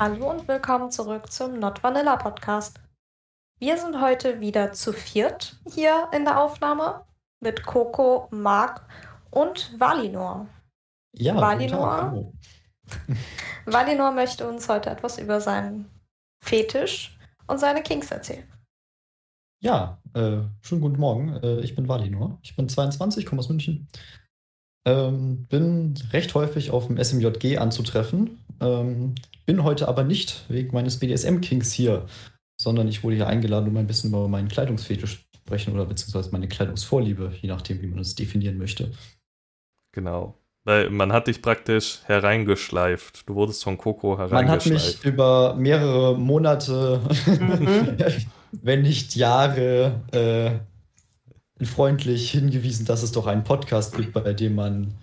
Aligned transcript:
Hallo 0.00 0.30
und 0.30 0.48
willkommen 0.48 0.90
zurück 0.90 1.30
zum 1.30 1.58
Not 1.58 1.82
Vanilla 1.82 2.16
Podcast. 2.16 2.80
Wir 3.58 3.76
sind 3.76 4.00
heute 4.00 4.40
wieder 4.40 4.72
zu 4.72 4.94
viert 4.94 5.60
hier 5.74 6.08
in 6.14 6.24
der 6.24 6.42
Aufnahme 6.42 7.04
mit 7.40 7.66
Coco, 7.66 8.26
Marc 8.30 8.80
und 9.30 9.78
Valinor. 9.78 10.48
Ja, 11.14 11.36
Valinor, 11.36 12.32
Valinor 13.66 14.12
möchte 14.12 14.48
uns 14.48 14.70
heute 14.70 14.88
etwas 14.88 15.18
über 15.18 15.38
seinen 15.38 15.90
Fetisch 16.42 17.18
und 17.46 17.60
seine 17.60 17.82
Kings 17.82 18.10
erzählen. 18.10 18.50
Ja, 19.62 20.00
äh, 20.14 20.38
schönen 20.62 20.80
guten 20.80 20.98
Morgen. 20.98 21.36
Äh, 21.42 21.60
ich 21.60 21.74
bin 21.74 21.88
Valinor. 21.88 22.38
Ich 22.40 22.56
bin 22.56 22.70
22, 22.70 23.26
komme 23.26 23.40
aus 23.40 23.50
München. 23.50 23.86
Ähm, 24.86 25.44
bin 25.48 25.92
recht 26.10 26.34
häufig 26.34 26.70
auf 26.70 26.86
dem 26.86 26.96
SMJG 26.96 27.58
anzutreffen. 27.58 28.42
Ähm, 28.60 29.14
bin 29.46 29.64
heute 29.64 29.88
aber 29.88 30.04
nicht 30.04 30.44
wegen 30.48 30.72
meines 30.74 30.98
BDSM-Kings 30.98 31.72
hier, 31.72 32.06
sondern 32.60 32.88
ich 32.88 33.02
wurde 33.02 33.16
hier 33.16 33.26
eingeladen, 33.26 33.68
um 33.68 33.76
ein 33.76 33.86
bisschen 33.86 34.10
über 34.10 34.28
meinen 34.28 34.48
Kleidungsfetisch 34.48 35.18
zu 35.32 35.38
sprechen 35.38 35.72
oder 35.74 35.86
beziehungsweise 35.86 36.30
meine 36.30 36.48
Kleidungsvorliebe, 36.48 37.32
je 37.40 37.48
nachdem, 37.48 37.80
wie 37.82 37.86
man 37.86 38.00
es 38.00 38.14
definieren 38.14 38.58
möchte. 38.58 38.90
Genau. 39.92 40.36
Weil 40.64 40.90
man 40.90 41.10
hat 41.12 41.26
dich 41.26 41.40
praktisch 41.40 42.00
hereingeschleift. 42.04 43.26
Du 43.28 43.34
wurdest 43.34 43.64
von 43.64 43.78
Coco 43.78 44.16
Man 44.16 44.20
hat 44.20 44.30
hereingeschleift. 44.30 45.04
mich 45.04 45.12
über 45.12 45.54
mehrere 45.54 46.18
Monate, 46.18 47.00
Mhm. 47.26 47.96
wenn 48.52 48.82
nicht 48.82 49.16
Jahre, 49.16 50.00
äh, 50.12 51.64
freundlich 51.64 52.30
hingewiesen, 52.30 52.86
dass 52.86 53.02
es 53.02 53.12
doch 53.12 53.26
einen 53.26 53.44
Podcast 53.44 53.96
gibt, 53.96 54.12
bei 54.12 54.32
dem 54.32 54.54
man 54.54 54.94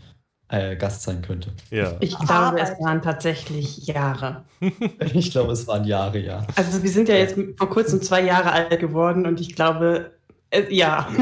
äh, 0.49 0.75
Gast 0.75 1.03
sein 1.03 1.21
könnte. 1.21 1.51
Ja. 1.71 1.97
Ich 1.99 2.11
glaube, 2.17 2.33
Arbeit. 2.33 2.69
es 2.73 2.79
waren 2.83 3.01
tatsächlich 3.01 3.85
Jahre. 3.87 4.43
Ich 5.13 5.31
glaube, 5.31 5.51
es 5.51 5.67
waren 5.67 5.85
Jahre, 5.85 6.19
ja. 6.19 6.45
Also 6.55 6.81
wir 6.83 6.89
sind 6.89 7.09
ja 7.09 7.15
jetzt 7.15 7.35
vor 7.57 7.69
kurzem 7.69 8.01
zwei 8.01 8.23
Jahre 8.23 8.51
alt 8.51 8.79
geworden 8.79 9.25
und 9.25 9.39
ich 9.41 9.55
glaube, 9.55 10.11
äh, 10.49 10.73
ja. 10.73 11.07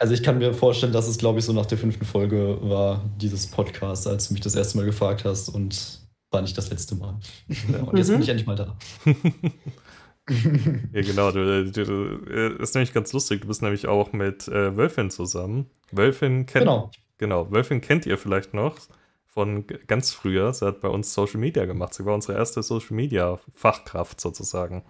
Also 0.00 0.12
ich 0.12 0.22
kann 0.24 0.38
mir 0.38 0.52
vorstellen, 0.52 0.92
dass 0.92 1.06
es, 1.08 1.16
glaube 1.18 1.38
ich, 1.38 1.44
so 1.46 1.52
nach 1.52 1.64
der 1.66 1.78
fünften 1.78 2.04
Folge 2.04 2.58
war, 2.62 3.02
dieses 3.16 3.46
Podcast, 3.46 4.06
als 4.06 4.26
du 4.28 4.34
mich 4.34 4.42
das 4.42 4.54
erste 4.56 4.76
Mal 4.76 4.84
gefragt 4.84 5.24
hast 5.24 5.48
und 5.48 6.00
war 6.30 6.42
nicht 6.42 6.58
das 6.58 6.68
letzte 6.68 6.96
Mal. 6.96 7.14
Und 7.86 7.96
jetzt 7.96 8.08
Mhm. 8.08 8.14
bin 8.14 8.22
ich 8.22 8.28
endlich 8.28 8.46
mal 8.46 8.56
da. 8.56 8.76
Ja, 10.92 11.02
genau. 11.02 11.30
Du, 11.32 11.70
du, 11.70 11.84
du, 11.84 12.30
äh, 12.30 12.62
ist 12.62 12.74
nämlich 12.74 12.94
ganz 12.94 13.12
lustig. 13.12 13.42
Du 13.42 13.48
bist 13.48 13.60
nämlich 13.60 13.86
auch 13.86 14.12
mit 14.14 14.48
äh, 14.48 14.74
Wölfin 14.76 15.10
zusammen. 15.10 15.66
Wölfin 15.92 16.46
kennt, 16.46 16.64
Genau. 16.64 16.90
Genau. 17.18 17.50
Wölfin 17.50 17.80
kennt 17.80 18.06
ihr 18.06 18.18
vielleicht 18.18 18.54
noch 18.54 18.76
von 19.26 19.66
ganz 19.86 20.12
früher. 20.12 20.52
Sie 20.54 20.64
hat 20.66 20.80
bei 20.80 20.88
uns 20.88 21.12
Social 21.12 21.40
Media 21.40 21.64
gemacht. 21.64 21.94
Sie 21.94 22.04
war 22.04 22.14
unsere 22.14 22.38
erste 22.38 22.62
Social 22.62 22.94
Media 22.94 23.38
Fachkraft 23.54 24.20
sozusagen. 24.20 24.84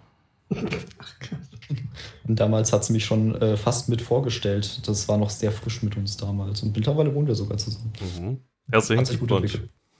Und 2.27 2.39
damals 2.39 2.71
hat 2.71 2.83
sie 2.85 2.93
mich 2.93 3.05
schon 3.05 3.35
äh, 3.41 3.57
fast 3.57 3.89
mit 3.89 4.01
vorgestellt. 4.01 4.87
Das 4.87 5.07
war 5.07 5.17
noch 5.17 5.29
sehr 5.31 5.51
frisch 5.51 5.81
mit 5.83 5.97
uns 5.97 6.17
damals. 6.17 6.61
Und 6.61 6.75
mittlerweile 6.75 7.13
wohnen 7.15 7.27
wir 7.27 7.35
sogar 7.35 7.57
zusammen. 7.57 7.91
Mhm. 8.19 8.39
Herzlichen 8.71 9.03
Glückwunsch. 9.03 9.59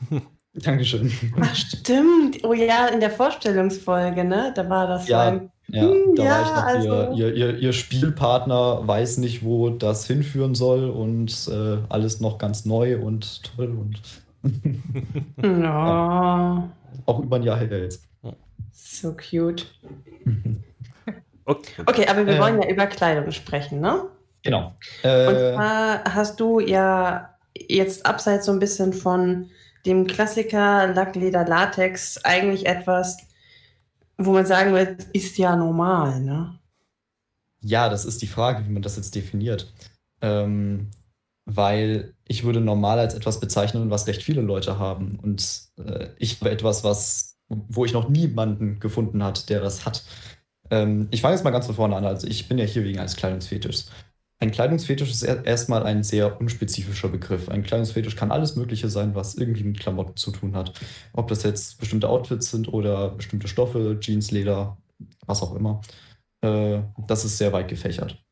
Dankeschön. 0.54 1.12
Ach, 1.42 1.56
stimmt. 1.56 2.44
Oh 2.44 2.54
ja, 2.54 2.88
in 2.88 3.00
der 3.00 3.12
Vorstellungsfolge, 3.12 4.24
ne? 4.24 4.54
Da 4.56 4.70
war 4.70 4.88
das 4.88 5.08
Ja. 5.08 5.22
ein- 5.28 5.52
Ja, 5.68 5.82
Hm, 5.82 6.16
da 6.16 6.24
ja, 6.24 6.30
war 6.30 6.42
ich 6.80 6.86
noch 6.88 6.96
also- 6.96 7.12
ihr, 7.16 7.34
ihr, 7.34 7.36
ihr, 7.36 7.58
ihr 7.58 7.74
Spielpartner, 7.74 8.88
weiß 8.88 9.18
nicht, 9.18 9.44
wo 9.44 9.70
das 9.70 10.06
hinführen 10.06 10.54
soll 10.56 10.90
und 10.90 11.50
äh, 11.52 11.78
alles 11.90 12.20
noch 12.20 12.38
ganz 12.38 12.66
neu 12.66 12.98
und 13.00 13.42
toll 13.56 13.70
und 13.76 14.00
Oh, 15.44 16.64
auch 17.08 17.20
über 17.20 17.36
ein 17.38 17.44
Jahr 17.44 17.58
her 17.58 17.80
jetzt. 17.84 18.04
so 18.72 19.14
cute. 19.14 19.66
Okay. 21.48 21.84
Okay, 21.86 22.08
aber 22.08 22.26
wir 22.26 22.38
Äh. 22.38 22.40
wollen 22.40 22.60
ja 22.60 22.68
über 22.68 22.88
Kleidung 22.88 23.30
sprechen, 23.32 23.80
ne? 23.80 24.06
Genau. 24.42 24.74
Und 25.04 25.10
Äh, 25.10 25.54
zwar 25.54 26.04
hast 26.16 26.40
du 26.40 26.60
ja 26.60 27.30
jetzt 27.56 28.04
abseits 28.04 28.48
so 28.48 28.52
ein 28.52 28.58
bisschen 28.58 28.94
von 28.94 29.46
dem 29.86 30.08
Klassiker 30.08 30.88
Lackleder 30.88 31.46
Latex 31.46 32.18
eigentlich 32.24 32.66
etwas, 32.66 33.18
wo 34.18 34.32
man 34.32 34.46
sagen 34.46 34.74
wird, 34.74 35.04
ist 35.14 35.38
ja 35.38 35.56
normal, 35.56 36.22
ne? 36.22 36.60
Ja, 37.62 37.90
das 37.90 38.06
ist 38.06 38.22
die 38.22 38.28
Frage, 38.28 38.66
wie 38.66 38.72
man 38.72 38.82
das 38.82 38.96
jetzt 38.96 39.16
definiert. 39.16 39.74
Ähm, 40.22 40.92
weil 41.46 42.16
ich 42.28 42.44
würde 42.44 42.60
normal 42.60 43.00
als 43.00 43.14
etwas 43.14 43.40
bezeichnen, 43.40 43.90
was 43.90 44.08
recht 44.08 44.24
viele 44.24 44.42
Leute 44.42 44.80
haben. 44.80 45.20
Und 45.22 45.70
äh, 45.78 46.10
ich 46.18 46.40
habe 46.40 46.52
etwas, 46.52 46.84
was, 46.84 47.38
wo 47.48 47.86
ich 47.86 47.94
noch 47.94 48.10
niemanden 48.10 48.80
gefunden 48.80 49.24
hat, 49.24 49.50
der 49.50 49.62
das 49.62 49.86
hat. 49.86 50.04
Ähm, 50.72 51.08
ich 51.12 51.22
fange 51.22 51.36
jetzt 51.36 51.44
mal 51.44 51.52
ganz 51.52 51.68
von 51.68 51.76
vorne 51.76 51.96
an. 51.96 52.06
Also 52.06 52.28
ich 52.28 52.48
bin 52.48 52.58
ja 52.58 52.66
hier 52.66 52.84
wegen 52.84 53.00
eines 53.00 53.16
Kleidungsfetischs. 53.16 53.92
Ein 54.40 54.52
Kleidungsfetisch 54.52 55.12
ist 55.12 55.24
er- 55.24 55.46
erstmal 55.46 55.84
ein 55.84 56.04
sehr 56.04 56.40
unspezifischer 56.42 57.08
Begriff. 57.08 57.48
Ein 57.50 57.64
Kleidungsfetisch 57.64 58.16
kann 58.16 58.32
alles 58.32 58.56
Mögliche 58.56 58.90
sein, 58.90 59.16
was 59.16 59.36
irgendwie 59.36 59.64
mit 59.64 59.80
Klamotten 59.80 60.18
zu 60.18 60.32
tun 60.32 60.56
hat. 60.56 60.74
Ob 61.14 61.28
das 61.30 61.44
jetzt 61.44 61.80
bestimmte 61.80 62.10
Outfits 62.10 62.52
sind 62.52 62.68
oder 62.72 63.10
bestimmte 63.12 63.48
Stoffe, 63.48 63.98
Jeans, 64.00 64.32
Leder, 64.32 64.78
was 65.26 65.42
auch 65.42 65.56
immer. 65.56 65.82
Äh, 66.42 66.82
das 67.08 67.26
ist 67.26 67.38
sehr 67.38 67.54
weit 67.54 67.70
gefächert. 67.70 68.24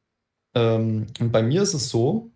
Ähm, 0.56 1.08
und 1.20 1.32
bei 1.32 1.44
mir 1.44 1.62
ist 1.62 1.74
es 1.74 1.90
so, 1.90 2.32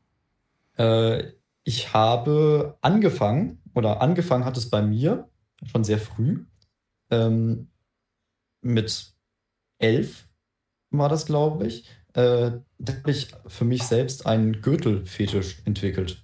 äh, 0.77 1.23
ich 1.63 1.93
habe 1.93 2.77
angefangen, 2.81 3.61
oder 3.75 4.01
angefangen 4.01 4.45
hat 4.45 4.57
es 4.57 4.69
bei 4.69 4.81
mir 4.81 5.29
schon 5.65 5.83
sehr 5.83 5.99
früh, 5.99 6.45
ähm, 7.11 7.69
mit 8.61 9.13
elf 9.79 10.27
war 10.91 11.09
das, 11.09 11.25
glaube 11.25 11.67
ich. 11.67 11.85
Äh, 12.17 12.61
da 12.79 12.93
habe 12.93 13.11
ich 13.11 13.27
für 13.45 13.63
mich 13.63 13.83
selbst 13.83 14.25
einen 14.25 14.61
Gürtelfetisch 14.63 15.61
entwickelt. 15.65 16.23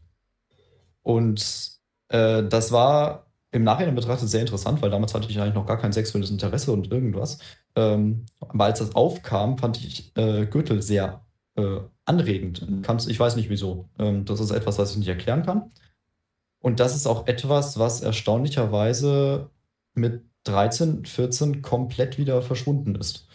Und 1.03 1.71
äh, 2.07 2.43
das 2.43 2.71
war 2.71 3.27
im 3.51 3.63
Nachhinein 3.63 3.93
betrachtet 3.93 4.27
sehr 4.27 4.41
interessant, 4.41 4.81
weil 4.81 4.89
damals 4.89 5.13
hatte 5.13 5.29
ich 5.29 5.39
eigentlich 5.39 5.53
noch 5.53 5.67
gar 5.67 5.77
kein 5.77 5.93
sexuelles 5.93 6.31
Interesse 6.31 6.71
und 6.71 6.91
irgendwas. 6.91 7.37
Ähm, 7.75 8.25
aber 8.39 8.65
als 8.65 8.79
das 8.79 8.95
aufkam, 8.95 9.59
fand 9.59 9.77
ich 9.77 10.11
äh, 10.17 10.47
Gürtel 10.47 10.81
sehr 10.81 11.23
äh, 11.55 11.81
anregend. 12.05 12.65
Ich 13.07 13.19
weiß 13.19 13.35
nicht 13.35 13.51
wieso. 13.51 13.87
Ähm, 13.99 14.25
das 14.25 14.39
ist 14.39 14.49
etwas, 14.49 14.79
was 14.79 14.91
ich 14.91 14.97
nicht 14.97 15.07
erklären 15.07 15.45
kann. 15.45 15.69
Und 16.57 16.79
das 16.79 16.95
ist 16.95 17.05
auch 17.05 17.27
etwas, 17.27 17.77
was 17.77 18.01
erstaunlicherweise 18.01 19.51
mit 19.93 20.23
13, 20.45 21.05
14 21.05 21.61
komplett 21.61 22.17
wieder 22.17 22.41
verschwunden 22.41 22.95
ist. 22.95 23.27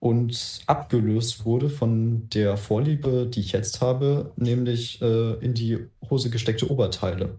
Und 0.00 0.62
abgelöst 0.66 1.44
wurde 1.44 1.68
von 1.68 2.26
der 2.30 2.56
Vorliebe, 2.56 3.26
die 3.26 3.40
ich 3.40 3.52
jetzt 3.52 3.82
habe, 3.82 4.32
nämlich 4.36 5.00
äh, 5.02 5.34
in 5.44 5.52
die 5.52 5.78
Hose 6.08 6.30
gesteckte 6.30 6.70
Oberteile. 6.70 7.38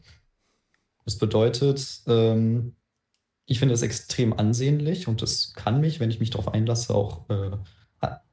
Das 1.04 1.18
bedeutet, 1.18 2.02
ähm, 2.06 2.76
ich 3.48 3.58
finde 3.58 3.74
es 3.74 3.82
extrem 3.82 4.34
ansehnlich 4.34 5.08
und 5.08 5.24
es 5.24 5.54
kann 5.56 5.82
mich, 5.82 6.00
wenn 6.00 6.12
ich 6.12 6.20
mich 6.20 6.30
darauf 6.30 6.54
einlasse, 6.54 6.94
auch 6.94 7.28
äh, 7.30 7.58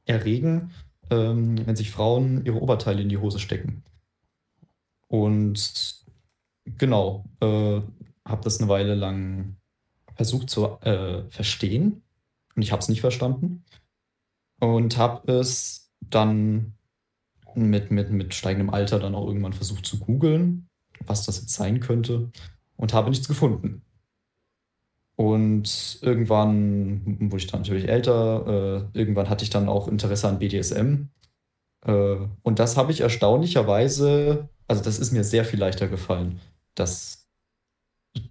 erregen, 0.05 0.73
ähm, 1.09 1.65
wenn 1.65 1.75
sich 1.75 1.89
Frauen 1.89 2.45
ihre 2.45 2.61
Oberteile 2.61 3.01
in 3.01 3.09
die 3.09 3.17
Hose 3.17 3.39
stecken. 3.39 3.83
Und 5.07 6.05
genau, 6.65 7.25
äh, 7.39 7.81
habe 8.25 8.43
das 8.43 8.59
eine 8.59 8.69
Weile 8.69 8.93
lang 8.93 9.55
versucht 10.13 10.51
zu 10.51 10.79
äh, 10.81 11.23
verstehen 11.31 12.03
und 12.55 12.61
ich 12.61 12.71
habe 12.71 12.81
es 12.81 12.89
nicht 12.89 13.01
verstanden 13.01 13.63
und 14.59 14.97
habe 14.97 15.31
es 15.31 15.91
dann 16.01 16.73
mit, 17.55 17.91
mit, 17.91 18.11
mit 18.11 18.33
steigendem 18.33 18.69
Alter 18.69 18.99
dann 18.99 19.15
auch 19.15 19.27
irgendwann 19.27 19.53
versucht 19.53 19.85
zu 19.85 19.99
googeln, 19.99 20.67
was 21.05 21.25
das 21.25 21.41
jetzt 21.41 21.53
sein 21.53 21.79
könnte 21.79 22.31
und 22.77 22.93
habe 22.93 23.09
nichts 23.09 23.27
gefunden. 23.27 23.81
Und 25.15 25.99
irgendwann 26.01 27.19
wurde 27.29 27.43
ich 27.43 27.47
dann 27.47 27.61
natürlich 27.61 27.89
älter, 27.89 28.87
äh, 28.93 28.97
irgendwann 28.97 29.29
hatte 29.29 29.43
ich 29.43 29.49
dann 29.49 29.67
auch 29.67 29.89
Interesse 29.89 30.29
an 30.29 30.39
BDSM. 30.39 31.09
Äh, 31.85 32.15
und 32.41 32.59
das 32.59 32.77
habe 32.77 32.93
ich 32.93 33.01
erstaunlicherweise, 33.01 34.47
also 34.67 34.81
das 34.81 34.97
ist 34.97 35.11
mir 35.11 35.25
sehr 35.25 35.43
viel 35.43 35.59
leichter 35.59 35.89
gefallen. 35.89 36.39
Das 36.73 37.27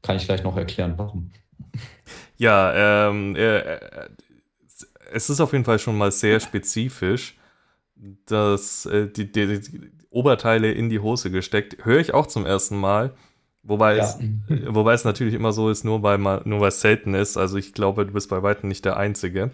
kann 0.00 0.16
ich 0.16 0.24
gleich 0.24 0.42
noch 0.42 0.56
erklären, 0.56 0.94
warum. 0.96 1.30
Ja, 2.38 3.08
ähm, 3.10 3.36
äh, 3.36 3.58
äh, 3.58 4.08
es 5.12 5.30
ist 5.30 5.40
auf 5.40 5.52
jeden 5.52 5.64
Fall 5.64 5.78
schon 5.78 5.96
mal 5.98 6.10
sehr 6.12 6.40
spezifisch, 6.40 7.36
dass 8.26 8.86
äh, 8.86 9.08
die, 9.08 9.30
die, 9.30 9.60
die 9.60 9.90
Oberteile 10.10 10.72
in 10.72 10.88
die 10.88 11.00
Hose 11.00 11.30
gesteckt. 11.30 11.84
Höre 11.84 12.00
ich 12.00 12.14
auch 12.14 12.26
zum 12.26 12.46
ersten 12.46 12.76
Mal. 12.76 13.14
Wobei, 13.62 13.96
Ja. 13.96 14.04
es, 14.04 14.16
äh, 14.20 14.66
wobei 14.68 14.94
es 14.94 15.04
natürlich 15.04 15.34
immer 15.34 15.52
so 15.52 15.68
ist, 15.68 15.84
nur 15.84 16.02
weil 16.02 16.18
man, 16.18 16.42
nur 16.44 16.60
weil 16.60 16.68
es 16.68 16.80
selten 16.80 17.14
ist. 17.14 17.36
Also 17.36 17.56
ich 17.58 17.74
glaube, 17.74 18.06
du 18.06 18.12
bist 18.12 18.30
bei 18.30 18.42
weitem 18.42 18.68
nicht 18.68 18.84
der 18.84 18.96
Einzige. 18.96 19.50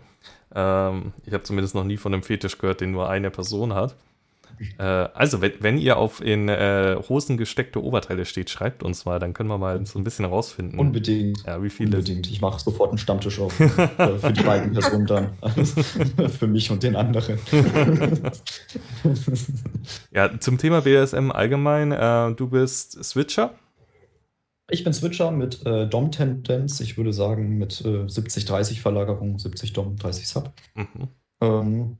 Ähm, 0.55 1.13
ich 1.25 1.33
habe 1.33 1.43
zumindest 1.43 1.75
noch 1.75 1.85
nie 1.85 1.97
von 1.97 2.13
einem 2.13 2.23
Fetisch 2.23 2.59
gehört, 2.59 2.81
den 2.81 2.93
nur 2.93 3.09
eine 3.09 3.31
Person 3.31 3.75
hat. 3.75 3.97
Äh, 4.79 4.83
also, 4.83 5.41
wenn, 5.41 5.53
wenn 5.61 5.79
ihr 5.79 5.97
auf 5.97 6.21
in 6.21 6.49
äh, 6.49 6.97
Hosen 7.09 7.37
gesteckte 7.37 7.83
Oberteile 7.83 8.25
steht, 8.25 8.51
schreibt 8.51 8.83
uns 8.83 9.05
mal, 9.05 9.19
dann 9.19 9.33
können 9.35 9.49
wir 9.49 9.59
mal 9.59 9.85
so 9.87 9.99
ein 9.99 10.05
bisschen 10.05 10.25
rausfinden. 10.25 10.79
Unbedingt. 10.79 11.45
Ja, 11.47 11.63
wie 11.63 11.71
viele. 11.71 11.97
Unbedingt. 11.97 12.27
Ich 12.31 12.41
mache 12.41 12.61
sofort 12.61 12.91
einen 12.91 12.99
Stammtisch 12.99 13.39
auf. 13.41 13.59
äh, 13.61 13.69
für 14.19 14.33
die 14.33 14.43
beiden 14.43 14.73
Personen 14.73 15.07
dann. 15.07 15.31
für 16.31 16.47
mich 16.47 16.71
und 16.71 16.83
den 16.83 16.97
anderen. 16.97 17.39
Ja, 20.11 20.39
zum 20.39 20.59
Thema 20.59 20.83
BSM 20.83 21.31
allgemein, 21.31 21.93
äh, 21.93 22.35
du 22.35 22.49
bist 22.49 23.03
Switcher. 23.05 23.55
Ich 24.71 24.83
bin 24.83 24.93
Switcher 24.93 25.31
mit 25.31 25.65
äh, 25.67 25.87
Dom-Tendenz. 25.87 26.81
Ich 26.81 26.97
würde 26.97 27.13
sagen 27.13 27.59
mit 27.59 27.83
äh, 27.83 28.05
70-30 28.07 28.81
Verlagerung, 28.81 29.39
70 29.39 29.73
Dom, 29.75 29.97
30 29.97 30.27
Sub. 30.27 30.53
Mhm. 30.75 31.09
Ähm, 31.41 31.99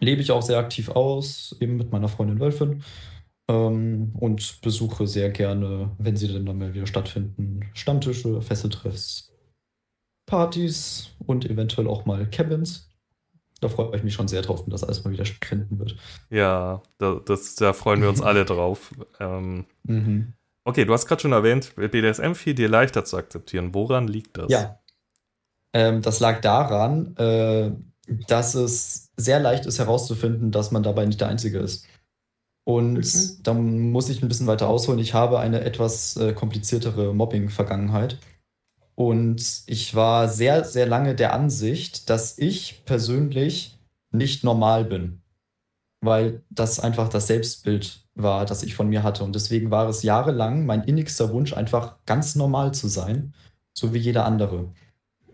lebe 0.00 0.22
ich 0.22 0.30
auch 0.30 0.42
sehr 0.42 0.58
aktiv 0.58 0.88
aus, 0.90 1.56
eben 1.60 1.76
mit 1.76 1.92
meiner 1.92 2.08
Freundin 2.08 2.40
Wölfin. 2.40 2.82
Ähm, 3.48 4.12
und 4.18 4.60
besuche 4.62 5.06
sehr 5.06 5.30
gerne, 5.30 5.94
wenn 5.98 6.16
sie 6.16 6.28
denn 6.28 6.46
dann 6.46 6.58
mal 6.58 6.74
wieder 6.74 6.86
stattfinden, 6.86 7.60
Stammtische, 7.74 8.42
Fesseltreffs, 8.42 9.32
Partys 10.26 11.10
und 11.26 11.48
eventuell 11.48 11.86
auch 11.86 12.04
mal 12.06 12.28
Cabins. 12.28 12.90
Da 13.60 13.68
freue 13.68 13.96
ich 13.96 14.02
mich 14.02 14.14
schon 14.14 14.28
sehr 14.28 14.42
drauf, 14.42 14.64
wenn 14.66 14.70
das 14.70 14.84
alles 14.84 15.04
mal 15.04 15.12
wieder 15.12 15.24
stattfinden 15.24 15.78
wird. 15.78 15.96
Ja, 16.28 16.82
da, 16.98 17.20
das, 17.24 17.54
da 17.54 17.72
freuen 17.72 18.02
wir 18.02 18.08
uns 18.08 18.20
alle 18.20 18.44
drauf. 18.46 18.92
Ähm, 19.20 19.66
Mhm. 19.84 20.34
okay, 20.64 20.84
du 20.84 20.92
hast 20.92 21.06
gerade 21.06 21.22
schon 21.22 21.32
erwähnt, 21.32 21.74
BDSM 21.76 22.34
fiel 22.34 22.54
dir 22.54 22.68
leichter 22.68 23.04
zu 23.04 23.16
akzeptieren. 23.16 23.72
Woran 23.72 24.08
liegt 24.08 24.36
das? 24.36 24.50
Ja. 24.50 24.80
Ähm, 25.72 26.02
das 26.02 26.20
lag 26.20 26.40
daran, 26.40 27.16
äh, 27.16 27.70
dass 28.28 28.54
es 28.54 29.10
sehr 29.16 29.40
leicht 29.40 29.66
ist 29.66 29.78
herauszufinden, 29.78 30.50
dass 30.50 30.70
man 30.70 30.82
dabei 30.82 31.06
nicht 31.06 31.20
der 31.20 31.28
Einzige 31.28 31.58
ist. 31.58 31.86
Und 32.64 32.94
Mhm. 32.94 33.42
da 33.42 33.54
muss 33.54 34.08
ich 34.08 34.22
ein 34.22 34.28
bisschen 34.28 34.48
weiter 34.48 34.68
ausholen. 34.68 34.98
Ich 34.98 35.14
habe 35.14 35.38
eine 35.38 35.60
etwas 35.60 36.16
äh, 36.16 36.32
kompliziertere 36.32 37.14
Mobbing-Vergangenheit. 37.14 38.18
Und 38.96 39.62
ich 39.66 39.94
war 39.94 40.28
sehr, 40.28 40.64
sehr 40.64 40.86
lange 40.86 41.14
der 41.14 41.32
Ansicht, 41.32 42.10
dass 42.10 42.38
ich 42.38 42.84
persönlich 42.84 43.78
nicht 44.10 44.42
normal 44.42 44.84
bin. 44.84 45.20
Weil 46.00 46.42
das 46.50 46.80
einfach 46.80 47.08
das 47.08 47.26
Selbstbild 47.26 48.00
war, 48.14 48.46
das 48.46 48.62
ich 48.62 48.74
von 48.74 48.88
mir 48.88 49.02
hatte. 49.02 49.22
Und 49.22 49.34
deswegen 49.34 49.70
war 49.70 49.88
es 49.88 50.02
jahrelang 50.02 50.66
mein 50.66 50.82
innigster 50.84 51.30
Wunsch, 51.32 51.52
einfach 51.52 51.96
ganz 52.06 52.34
normal 52.34 52.72
zu 52.74 52.88
sein, 52.88 53.34
so 53.74 53.92
wie 53.94 53.98
jeder 53.98 54.24
andere. 54.24 54.72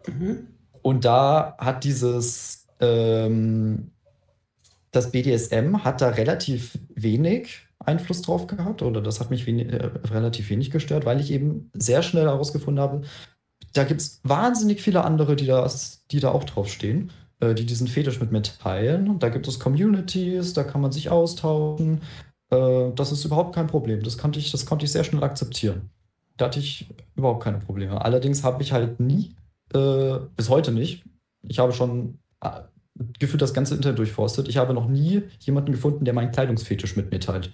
Mhm. 0.07 0.49
Und 0.83 1.05
da 1.05 1.57
hat 1.59 1.85
dieses, 1.85 2.62
ähm, 2.83 3.93
das 4.91 5.11
BDSM 5.11 5.85
hat 5.85 6.01
da 6.01 6.09
relativ 6.09 6.79
wenig 6.95 7.67
Einfluss 7.79 8.23
drauf 8.23 8.47
gehabt 8.47 8.83
oder 8.83 9.01
das 9.01 9.21
hat 9.21 9.31
mich 9.31 9.47
wenig, 9.47 9.73
äh, 9.73 9.91
relativ 10.05 10.51
wenig 10.51 10.71
gestört, 10.71 11.07
weil 11.07 11.21
ich 11.21 11.31
eben 11.31 11.71
sehr 11.73 12.03
schnell 12.03 12.25
herausgefunden 12.25 12.83
habe, 12.83 13.03
da 13.73 13.85
gibt 13.85 14.01
es 14.01 14.21
wahnsinnig 14.23 14.83
viele 14.83 15.05
andere, 15.05 15.37
die, 15.37 15.47
das, 15.47 16.07
die 16.11 16.21
da 16.21 16.31
auch 16.31 16.45
draufstehen, 16.45 17.11
äh, 17.41 17.55
die 17.55 17.67
diesen 17.67 17.89
Fetisch 17.89 18.21
mit 18.21 18.33
mir 18.33 18.43
teilen. 18.43 19.19
Da 19.19 19.29
gibt 19.31 19.49
es 19.49 19.59
Communities, 19.59 20.53
da 20.53 20.65
kann 20.65 20.81
man 20.81 20.93
sich 20.93 21.11
austauschen. 21.11 22.03
Äh, 22.51 22.91
das 22.95 23.13
ist 23.13 23.25
überhaupt 23.25 23.55
kein 23.55 23.67
Problem. 23.67 24.03
Das 24.03 24.19
konnte 24.19 24.39
ich, 24.39 24.53
das 24.53 24.67
konnte 24.67 24.85
ich 24.85 24.93
sehr 24.93 25.05
schnell 25.05 25.25
akzeptieren. 25.25 25.91
Da 26.37 26.47
hatte 26.47 26.61
ich 26.61 26.89
überhaupt 27.15 27.43
keine 27.43 27.59
Probleme. 27.59 28.05
Allerdings 28.05 28.45
habe 28.45 28.63
ich 28.63 28.73
halt 28.73 29.01
nie 29.01 29.35
äh, 29.73 30.19
bis 30.37 30.49
heute 30.51 30.73
nicht. 30.73 31.05
Ich 31.43 31.59
habe 31.59 31.73
schon 31.73 32.19
äh, 32.43 32.61
gefühlt 33.19 33.43
das 33.43 33.55
ganze 33.55 33.75
Internet 33.75 33.99
durchforstet. 33.99 34.49
Ich 34.49 34.57
habe 34.57 34.75
noch 34.75 34.89
nie 34.89 35.23
jemanden 35.41 35.73
gefunden, 35.73 36.05
der 36.05 36.15
meinen 36.15 36.33
Kleidungsfetisch 36.33 36.97
mit 36.97 37.11
mir 37.11 37.21
teilt. 37.21 37.53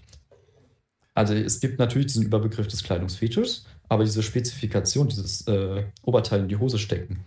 Also 1.15 1.35
es 1.35 1.61
gibt 1.61 1.79
natürlich 1.79 2.07
diesen 2.09 2.25
Überbegriff 2.25 2.69
des 2.69 2.85
Kleidungsfetischs, 2.85 3.67
aber 3.89 4.05
diese 4.05 4.23
Spezifikation, 4.23 5.09
dieses 5.09 5.47
äh, 5.49 5.85
Oberteil 6.03 6.41
in 6.41 6.49
die 6.49 6.57
Hose 6.57 6.79
stecken, 6.79 7.25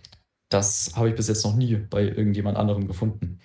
das 0.50 0.92
habe 0.96 1.10
ich 1.10 1.16
bis 1.16 1.28
jetzt 1.28 1.44
noch 1.44 1.56
nie 1.56 1.76
bei 1.76 2.04
irgendjemand 2.04 2.58
anderem 2.58 2.88
gefunden. 2.88 3.40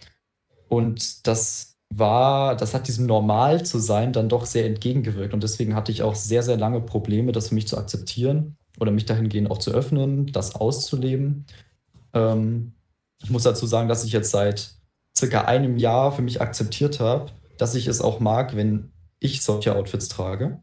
Und 0.69 1.27
das 1.27 1.77
war, 1.91 2.57
das 2.57 2.75
hat 2.75 2.89
diesem 2.89 3.07
Normal 3.07 3.65
zu 3.65 3.79
sein 3.79 4.13
dann 4.13 4.29
doch 4.29 4.47
sehr 4.47 4.67
entgegengewirkt. 4.67 5.35
Und 5.35 5.43
deswegen 5.43 5.75
hatte 5.75 5.93
ich 5.93 6.03
auch 6.03 6.15
sehr, 6.15 6.43
sehr 6.43 6.57
lange 6.57 6.81
Probleme, 6.81 7.33
das 7.33 7.49
für 7.49 7.55
mich 7.55 7.69
zu 7.69 7.79
akzeptieren 7.79 8.57
oder 8.79 8.91
mich 8.91 9.07
dahingehend 9.07 9.51
auch 9.51 9.59
zu 9.59 9.71
öffnen, 9.71 10.27
das 10.27 10.55
auszuleben. 10.55 11.47
Ähm, 12.13 12.73
ich 13.23 13.31
muss 13.31 13.43
dazu 13.45 13.67
sagen, 13.67 13.89
dass 13.89 14.05
ich 14.05 14.13
jetzt 14.13 14.31
seit 14.31 14.73
circa 15.17 15.43
einem 15.43 15.77
Jahr 15.77 16.13
für 16.13 16.23
mich 16.23 16.41
akzeptiert 16.41 17.01
habe, 17.01 17.31
dass 17.59 17.75
ich 17.75 17.87
es 17.87 18.01
auch 18.03 18.21
mag, 18.21 18.55
wenn 18.57 18.93
ich 19.19 19.43
solche 19.43 19.75
Outfits 19.75 20.09
trage. 20.09 20.61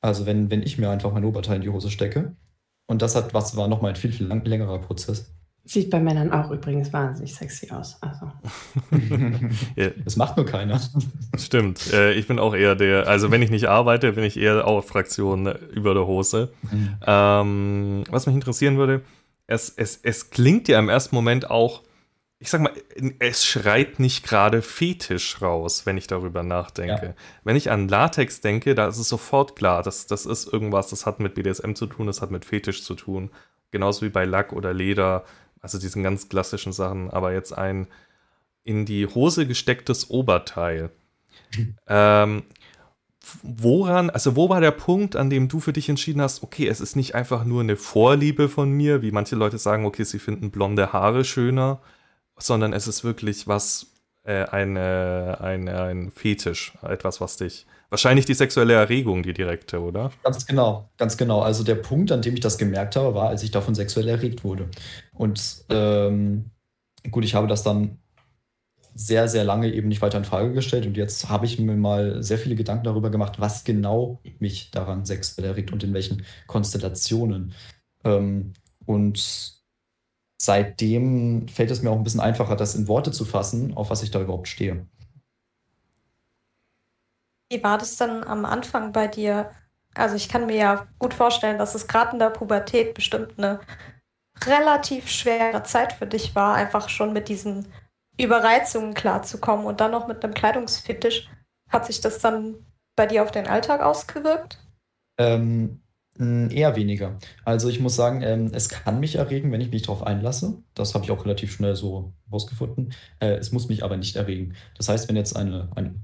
Also 0.00 0.26
wenn, 0.26 0.50
wenn 0.50 0.62
ich 0.62 0.78
mir 0.78 0.90
einfach 0.90 1.12
mein 1.12 1.24
Oberteil 1.24 1.56
in 1.56 1.62
die 1.62 1.68
Hose 1.68 1.90
stecke. 1.90 2.34
Und 2.86 3.02
das 3.02 3.14
hat 3.14 3.34
was 3.34 3.56
war 3.56 3.68
nochmal 3.68 3.90
ein 3.90 3.96
viel, 3.96 4.12
viel 4.12 4.26
lang, 4.26 4.44
längerer 4.44 4.78
Prozess. 4.78 5.32
Sieht 5.64 5.90
bei 5.90 6.00
Männern 6.00 6.32
auch 6.32 6.50
übrigens 6.50 6.92
wahnsinnig 6.92 7.34
sexy 7.34 7.70
aus. 7.70 7.98
Also. 8.00 8.32
Ja, 9.76 9.90
Das 10.04 10.16
macht 10.16 10.36
nur 10.36 10.46
keiner. 10.46 10.80
stimmt. 11.38 11.92
Äh, 11.92 12.14
ich 12.14 12.26
bin 12.26 12.38
auch 12.38 12.54
eher 12.54 12.74
der, 12.74 13.06
also 13.06 13.30
wenn 13.30 13.42
ich 13.42 13.50
nicht 13.50 13.66
arbeite, 13.68 14.12
bin 14.14 14.24
ich 14.24 14.36
eher 14.38 14.66
auch 14.66 14.82
Fraktion 14.82 15.46
über 15.72 15.94
der 15.94 16.06
Hose. 16.06 16.52
Ähm, 17.06 18.04
was 18.10 18.26
mich 18.26 18.34
interessieren 18.34 18.78
würde, 18.78 19.02
es, 19.50 19.68
es, 19.68 19.98
es 20.02 20.30
klingt 20.30 20.68
ja 20.68 20.78
im 20.78 20.88
ersten 20.88 21.14
Moment 21.14 21.50
auch, 21.50 21.82
ich 22.38 22.50
sag 22.50 22.60
mal, 22.60 22.72
es 23.18 23.44
schreit 23.44 23.98
nicht 23.98 24.24
gerade 24.24 24.62
Fetisch 24.62 25.42
raus, 25.42 25.86
wenn 25.86 25.98
ich 25.98 26.06
darüber 26.06 26.42
nachdenke. 26.42 27.06
Ja. 27.06 27.14
Wenn 27.42 27.56
ich 27.56 27.70
an 27.70 27.88
Latex 27.88 28.40
denke, 28.40 28.74
da 28.74 28.86
ist 28.86 28.98
es 28.98 29.08
sofort 29.08 29.56
klar, 29.56 29.82
das, 29.82 30.06
das 30.06 30.24
ist 30.24 30.50
irgendwas, 30.50 30.88
das 30.88 31.04
hat 31.04 31.18
mit 31.18 31.34
BDSM 31.34 31.74
zu 31.74 31.86
tun, 31.86 32.06
das 32.06 32.22
hat 32.22 32.30
mit 32.30 32.44
Fetisch 32.44 32.84
zu 32.84 32.94
tun. 32.94 33.30
Genauso 33.72 34.06
wie 34.06 34.10
bei 34.10 34.24
Lack 34.24 34.52
oder 34.52 34.72
Leder, 34.72 35.24
also 35.60 35.78
diesen 35.78 36.04
ganz 36.04 36.28
klassischen 36.28 36.72
Sachen. 36.72 37.10
Aber 37.10 37.32
jetzt 37.32 37.52
ein 37.52 37.88
in 38.62 38.86
die 38.86 39.06
Hose 39.06 39.46
gestecktes 39.46 40.10
Oberteil. 40.10 40.90
ähm, 41.88 42.44
woran, 43.42 44.10
also 44.10 44.36
wo 44.36 44.48
war 44.48 44.60
der 44.60 44.70
Punkt, 44.70 45.16
an 45.16 45.30
dem 45.30 45.48
du 45.48 45.60
für 45.60 45.72
dich 45.72 45.88
entschieden 45.88 46.22
hast, 46.22 46.42
okay, 46.42 46.68
es 46.68 46.80
ist 46.80 46.96
nicht 46.96 47.14
einfach 47.14 47.44
nur 47.44 47.60
eine 47.60 47.76
Vorliebe 47.76 48.48
von 48.48 48.70
mir, 48.72 49.02
wie 49.02 49.12
manche 49.12 49.36
Leute 49.36 49.58
sagen, 49.58 49.84
okay, 49.84 50.04
sie 50.04 50.18
finden 50.18 50.50
blonde 50.50 50.92
Haare 50.92 51.24
schöner, 51.24 51.80
sondern 52.38 52.72
es 52.72 52.88
ist 52.88 53.04
wirklich 53.04 53.46
was, 53.46 53.90
äh, 54.24 54.44
eine, 54.44 55.38
eine, 55.40 55.82
ein 55.82 56.10
Fetisch, 56.10 56.74
etwas, 56.82 57.20
was 57.20 57.36
dich, 57.36 57.66
wahrscheinlich 57.90 58.24
die 58.24 58.34
sexuelle 58.34 58.74
Erregung, 58.74 59.22
die 59.22 59.32
direkte, 59.32 59.80
oder? 59.80 60.10
Ganz 60.22 60.46
genau, 60.46 60.90
ganz 60.96 61.16
genau. 61.16 61.42
Also 61.42 61.64
der 61.64 61.76
Punkt, 61.76 62.12
an 62.12 62.22
dem 62.22 62.34
ich 62.34 62.40
das 62.40 62.58
gemerkt 62.58 62.96
habe, 62.96 63.14
war, 63.14 63.28
als 63.28 63.42
ich 63.42 63.50
davon 63.50 63.74
sexuell 63.74 64.08
erregt 64.08 64.44
wurde. 64.44 64.68
Und 65.14 65.64
ähm, 65.68 66.50
gut, 67.10 67.24
ich 67.24 67.34
habe 67.34 67.46
das 67.46 67.62
dann 67.62 67.98
sehr, 68.94 69.28
sehr 69.28 69.44
lange 69.44 69.72
eben 69.72 69.88
nicht 69.88 70.02
weiter 70.02 70.18
in 70.18 70.24
Frage 70.24 70.52
gestellt. 70.52 70.86
Und 70.86 70.96
jetzt 70.96 71.28
habe 71.28 71.46
ich 71.46 71.58
mir 71.58 71.76
mal 71.76 72.22
sehr 72.22 72.38
viele 72.38 72.54
Gedanken 72.54 72.84
darüber 72.84 73.10
gemacht, 73.10 73.40
was 73.40 73.64
genau 73.64 74.20
mich 74.38 74.70
daran 74.70 75.04
sexuell 75.04 75.46
erregt 75.46 75.72
und 75.72 75.82
in 75.82 75.94
welchen 75.94 76.24
Konstellationen. 76.46 77.54
Ähm, 78.04 78.52
und 78.86 79.60
seitdem 80.40 81.48
fällt 81.48 81.70
es 81.70 81.82
mir 81.82 81.90
auch 81.90 81.96
ein 81.96 82.04
bisschen 82.04 82.20
einfacher, 82.20 82.56
das 82.56 82.74
in 82.74 82.88
Worte 82.88 83.12
zu 83.12 83.24
fassen, 83.24 83.76
auf 83.76 83.90
was 83.90 84.02
ich 84.02 84.10
da 84.10 84.20
überhaupt 84.20 84.48
stehe. 84.48 84.86
Wie 87.50 87.62
war 87.62 87.78
das 87.78 87.96
denn 87.96 88.24
am 88.24 88.44
Anfang 88.44 88.92
bei 88.92 89.06
dir? 89.08 89.50
Also 89.94 90.14
ich 90.14 90.28
kann 90.28 90.46
mir 90.46 90.56
ja 90.56 90.86
gut 90.98 91.14
vorstellen, 91.14 91.58
dass 91.58 91.74
es 91.74 91.88
gerade 91.88 92.12
in 92.12 92.20
der 92.20 92.30
Pubertät 92.30 92.94
bestimmt 92.94 93.34
eine 93.38 93.60
relativ 94.44 95.08
schwere 95.08 95.62
Zeit 95.64 95.92
für 95.92 96.06
dich 96.06 96.34
war, 96.34 96.54
einfach 96.54 96.88
schon 96.88 97.12
mit 97.12 97.28
diesen 97.28 97.66
Überreizungen 98.22 98.94
klarzukommen 98.94 99.66
und 99.66 99.80
dann 99.80 99.90
noch 99.90 100.08
mit 100.08 100.24
einem 100.24 100.34
Kleidungsfetisch. 100.34 101.28
Hat 101.68 101.86
sich 101.86 102.00
das 102.00 102.18
dann 102.18 102.66
bei 102.96 103.06
dir 103.06 103.22
auf 103.22 103.30
den 103.30 103.46
Alltag 103.46 103.80
ausgewirkt? 103.80 104.58
Ähm, 105.18 105.82
eher 106.18 106.76
weniger. 106.76 107.18
Also 107.44 107.68
ich 107.68 107.80
muss 107.80 107.96
sagen, 107.96 108.22
ähm, 108.22 108.50
es 108.52 108.68
kann 108.68 109.00
mich 109.00 109.16
erregen, 109.16 109.52
wenn 109.52 109.60
ich 109.60 109.70
mich 109.70 109.82
darauf 109.82 110.02
einlasse. 110.02 110.62
Das 110.74 110.94
habe 110.94 111.04
ich 111.04 111.10
auch 111.10 111.24
relativ 111.24 111.52
schnell 111.52 111.76
so 111.76 112.12
rausgefunden. 112.30 112.92
Äh, 113.20 113.36
es 113.36 113.52
muss 113.52 113.68
mich 113.68 113.84
aber 113.84 113.96
nicht 113.96 114.16
erregen. 114.16 114.54
Das 114.76 114.88
heißt, 114.88 115.08
wenn 115.08 115.16
jetzt 115.16 115.36
eine, 115.36 115.70
eine 115.74 115.94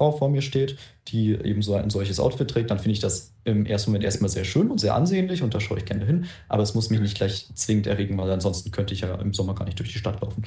Frau 0.00 0.12
vor 0.12 0.30
mir 0.30 0.40
steht, 0.40 0.78
die 1.08 1.32
eben 1.32 1.60
so 1.60 1.74
ein 1.74 1.90
solches 1.90 2.18
Outfit 2.20 2.48
trägt, 2.48 2.70
dann 2.70 2.78
finde 2.78 2.92
ich 2.92 3.00
das 3.00 3.34
im 3.44 3.66
ersten 3.66 3.90
Moment 3.90 4.04
erstmal 4.04 4.30
sehr 4.30 4.44
schön 4.44 4.70
und 4.70 4.78
sehr 4.78 4.94
ansehnlich 4.94 5.42
und 5.42 5.52
da 5.52 5.60
schaue 5.60 5.76
ich 5.76 5.84
gerne 5.84 6.06
hin. 6.06 6.24
Aber 6.48 6.62
es 6.62 6.74
muss 6.74 6.88
mich 6.88 7.00
nicht 7.00 7.18
gleich 7.18 7.50
zwingend 7.54 7.86
erregen, 7.86 8.16
weil 8.16 8.30
ansonsten 8.30 8.70
könnte 8.70 8.94
ich 8.94 9.02
ja 9.02 9.14
im 9.16 9.34
Sommer 9.34 9.54
gar 9.54 9.66
nicht 9.66 9.78
durch 9.78 9.92
die 9.92 9.98
Stadt 9.98 10.22
laufen. 10.22 10.44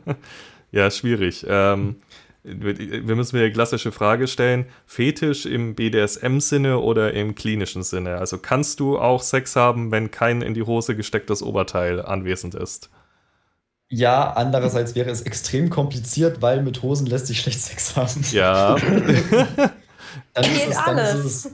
ja, 0.72 0.90
schwierig. 0.90 1.44
Ähm, 1.46 1.96
wir 2.44 3.14
müssen 3.14 3.36
mir 3.36 3.44
die 3.44 3.52
klassische 3.52 3.92
Frage 3.92 4.26
stellen: 4.26 4.64
Fetisch 4.86 5.44
im 5.44 5.74
BDSM-Sinne 5.74 6.78
oder 6.78 7.12
im 7.12 7.34
klinischen 7.34 7.82
Sinne? 7.82 8.16
Also 8.16 8.38
kannst 8.38 8.80
du 8.80 8.98
auch 8.98 9.20
Sex 9.20 9.54
haben, 9.54 9.90
wenn 9.90 10.10
kein 10.10 10.40
in 10.40 10.54
die 10.54 10.62
Hose 10.62 10.96
gestecktes 10.96 11.42
Oberteil 11.42 12.00
anwesend 12.00 12.54
ist? 12.54 12.88
Ja, 13.90 14.32
andererseits 14.34 14.94
wäre 14.94 15.10
es 15.10 15.22
extrem 15.22 15.70
kompliziert, 15.70 16.42
weil 16.42 16.62
mit 16.62 16.82
Hosen 16.82 17.06
lässt 17.06 17.26
sich 17.26 17.40
schlecht 17.40 17.60
Sex 17.60 17.96
haben. 17.96 18.22
Ja. 18.32 18.76
Dann 20.34 20.50
ist, 20.52 20.64
Geht 20.64 20.68
es, 20.68 20.84
dann 20.84 20.98
ist 20.98 21.14
alles. 21.14 21.24
es 21.24 21.52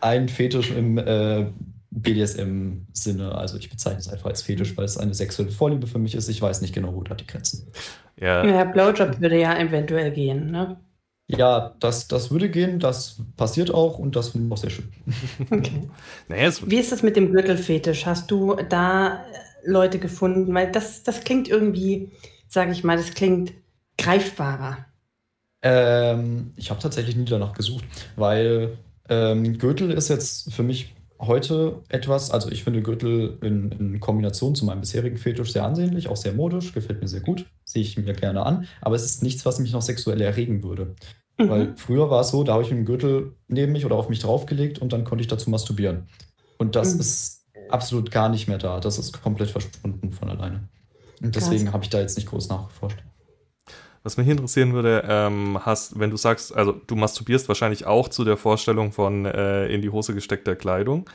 ein 0.00 0.28
Fetisch 0.28 0.70
im 0.70 0.98
äh, 0.98 1.46
BDSM-Sinne. 1.90 3.34
Also 3.34 3.56
ich 3.58 3.70
bezeichne 3.70 3.98
es 4.00 4.08
einfach 4.08 4.26
als 4.30 4.42
Fetisch, 4.42 4.76
weil 4.76 4.84
es 4.84 4.98
eine 4.98 5.14
sexuelle 5.14 5.50
Vorliebe 5.50 5.86
für 5.86 5.98
mich 5.98 6.14
ist. 6.14 6.28
Ich 6.28 6.40
weiß 6.42 6.60
nicht 6.60 6.74
genau, 6.74 6.94
wo 6.94 7.02
da 7.02 7.14
die 7.14 7.26
Grenzen. 7.26 7.72
ja. 8.16 8.44
Ja, 8.44 8.64
Blowjob 8.64 9.20
würde 9.20 9.38
ja 9.40 9.58
eventuell 9.58 10.12
gehen, 10.12 10.50
ne? 10.50 10.80
Ja, 11.28 11.74
das, 11.80 12.06
das 12.08 12.30
würde 12.30 12.48
gehen, 12.50 12.78
das 12.78 13.16
passiert 13.36 13.72
auch 13.72 13.98
und 13.98 14.14
das 14.14 14.28
finde 14.30 14.46
ich 14.46 14.52
auch 14.52 14.56
sehr 14.58 14.70
schön. 14.70 14.92
Okay. 15.50 15.90
Naja, 16.28 16.50
Wie 16.62 16.76
ist 16.78 16.92
das 16.92 17.02
mit 17.02 17.16
dem 17.16 17.32
Gürtelfetisch? 17.32 18.06
Hast 18.06 18.30
du 18.30 18.54
da 18.68 19.24
Leute 19.66 19.98
gefunden? 19.98 20.54
Weil 20.54 20.70
das, 20.72 21.02
das 21.02 21.22
klingt 21.24 21.48
irgendwie, 21.48 22.10
sage 22.48 22.72
ich 22.72 22.84
mal, 22.84 22.96
das 22.96 23.12
klingt 23.14 23.52
greifbarer. 23.98 24.86
Ähm, 25.62 26.52
ich 26.56 26.70
habe 26.70 26.80
tatsächlich 26.80 27.16
nie 27.16 27.24
danach 27.24 27.52
gesucht, 27.52 27.84
weil 28.16 28.78
ähm, 29.08 29.58
Gürtel 29.58 29.90
ist 29.90 30.08
jetzt 30.08 30.52
für 30.52 30.62
mich 30.62 30.94
heute 31.18 31.82
etwas, 31.88 32.30
also 32.30 32.50
ich 32.50 32.62
finde 32.62 32.82
Gürtel 32.82 33.38
in, 33.42 33.72
in 33.72 34.00
Kombination 34.00 34.54
zu 34.54 34.66
meinem 34.66 34.80
bisherigen 34.82 35.16
Fetisch 35.16 35.52
sehr 35.52 35.64
ansehnlich, 35.64 36.08
auch 36.08 36.16
sehr 36.16 36.34
modisch, 36.34 36.72
gefällt 36.72 37.00
mir 37.00 37.08
sehr 37.08 37.20
gut, 37.22 37.46
sehe 37.64 37.82
ich 37.82 37.96
mir 37.96 38.12
gerne 38.12 38.44
an, 38.44 38.68
aber 38.82 38.96
es 38.96 39.04
ist 39.04 39.22
nichts, 39.22 39.46
was 39.46 39.58
mich 39.58 39.72
noch 39.72 39.80
sexuell 39.82 40.20
erregen 40.20 40.62
würde. 40.62 40.94
Mhm. 41.38 41.48
Weil 41.48 41.74
früher 41.76 42.10
war 42.10 42.20
es 42.20 42.28
so, 42.30 42.44
da 42.44 42.52
habe 42.52 42.62
ich 42.64 42.70
einen 42.70 42.84
Gürtel 42.84 43.34
neben 43.48 43.72
mich 43.72 43.86
oder 43.86 43.96
auf 43.96 44.08
mich 44.10 44.20
draufgelegt 44.20 44.78
und 44.78 44.92
dann 44.92 45.04
konnte 45.04 45.22
ich 45.22 45.28
dazu 45.28 45.48
masturbieren. 45.50 46.06
Und 46.58 46.76
das 46.76 46.94
Mhm. 46.94 47.00
ist 47.00 47.35
absolut 47.68 48.10
gar 48.10 48.28
nicht 48.28 48.48
mehr 48.48 48.58
da. 48.58 48.80
Das 48.80 48.98
ist 48.98 49.22
komplett 49.22 49.50
verschwunden 49.50 50.12
von 50.12 50.28
alleine. 50.28 50.68
Und 51.22 51.34
deswegen 51.34 51.72
habe 51.72 51.84
ich 51.84 51.90
da 51.90 52.00
jetzt 52.00 52.16
nicht 52.16 52.28
groß 52.28 52.48
nachgeforscht. 52.48 53.02
Was 54.02 54.16
mich 54.16 54.28
interessieren 54.28 54.72
würde, 54.72 55.04
ähm, 55.08 55.58
hast, 55.64 55.98
wenn 55.98 56.10
du 56.10 56.16
sagst, 56.16 56.54
also 56.54 56.72
du 56.72 56.94
masturbierst 56.94 57.48
wahrscheinlich 57.48 57.86
auch 57.86 58.08
zu 58.08 58.24
der 58.24 58.36
Vorstellung 58.36 58.92
von 58.92 59.24
äh, 59.24 59.66
in 59.66 59.82
die 59.82 59.90
Hose 59.90 60.14
gesteckter 60.14 60.54
Kleidung. 60.54 61.10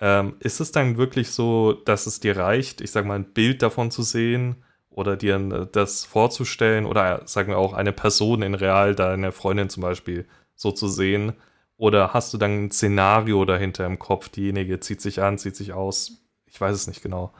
Ähm, 0.00 0.36
ist 0.40 0.60
es 0.60 0.72
dann 0.72 0.96
wirklich 0.96 1.32
so, 1.32 1.74
dass 1.74 2.06
es 2.06 2.20
dir 2.20 2.36
reicht, 2.38 2.80
ich 2.80 2.92
sag 2.92 3.04
mal, 3.04 3.16
ein 3.16 3.32
Bild 3.34 3.60
davon 3.60 3.90
zu 3.90 4.02
sehen 4.02 4.56
oder 4.88 5.18
dir 5.18 5.36
äh, 5.36 5.66
das 5.70 6.06
vorzustellen 6.06 6.86
oder 6.86 7.20
sagen 7.26 7.50
wir 7.50 7.58
auch 7.58 7.74
eine 7.74 7.92
Person 7.92 8.40
in 8.40 8.54
real, 8.54 8.94
deine 8.94 9.32
Freundin 9.32 9.68
zum 9.68 9.82
Beispiel, 9.82 10.26
so 10.54 10.72
zu 10.72 10.88
sehen? 10.88 11.34
Oder 11.80 12.12
hast 12.12 12.34
du 12.34 12.36
dann 12.36 12.66
ein 12.66 12.70
Szenario 12.70 13.42
dahinter 13.46 13.86
im 13.86 13.98
Kopf, 13.98 14.28
diejenige 14.28 14.80
zieht 14.80 15.00
sich 15.00 15.22
an, 15.22 15.38
zieht 15.38 15.56
sich 15.56 15.72
aus? 15.72 16.26
Ich 16.44 16.60
weiß 16.60 16.76
es 16.76 16.86
nicht 16.86 17.02
genau. 17.02 17.32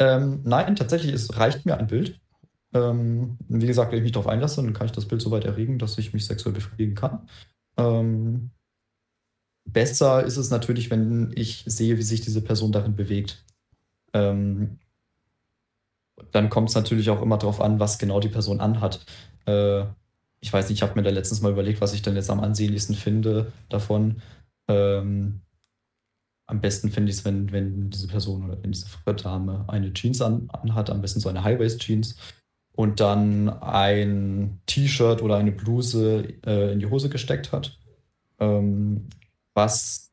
Ähm, 0.00 0.40
nein, 0.42 0.74
tatsächlich, 0.74 1.12
es 1.12 1.38
reicht 1.38 1.64
mir 1.64 1.76
ein 1.76 1.86
Bild. 1.86 2.20
Ähm, 2.74 3.38
wie 3.48 3.68
gesagt, 3.68 3.92
wenn 3.92 3.98
ich 3.98 4.02
mich 4.02 4.10
darauf 4.10 4.26
einlasse, 4.26 4.60
dann 4.60 4.72
kann 4.72 4.86
ich 4.86 4.92
das 4.92 5.06
Bild 5.06 5.22
so 5.22 5.30
weit 5.30 5.44
erregen, 5.44 5.78
dass 5.78 5.96
ich 5.96 6.12
mich 6.12 6.26
sexuell 6.26 6.52
befriedigen 6.52 6.96
kann. 6.96 7.28
Ähm, 7.76 8.50
besser 9.64 10.24
ist 10.24 10.36
es 10.36 10.50
natürlich, 10.50 10.90
wenn 10.90 11.30
ich 11.36 11.62
sehe, 11.66 11.98
wie 11.98 12.02
sich 12.02 12.22
diese 12.22 12.42
Person 12.42 12.72
darin 12.72 12.96
bewegt. 12.96 13.44
Ähm, 14.12 14.80
dann 16.32 16.50
kommt 16.50 16.70
es 16.70 16.74
natürlich 16.74 17.10
auch 17.10 17.22
immer 17.22 17.38
darauf 17.38 17.60
an, 17.60 17.78
was 17.78 18.00
genau 18.00 18.18
die 18.18 18.28
Person 18.28 18.60
anhat. 18.60 19.06
Äh, 19.46 19.84
ich 20.40 20.52
weiß 20.52 20.68
nicht, 20.68 20.78
ich 20.78 20.82
habe 20.82 20.94
mir 20.98 21.02
da 21.02 21.10
letztens 21.10 21.42
mal 21.42 21.52
überlegt, 21.52 21.80
was 21.80 21.92
ich 21.92 22.02
dann 22.02 22.16
jetzt 22.16 22.30
am 22.30 22.40
ansehnlichsten 22.40 22.94
finde 22.94 23.52
davon. 23.68 24.22
Ähm, 24.68 25.42
am 26.46 26.60
besten 26.60 26.90
finde 26.90 27.10
ich 27.10 27.18
es, 27.18 27.24
wenn, 27.24 27.52
wenn 27.52 27.90
diese 27.90 28.08
Person 28.08 28.44
oder 28.44 28.62
wenn 28.62 28.72
diese 28.72 28.86
Dame 29.22 29.64
eine 29.68 29.92
Jeans 29.92 30.20
an, 30.20 30.48
anhat, 30.50 30.90
am 30.90 31.00
besten 31.00 31.20
so 31.20 31.28
eine 31.28 31.44
High-Waist-Jeans 31.44 32.16
und 32.72 33.00
dann 33.00 33.48
ein 33.48 34.60
T-Shirt 34.66 35.22
oder 35.22 35.36
eine 35.36 35.52
Bluse 35.52 36.24
äh, 36.44 36.72
in 36.72 36.80
die 36.80 36.86
Hose 36.86 37.08
gesteckt 37.08 37.52
hat, 37.52 37.78
ähm, 38.38 39.08
was 39.54 40.10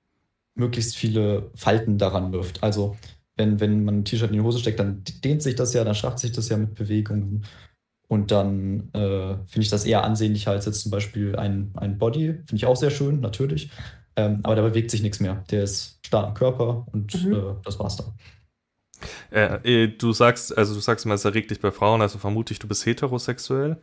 möglichst 0.53 0.95
viele 0.95 1.49
Falten 1.55 1.97
daran 1.97 2.31
wirft. 2.33 2.63
Also 2.63 2.97
wenn, 3.35 3.59
wenn 3.59 3.85
man 3.85 3.99
ein 3.99 4.05
T-Shirt 4.05 4.29
in 4.29 4.37
die 4.37 4.41
Hose 4.41 4.59
steckt, 4.59 4.79
dann 4.79 5.03
dehnt 5.23 5.41
sich 5.41 5.55
das 5.55 5.73
ja, 5.73 5.83
dann 5.83 5.95
schafft 5.95 6.19
sich 6.19 6.33
das 6.33 6.49
ja 6.49 6.57
mit 6.57 6.75
Bewegungen. 6.75 7.45
Und 8.09 8.31
dann 8.31 8.89
äh, 8.93 9.35
finde 9.45 9.59
ich 9.61 9.69
das 9.69 9.83
eher 9.85 10.03
ansehnlicher 10.03 10.51
als 10.51 10.65
jetzt 10.65 10.81
zum 10.81 10.91
Beispiel 10.91 11.35
ein, 11.35 11.71
ein 11.75 11.97
Body. 11.97 12.33
Finde 12.33 12.55
ich 12.55 12.65
auch 12.65 12.77
sehr 12.77 12.89
schön, 12.91 13.19
natürlich. 13.19 13.69
Ähm, 14.15 14.39
aber 14.43 14.55
da 14.55 14.61
bewegt 14.61 14.91
sich 14.91 15.01
nichts 15.01 15.19
mehr. 15.19 15.43
Der 15.51 15.63
ist 15.63 15.99
starr 16.05 16.27
am 16.27 16.33
Körper 16.33 16.87
und 16.93 17.13
Mhm. 17.23 17.33
äh, 17.33 17.41
das 17.63 17.79
war's 17.79 17.97
dann. 17.97 18.13
Äh, 19.31 19.83
äh, 19.83 19.87
du 19.89 20.11
sagst, 20.13 20.57
also 20.57 20.73
du 20.73 20.79
sagst 20.79 21.05
immer, 21.05 21.15
es 21.15 21.25
erregt 21.25 21.51
dich 21.51 21.59
bei 21.59 21.71
Frauen, 21.71 22.01
also 22.01 22.17
vermute 22.17 22.53
ich, 22.53 22.59
du 22.59 22.67
bist 22.67 22.85
heterosexuell. 22.85 23.77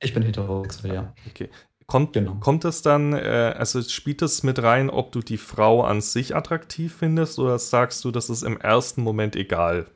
Ich 0.00 0.12
bin 0.12 0.22
heterosexuell, 0.24 0.94
ja. 0.94 1.14
Okay. 1.30 1.48
Kommt, 1.86 2.14
Genau. 2.14 2.34
kommt 2.40 2.64
das 2.64 2.82
dann, 2.82 3.12
äh, 3.12 3.54
also 3.56 3.80
spielt 3.80 4.20
das 4.20 4.42
mit 4.42 4.60
rein, 4.60 4.90
ob 4.90 5.12
du 5.12 5.20
die 5.20 5.38
Frau 5.38 5.84
an 5.84 6.00
sich 6.00 6.34
attraktiv 6.34 6.94
findest 6.98 7.38
oder 7.38 7.58
sagst 7.60 8.04
du, 8.04 8.10
das 8.10 8.28
ist 8.28 8.42
im 8.42 8.60
ersten 8.60 9.02
Moment 9.02 9.36
egal 9.36 9.86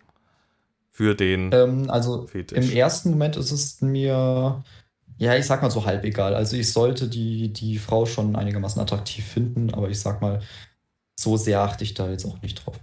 für 1.00 1.14
den 1.14 1.50
Ähm, 1.52 1.90
also 1.90 2.26
Fetisch? 2.26 2.58
im 2.58 2.70
ersten 2.70 3.10
Moment 3.10 3.36
ist 3.36 3.50
es 3.52 3.80
mir, 3.80 4.62
ja, 5.18 5.36
ich 5.36 5.46
sag 5.46 5.62
mal 5.62 5.70
so 5.70 5.84
halb 5.86 6.04
egal. 6.04 6.34
Also 6.34 6.56
ich 6.56 6.72
sollte 6.72 7.08
die, 7.08 7.52
die 7.52 7.78
Frau 7.78 8.06
schon 8.06 8.36
einigermaßen 8.36 8.80
attraktiv 8.82 9.24
finden, 9.26 9.72
aber 9.74 9.90
ich 9.90 10.00
sag 10.00 10.20
mal, 10.22 10.42
so 11.18 11.36
sehr 11.36 11.62
achte 11.62 11.84
ich 11.84 11.94
da 11.94 12.10
jetzt 12.10 12.24
auch 12.26 12.42
nicht 12.42 12.64
drauf. 12.66 12.78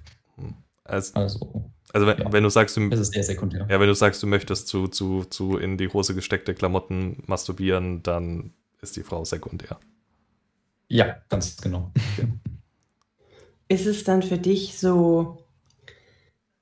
Also, 0.84 1.14
Also 1.14 1.72
also 1.94 2.08
wenn, 2.08 2.18
ja. 2.18 2.32
wenn 2.32 2.44
du 2.44 2.50
sagst, 2.50 2.78
du, 2.78 2.90
es 2.90 3.00
ist 3.00 3.14
sehr 3.14 3.24
sekundär. 3.24 3.68
ja, 3.70 3.80
wenn 3.80 3.88
du 3.88 3.96
sagst, 3.96 4.22
du 4.24 4.28
möchtest 4.28 4.68
zu, 4.68 4.88
zu, 4.88 5.26
zu 5.26 5.58
in 5.58 5.78
die 5.78 5.90
Hose 5.90 6.16
gesteckte 6.16 6.54
Klamotten 6.54 7.24
masturbieren, 7.28 8.04
dann 8.04 8.54
ist 8.82 8.96
die 8.98 9.04
Frau 9.04 9.26
sekundär. 9.26 9.80
Ja, 10.90 11.22
ganz 11.30 11.58
genau. 11.58 11.92
Ist 13.70 13.86
es 13.86 14.04
dann 14.04 14.24
für 14.24 14.38
dich 14.38 14.78
so, 14.78 15.38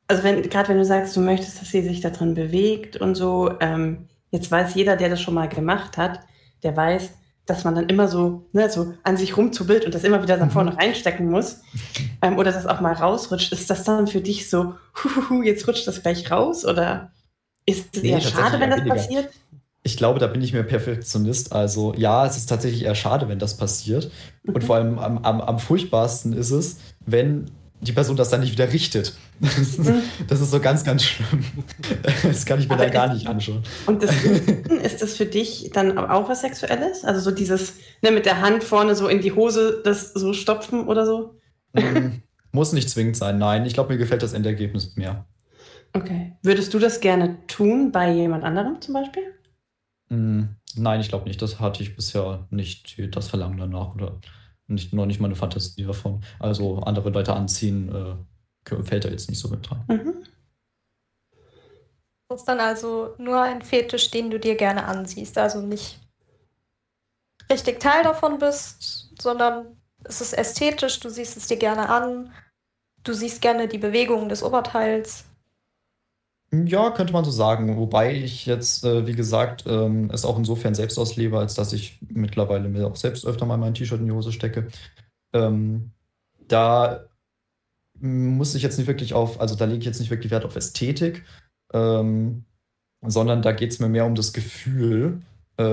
also 0.07 0.24
wenn, 0.24 0.41
gerade 0.50 0.69
wenn 0.69 0.77
du 0.77 0.85
sagst, 0.85 1.15
du 1.15 1.21
möchtest, 1.21 1.62
dass 1.62 1.69
sie 1.71 1.81
sich 1.81 2.01
da 2.01 2.09
drin 2.09 2.33
bewegt 2.33 2.97
und 2.97 3.15
so, 3.15 3.51
ähm, 3.59 4.07
jetzt 4.31 4.51
weiß 4.51 4.75
jeder, 4.75 4.95
der 4.95 5.09
das 5.09 5.21
schon 5.21 5.33
mal 5.33 5.47
gemacht 5.50 5.97
hat, 5.97 6.19
der 6.63 6.75
weiß, 6.75 7.09
dass 7.45 7.63
man 7.63 7.75
dann 7.75 7.89
immer 7.89 8.07
so, 8.07 8.45
ne, 8.53 8.69
so 8.69 8.93
an 9.03 9.17
sich 9.17 9.38
rumzubild 9.38 9.85
und 9.85 9.93
das 9.93 10.03
immer 10.03 10.21
wieder 10.24 10.38
nach 10.38 10.51
vorne 10.51 10.75
reinstecken 10.77 11.29
muss. 11.29 11.62
Ähm, 12.21 12.38
oder 12.39 12.51
das 12.51 12.65
auch 12.65 12.81
mal 12.81 12.93
rausrutscht. 12.93 13.51
Ist 13.53 13.69
das 13.69 13.83
dann 13.83 14.07
für 14.07 14.21
dich 14.21 14.50
so, 14.50 14.74
huhuhu, 15.03 15.43
jetzt 15.43 15.67
rutscht 15.67 15.88
das 15.88 16.01
gleich 16.01 16.31
raus? 16.31 16.65
Oder 16.65 17.12
ist 17.67 17.95
es 17.95 18.01
Nee, 18.03 18.09
eher 18.09 18.21
schade, 18.21 18.59
wenn 18.59 18.71
das 18.71 18.79
weniger. 18.79 18.95
passiert? 18.95 19.29
Ich 19.83 19.97
glaube, 19.97 20.17
da 20.19 20.25
bin 20.25 20.41
ich 20.41 20.53
mehr 20.53 20.63
Perfektionist. 20.63 21.53
Also 21.53 21.93
ja, 21.95 22.25
es 22.25 22.38
ist 22.38 22.47
tatsächlich 22.47 22.83
eher 22.85 22.95
schade, 22.95 23.29
wenn 23.29 23.38
das 23.38 23.57
passiert. 23.57 24.09
Und 24.47 24.55
Mhm. 24.57 24.62
vor 24.62 24.75
allem 24.77 24.97
am, 24.97 25.19
am, 25.19 25.41
am 25.41 25.59
furchtbarsten 25.59 26.33
ist 26.33 26.50
es, 26.50 26.77
wenn 27.05 27.51
die 27.82 27.91
Person 27.91 28.15
das 28.15 28.29
dann 28.29 28.41
nicht 28.41 28.51
wieder 28.51 28.72
richtet. 28.72 29.13
Mhm. 29.39 30.01
Das 30.27 30.41
ist 30.41 30.51
so 30.51 30.60
ganz, 30.60 30.84
ganz 30.84 31.03
schlimm. 31.03 31.44
Das 32.24 32.46
kann 32.46 32.60
ich 32.60 32.67
mir 32.67 32.75
Aber 32.75 32.84
dann 32.84 32.94
gar 32.94 33.13
nicht 33.13 33.27
anschauen. 33.27 33.63
Und 33.86 34.01
das 34.01 34.12
ist 34.84 35.01
das 35.01 35.15
für 35.15 35.25
dich 35.25 35.72
dann 35.74 35.98
auch 35.98 36.29
was 36.29 36.41
Sexuelles? 36.41 37.03
Also 37.03 37.20
so 37.20 37.32
dieses, 37.32 37.75
ne, 38.01 38.12
mit 38.12 38.25
der 38.25 38.41
Hand 38.41 38.63
vorne 38.63 38.96
so 38.96 39.08
in 39.08 39.22
die 39.22 39.34
Hose, 39.34 39.82
das 39.84 40.13
so 40.13 40.34
stopfen 40.34 40.88
oder 40.88 41.05
so? 41.05 41.36
Mm, 41.74 42.22
Muss 42.51 42.74
nicht 42.74 42.89
zwingend 42.89 43.17
sein, 43.17 43.38
nein. 43.38 43.65
Ich 43.65 43.74
glaube, 43.74 43.94
mir 43.94 44.00
gefällt 44.00 44.24
das 44.24 44.34
Endergebnis 44.34 44.96
mehr. 44.96 45.25
Okay. 45.94 46.34
Würdest 46.41 46.74
du 46.74 46.79
das 46.79 47.00
gerne 47.01 47.38
tun 47.48 47.91
bei 47.91 48.12
jemand 48.12 48.44
anderem 48.44 48.82
zum 48.82 48.94
Beispiel? 48.94 49.24
Mm, 50.10 50.44
Nein, 50.77 51.00
ich 51.00 51.10
glaube 51.10 51.27
nicht. 51.27 51.41
Das 51.41 51.60
hatte 51.60 51.84
ich 51.84 51.96
bisher 51.96 52.48
nicht 52.50 53.00
das 53.15 53.29
Verlangen 53.29 53.58
danach 53.58 53.96
oder 53.96 54.20
nicht, 54.67 54.93
noch 54.93 55.05
nicht 55.05 55.19
mal 55.19 55.27
eine 55.27 55.36
Fantasie 55.36 55.84
davon. 55.84 56.24
Also 56.39 56.79
andere 56.79 57.10
Leute 57.10 57.34
anziehen, 57.34 57.93
äh, 57.93 58.84
fällt 58.84 59.05
da 59.05 59.10
jetzt 59.10 59.29
nicht 59.29 59.39
so 59.39 59.50
mit 59.50 59.69
rein. 59.72 59.84
Mhm. 59.88 60.25
Das 62.29 62.41
ist 62.41 62.48
dann 62.48 62.60
also 62.60 63.13
nur 63.17 63.41
ein 63.41 63.62
Fetisch, 63.62 64.10
den 64.10 64.31
du 64.31 64.39
dir 64.39 64.55
gerne 64.55 64.86
ansiehst. 64.86 65.38
Also 65.38 65.62
nicht 65.62 66.00
richtig 67.51 67.79
Teil 67.79 68.03
davon 68.03 68.39
bist, 68.39 69.13
sondern 69.22 69.77
es 70.03 70.22
ist 70.22 70.34
ästhetisch, 70.34 71.00
du 71.00 71.10
siehst 71.10 71.38
es 71.38 71.48
dir 71.48 71.57
gerne 71.57 71.89
an, 71.89 72.34
du 73.03 73.13
siehst 73.13 73.41
gerne 73.41 73.67
die 73.67 73.77
Bewegungen 73.77 74.29
des 74.29 74.43
Oberteils. 74.43 75.25
Ja, 76.51 76.91
könnte 76.91 77.13
man 77.13 77.25
so 77.25 77.31
sagen. 77.31 77.75
Wobei 77.77 78.15
ich 78.15 78.45
jetzt, 78.45 78.85
äh, 78.85 79.07
wie 79.07 79.15
gesagt, 79.15 79.65
ähm, 79.67 80.09
es 80.11 80.25
auch 80.25 80.37
insofern 80.37 80.75
selbst 80.75 80.97
auslebe, 80.97 81.37
als 81.39 81.53
dass 81.55 81.73
ich 81.73 81.99
mittlerweile 82.07 82.69
mir 82.69 82.87
auch 82.87 82.95
selbst 82.95 83.25
öfter 83.25 83.45
mal 83.45 83.57
mein 83.57 83.73
T-Shirt 83.73 83.99
in 83.99 84.05
die 84.05 84.11
Hose 84.13 84.31
stecke. 84.31 84.67
Ähm, 85.33 85.91
da 86.47 87.05
muss 87.99 88.55
ich 88.55 88.63
jetzt 88.63 88.77
nicht 88.77 88.87
wirklich 88.87 89.13
auf, 89.13 89.39
also 89.39 89.55
da 89.55 89.65
lege 89.65 89.79
ich 89.79 89.85
jetzt 89.85 89.99
nicht 89.99 90.09
wirklich 90.11 90.31
Wert 90.31 90.45
auf 90.45 90.55
Ästhetik, 90.55 91.23
ähm, 91.73 92.45
sondern 93.01 93.41
da 93.41 93.51
geht 93.51 93.71
es 93.71 93.79
mir 93.79 93.89
mehr 93.89 94.05
um 94.05 94.15
das 94.15 94.33
Gefühl, 94.33 95.21
äh, 95.57 95.63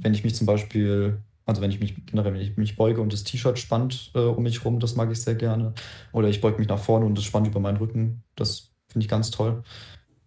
wenn 0.00 0.14
ich 0.14 0.24
mich 0.24 0.34
zum 0.34 0.46
Beispiel, 0.46 1.18
also 1.46 1.62
wenn 1.62 1.70
ich 1.70 1.80
mich 1.80 2.06
generell, 2.06 2.34
wenn 2.34 2.40
ich 2.40 2.56
mich 2.56 2.76
beuge 2.76 3.00
und 3.00 3.12
das 3.12 3.24
T-Shirt 3.24 3.58
spannt 3.58 4.12
äh, 4.14 4.20
um 4.20 4.42
mich 4.42 4.64
rum, 4.64 4.80
das 4.80 4.96
mag 4.96 5.10
ich 5.10 5.20
sehr 5.20 5.34
gerne. 5.34 5.74
Oder 6.12 6.28
ich 6.28 6.40
beuge 6.40 6.58
mich 6.58 6.68
nach 6.68 6.78
vorne 6.78 7.06
und 7.06 7.18
es 7.18 7.24
spannt 7.24 7.46
über 7.46 7.60
meinen 7.60 7.78
Rücken, 7.78 8.22
das 8.36 8.70
finde 8.88 9.04
ich 9.04 9.08
ganz 9.10 9.30
toll. 9.30 9.62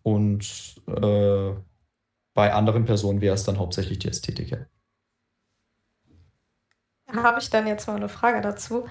Und 0.06 0.76
äh, 0.88 1.54
bei 2.36 2.54
anderen 2.54 2.86
Personen 2.86 3.22
wäre 3.22 3.34
es 3.34 3.44
dann 3.44 3.58
hauptsächlich 3.58 3.98
die 3.98 4.10
Ästhetik. 4.10 4.52
Ja. 4.52 4.60
Habe 7.24 7.40
ich 7.40 7.50
dann 7.50 7.66
jetzt 7.66 7.88
mal 7.88 7.96
eine 7.96 8.10
Frage 8.10 8.40
dazu. 8.42 8.88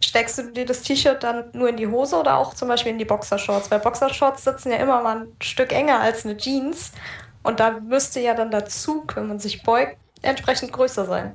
Steckst 0.00 0.38
du 0.38 0.52
dir 0.52 0.64
das 0.64 0.82
T-Shirt 0.82 1.24
dann 1.24 1.50
nur 1.54 1.68
in 1.68 1.76
die 1.76 1.88
Hose 1.88 2.16
oder 2.16 2.36
auch 2.36 2.54
zum 2.54 2.68
Beispiel 2.68 2.92
in 2.92 2.98
die 2.98 3.04
Boxershorts? 3.04 3.68
Weil 3.70 3.80
Boxershorts 3.80 4.44
sitzen 4.44 4.70
ja 4.70 4.76
immer 4.76 5.02
mal 5.02 5.22
ein 5.22 5.36
Stück 5.42 5.72
enger 5.72 5.98
als 6.00 6.24
eine 6.24 6.36
Jeans. 6.36 6.92
Und 7.42 7.58
da 7.58 7.80
müsste 7.80 8.20
ja 8.20 8.34
dann 8.34 8.52
der 8.52 8.66
Zug, 8.66 9.16
wenn 9.16 9.26
man 9.26 9.40
sich 9.40 9.64
beugt, 9.64 9.98
entsprechend 10.22 10.72
größer 10.72 11.04
sein. 11.04 11.34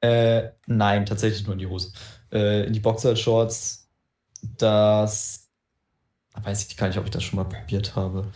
Äh, 0.00 0.52
nein, 0.66 1.04
tatsächlich 1.04 1.44
nur 1.44 1.52
in 1.52 1.58
die 1.58 1.66
Hose. 1.66 1.92
Äh, 2.32 2.64
in 2.66 2.72
die 2.72 2.80
Boxershorts, 2.80 3.90
das 4.56 5.41
weiß 6.40 6.66
ich 6.66 6.76
gar 6.76 6.88
nicht, 6.88 6.98
ob 6.98 7.04
ich 7.04 7.10
das 7.10 7.22
schon 7.22 7.36
mal 7.36 7.44
probiert 7.44 7.96
habe. 7.96 8.30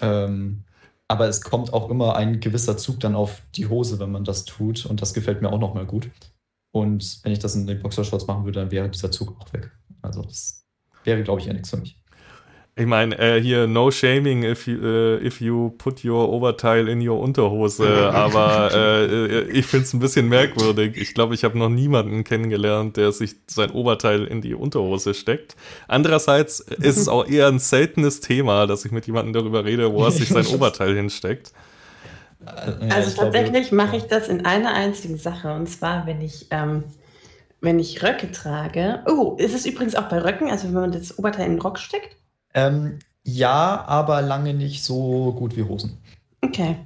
Ähm, 0.00 0.64
aber 1.08 1.28
es 1.28 1.42
kommt 1.42 1.72
auch 1.72 1.90
immer 1.90 2.16
ein 2.16 2.40
gewisser 2.40 2.76
Zug 2.76 3.00
dann 3.00 3.14
auf 3.14 3.42
die 3.54 3.66
Hose, 3.66 3.98
wenn 3.98 4.10
man 4.10 4.24
das 4.24 4.44
tut. 4.44 4.86
Und 4.86 5.02
das 5.02 5.14
gefällt 5.14 5.42
mir 5.42 5.52
auch 5.52 5.58
nochmal 5.58 5.86
gut. 5.86 6.10
Und 6.72 7.20
wenn 7.22 7.32
ich 7.32 7.38
das 7.38 7.54
in 7.54 7.66
den 7.66 7.80
Boxershorts 7.80 8.26
machen 8.26 8.44
würde, 8.44 8.60
dann 8.60 8.70
wäre 8.70 8.88
dieser 8.88 9.10
Zug 9.10 9.38
auch 9.40 9.52
weg. 9.52 9.70
Also 10.00 10.22
das 10.22 10.66
wäre, 11.04 11.22
glaube 11.22 11.40
ich, 11.40 11.46
ja 11.46 11.52
nichts 11.52 11.70
für 11.70 11.76
mich. 11.76 12.01
Ich 12.74 12.86
meine, 12.86 13.18
äh, 13.18 13.38
hier 13.38 13.66
no 13.66 13.90
shaming 13.90 14.44
if 14.44 14.66
you, 14.66 14.78
uh, 14.78 15.18
if 15.22 15.42
you 15.42 15.74
put 15.76 16.02
your 16.02 16.30
Oberteil 16.30 16.88
in 16.88 17.06
your 17.06 17.20
Unterhose, 17.20 18.10
aber 18.14 18.70
äh, 18.72 19.42
ich 19.50 19.66
finde 19.66 19.84
es 19.84 19.92
ein 19.92 20.00
bisschen 20.00 20.30
merkwürdig. 20.30 20.96
Ich 20.96 21.12
glaube, 21.12 21.34
ich 21.34 21.44
habe 21.44 21.58
noch 21.58 21.68
niemanden 21.68 22.24
kennengelernt, 22.24 22.96
der 22.96 23.12
sich 23.12 23.36
sein 23.46 23.72
Oberteil 23.72 24.24
in 24.24 24.40
die 24.40 24.54
Unterhose 24.54 25.12
steckt. 25.12 25.54
Andererseits 25.86 26.60
ist 26.60 26.96
es 26.96 27.08
auch 27.08 27.28
eher 27.28 27.48
ein 27.48 27.58
seltenes 27.58 28.20
Thema, 28.20 28.66
dass 28.66 28.86
ich 28.86 28.92
mit 28.92 29.06
jemandem 29.06 29.34
darüber 29.34 29.66
rede, 29.66 29.92
wo 29.92 30.04
er 30.04 30.10
sich 30.10 30.30
sein 30.30 30.46
Oberteil 30.46 30.94
hinsteckt. 30.94 31.52
Also 32.88 33.14
tatsächlich 33.14 33.70
mache 33.70 33.98
ich 33.98 34.04
das 34.04 34.28
in 34.28 34.46
einer 34.46 34.72
einzigen 34.72 35.18
Sache 35.18 35.52
und 35.52 35.68
zwar, 35.68 36.06
wenn 36.06 36.22
ich 36.22 36.46
ähm, 36.50 36.84
wenn 37.60 37.78
ich 37.78 38.02
Röcke 38.02 38.32
trage. 38.32 39.04
Oh, 39.06 39.36
ist 39.38 39.54
es 39.54 39.66
übrigens 39.66 39.94
auch 39.94 40.08
bei 40.08 40.18
Röcken, 40.18 40.50
also 40.50 40.68
wenn 40.68 40.74
man 40.74 40.92
das 40.92 41.18
Oberteil 41.18 41.46
in 41.46 41.52
den 41.52 41.60
Rock 41.60 41.78
steckt? 41.78 42.16
Ähm, 42.54 42.98
ja, 43.24 43.84
aber 43.86 44.22
lange 44.22 44.54
nicht 44.54 44.84
so 44.84 45.32
gut 45.32 45.56
wie 45.56 45.62
Hosen. 45.62 45.98
Okay. 46.42 46.76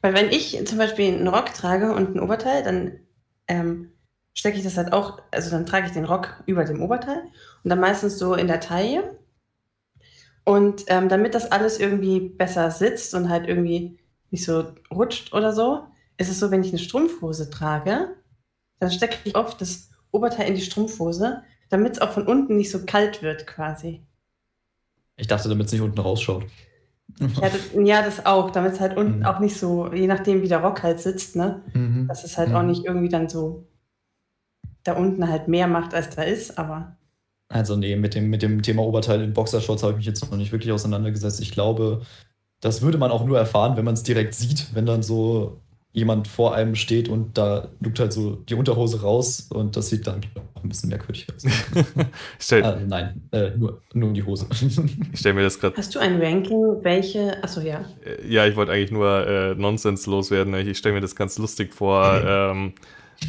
Weil 0.00 0.14
wenn 0.14 0.30
ich 0.30 0.66
zum 0.66 0.78
Beispiel 0.78 1.14
einen 1.14 1.28
Rock 1.28 1.52
trage 1.54 1.92
und 1.92 2.14
ein 2.14 2.20
Oberteil, 2.20 2.62
dann 2.62 3.00
ähm, 3.48 3.92
stecke 4.34 4.58
ich 4.58 4.64
das 4.64 4.76
halt 4.76 4.92
auch, 4.92 5.20
also 5.30 5.50
dann 5.50 5.66
trage 5.66 5.86
ich 5.86 5.92
den 5.92 6.04
Rock 6.04 6.42
über 6.46 6.64
dem 6.64 6.82
Oberteil 6.82 7.22
und 7.62 7.70
dann 7.70 7.80
meistens 7.80 8.18
so 8.18 8.34
in 8.34 8.48
der 8.48 8.60
Taille. 8.60 9.18
Und 10.44 10.84
ähm, 10.88 11.08
damit 11.08 11.34
das 11.34 11.50
alles 11.50 11.78
irgendwie 11.80 12.20
besser 12.20 12.70
sitzt 12.70 13.14
und 13.14 13.30
halt 13.30 13.48
irgendwie 13.48 13.98
nicht 14.30 14.44
so 14.44 14.74
rutscht 14.92 15.32
oder 15.32 15.52
so, 15.52 15.86
ist 16.18 16.30
es 16.30 16.38
so, 16.38 16.50
wenn 16.50 16.62
ich 16.62 16.68
eine 16.68 16.78
Strumpfhose 16.78 17.48
trage, 17.50 18.14
dann 18.78 18.90
stecke 18.90 19.16
ich 19.24 19.36
oft 19.36 19.60
das 19.60 19.90
Oberteil 20.10 20.48
in 20.48 20.54
die 20.54 20.60
Strumpfhose, 20.60 21.42
damit 21.70 21.94
es 21.94 22.00
auch 22.00 22.12
von 22.12 22.26
unten 22.26 22.56
nicht 22.56 22.70
so 22.70 22.84
kalt 22.84 23.22
wird 23.22 23.46
quasi. 23.46 24.02
Ich 25.16 25.26
dachte, 25.26 25.48
damit 25.48 25.66
es 25.66 25.72
nicht 25.72 25.82
unten 25.82 26.00
rausschaut. 26.00 26.44
Ja, 27.20 27.48
das, 27.48 27.60
ja, 27.84 28.02
das 28.02 28.26
auch, 28.26 28.50
damit 28.50 28.72
es 28.72 28.80
halt 28.80 28.96
unten 28.96 29.20
mhm. 29.20 29.24
auch 29.24 29.38
nicht 29.38 29.56
so, 29.56 29.92
je 29.92 30.06
nachdem 30.06 30.42
wie 30.42 30.48
der 30.48 30.62
Rock 30.62 30.82
halt 30.82 31.00
sitzt, 31.00 31.36
ne? 31.36 31.62
Mhm. 31.72 32.08
Dass 32.08 32.24
es 32.24 32.36
halt 32.38 32.48
mhm. 32.48 32.56
auch 32.56 32.62
nicht 32.62 32.84
irgendwie 32.84 33.08
dann 33.08 33.28
so 33.28 33.68
da 34.82 34.94
unten 34.94 35.28
halt 35.28 35.48
mehr 35.48 35.66
macht, 35.66 35.94
als 35.94 36.10
da 36.14 36.22
ist, 36.22 36.58
aber. 36.58 36.96
Also 37.48 37.76
nee, 37.76 37.96
mit 37.96 38.14
dem, 38.14 38.30
mit 38.30 38.42
dem 38.42 38.62
Thema 38.62 38.82
Oberteil 38.82 39.22
in 39.22 39.32
Boxershorts 39.32 39.82
habe 39.82 39.92
ich 39.92 39.98
mich 39.98 40.06
jetzt 40.06 40.28
noch 40.30 40.36
nicht 40.36 40.52
wirklich 40.52 40.72
auseinandergesetzt. 40.72 41.40
Ich 41.40 41.52
glaube, 41.52 42.02
das 42.60 42.82
würde 42.82 42.98
man 42.98 43.10
auch 43.10 43.24
nur 43.24 43.38
erfahren, 43.38 43.76
wenn 43.76 43.84
man 43.84 43.94
es 43.94 44.02
direkt 44.02 44.34
sieht, 44.34 44.74
wenn 44.74 44.86
dann 44.86 45.02
so 45.02 45.60
jemand 45.94 46.26
vor 46.26 46.56
einem 46.56 46.74
steht 46.74 47.08
und 47.08 47.38
da 47.38 47.68
lugt 47.80 48.00
halt 48.00 48.12
so 48.12 48.32
die 48.34 48.54
Unterhose 48.54 49.02
raus 49.02 49.46
und 49.48 49.76
das 49.76 49.90
sieht 49.90 50.08
dann 50.08 50.22
auch 50.54 50.64
ein 50.64 50.68
bisschen 50.68 50.88
merkwürdig 50.90 51.28
aus. 51.32 51.44
stell, 52.40 52.64
ah, 52.64 52.76
nein, 52.84 53.22
äh, 53.30 53.50
nur, 53.56 53.80
nur 53.92 54.12
die 54.12 54.24
Hose. 54.24 54.48
ich 55.12 55.20
stelle 55.20 55.36
mir 55.36 55.44
das 55.44 55.60
gerade. 55.60 55.76
Hast 55.76 55.94
du 55.94 56.00
ein 56.00 56.20
Ranking, 56.20 56.82
welche? 56.82 57.40
Achso, 57.44 57.60
ja. 57.60 57.84
Äh, 58.04 58.26
ja, 58.26 58.44
ich 58.44 58.56
wollte 58.56 58.72
eigentlich 58.72 58.90
nur 58.90 59.24
äh, 59.24 59.54
Nonsens 59.54 60.06
loswerden. 60.06 60.52
Ich 60.54 60.78
stelle 60.78 60.96
mir 60.96 61.00
das 61.00 61.14
ganz 61.14 61.38
lustig 61.38 61.72
vor, 61.72 62.12
mhm. 62.14 62.26
ähm, 62.26 62.72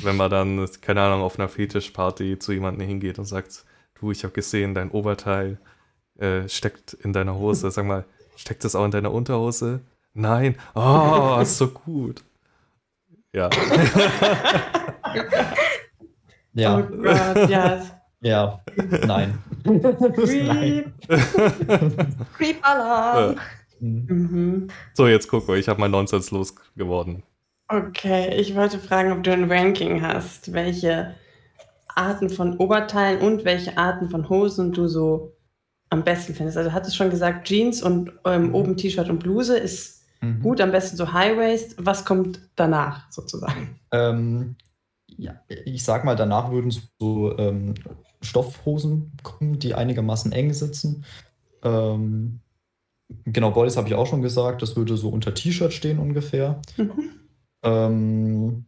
wenn 0.01 0.15
man 0.15 0.31
dann, 0.31 0.67
keine 0.81 1.01
Ahnung, 1.01 1.21
auf 1.21 1.37
einer 1.37 1.47
Fetischparty 1.47 2.39
zu 2.39 2.51
jemandem 2.51 2.87
hingeht 2.87 3.19
und 3.19 3.25
sagt: 3.25 3.63
Du, 3.99 4.09
ich 4.09 4.23
habe 4.23 4.33
gesehen, 4.33 4.73
dein 4.73 4.89
Oberteil 4.89 5.59
äh, 6.17 6.49
steckt 6.49 6.93
in 6.93 7.13
deiner 7.13 7.37
Hose. 7.37 7.69
Sag 7.69 7.85
mal, 7.85 8.05
steckt 8.35 8.63
das 8.63 8.73
auch 8.73 8.85
in 8.85 8.91
deiner 8.91 9.13
Unterhose? 9.13 9.81
Nein. 10.15 10.55
Oh, 10.73 11.37
ist 11.43 11.59
so 11.59 11.67
gut. 11.67 12.23
Ja. 13.35 13.49
ja. 16.53 16.77
Oh 16.77 16.83
Gott, 16.83 17.49
ja. 17.49 17.81
Ja, 18.21 18.61
nein. 19.05 19.37
Creep. 20.15 20.93
Creep-Alarm. 22.37 23.35
Mhm. 23.81 24.69
So, 24.93 25.07
jetzt 25.07 25.27
guck 25.27 25.49
mal, 25.49 25.57
ich 25.57 25.67
habe 25.67 25.81
mein 25.81 25.91
Nonsens 25.91 26.31
losgeworden. 26.31 27.23
Okay, 27.67 28.33
ich 28.39 28.55
wollte 28.55 28.79
fragen, 28.79 29.11
ob 29.11 29.21
du 29.23 29.33
ein 29.33 29.51
Ranking 29.51 30.01
hast, 30.01 30.53
welche 30.53 31.15
Arten 31.89 32.29
von 32.29 32.55
Oberteilen 32.57 33.19
und 33.19 33.43
welche 33.43 33.77
Arten 33.77 34.09
von 34.09 34.29
Hosen 34.29 34.71
du 34.71 34.87
so 34.87 35.35
am 35.89 36.05
besten 36.05 36.35
findest. 36.35 36.57
Also, 36.57 36.69
du 36.69 36.75
hattest 36.75 36.95
schon 36.95 37.09
gesagt, 37.09 37.49
Jeans 37.49 37.83
und 37.83 38.13
ähm, 38.23 38.47
mhm. 38.47 38.55
oben 38.55 38.77
T-Shirt 38.77 39.09
und 39.09 39.19
Bluse 39.19 39.57
ist 39.57 39.94
Mhm. 40.25 40.41
Gut, 40.41 40.61
am 40.61 40.71
besten 40.71 40.97
so 40.97 41.13
High 41.13 41.37
Waist. 41.37 41.75
Was 41.77 42.05
kommt 42.05 42.39
danach 42.55 43.11
sozusagen? 43.11 43.79
Ähm, 43.91 44.55
ja, 45.17 45.35
ich 45.47 45.83
sag 45.83 46.03
mal, 46.03 46.15
danach 46.15 46.51
würden 46.51 46.73
so 46.99 47.37
ähm, 47.37 47.75
Stoffhosen 48.21 49.13
kommen, 49.23 49.59
die 49.59 49.73
einigermaßen 49.73 50.31
eng 50.31 50.53
sitzen. 50.53 51.05
Ähm, 51.63 52.39
genau, 53.23 53.51
Bodies 53.51 53.77
habe 53.77 53.87
ich 53.87 53.93
auch 53.93 54.07
schon 54.07 54.21
gesagt, 54.21 54.61
das 54.61 54.75
würde 54.75 54.97
so 54.97 55.09
unter 55.09 55.33
T-Shirt 55.33 55.73
stehen 55.73 55.99
ungefähr. 55.99 56.61
Mhm. 56.77 57.11
Ähm, 57.63 58.65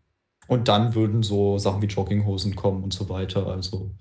und 0.47 0.67
dann 0.67 0.95
würden 0.95 1.23
so 1.23 1.57
Sachen 1.57 1.81
wie 1.81 1.87
Jogginghosen 1.87 2.55
kommen 2.55 2.83
und 2.83 2.93
so 2.93 3.09
weiter. 3.09 3.47
Also 3.47 3.91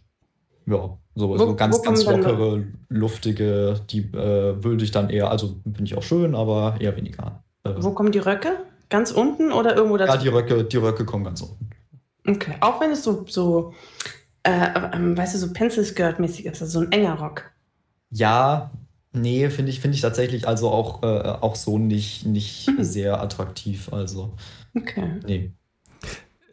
ja, 0.67 0.99
so, 1.15 1.29
wo, 1.29 1.39
so 1.39 1.57
ganz, 1.57 1.83
ganz 1.83 2.05
lockere, 2.05 2.65
luftige, 2.89 3.81
die 3.91 4.01
äh, 4.01 4.63
würde 4.63 4.85
ich 4.85 4.91
dann 4.91 5.11
eher, 5.11 5.31
also 5.31 5.61
finde 5.65 5.85
ich 5.85 5.97
auch 5.97 6.03
schön, 6.03 6.35
aber 6.35 6.77
eher 6.81 6.97
weniger 6.97 7.45
wo 7.79 7.93
kommen 7.93 8.13
die 8.13 8.19
Röcke? 8.19 8.59
Ganz 8.89 9.11
unten 9.11 9.53
oder 9.53 9.75
irgendwo 9.77 9.97
dazu? 9.97 10.13
Ja, 10.13 10.19
die 10.19 10.29
Röcke, 10.29 10.65
die 10.65 10.77
Röcke 10.77 11.05
kommen 11.05 11.25
ganz 11.25 11.41
unten. 11.41 11.71
Okay, 12.27 12.55
auch 12.61 12.81
wenn 12.81 12.91
es 12.91 13.03
so, 13.03 13.25
so 13.29 13.75
äh, 14.47 14.71
ähm, 14.95 15.17
weißt 15.17 15.35
du, 15.35 15.39
so 15.39 15.53
Pencil 15.53 15.85
Skirt-mäßig 15.85 16.47
ist, 16.47 16.63
also 16.63 16.81
so 16.81 16.87
ein 16.87 16.93
enger 16.93 17.19
Rock. 17.19 17.51
Ja, 18.11 18.71
nee, 19.13 19.51
finde 19.51 19.71
ich, 19.71 19.81
find 19.81 19.95
ich 19.95 20.01
tatsächlich 20.01 20.47
also 20.47 20.71
auch, 20.71 21.03
äh, 21.03 21.07
auch 21.41 21.57
so 21.57 21.79
nicht, 21.79 22.27
nicht 22.27 22.69
mhm. 22.69 22.85
sehr 22.85 23.21
attraktiv. 23.21 23.93
Also, 23.93 24.35
okay. 24.77 25.21
Nee. 25.27 25.53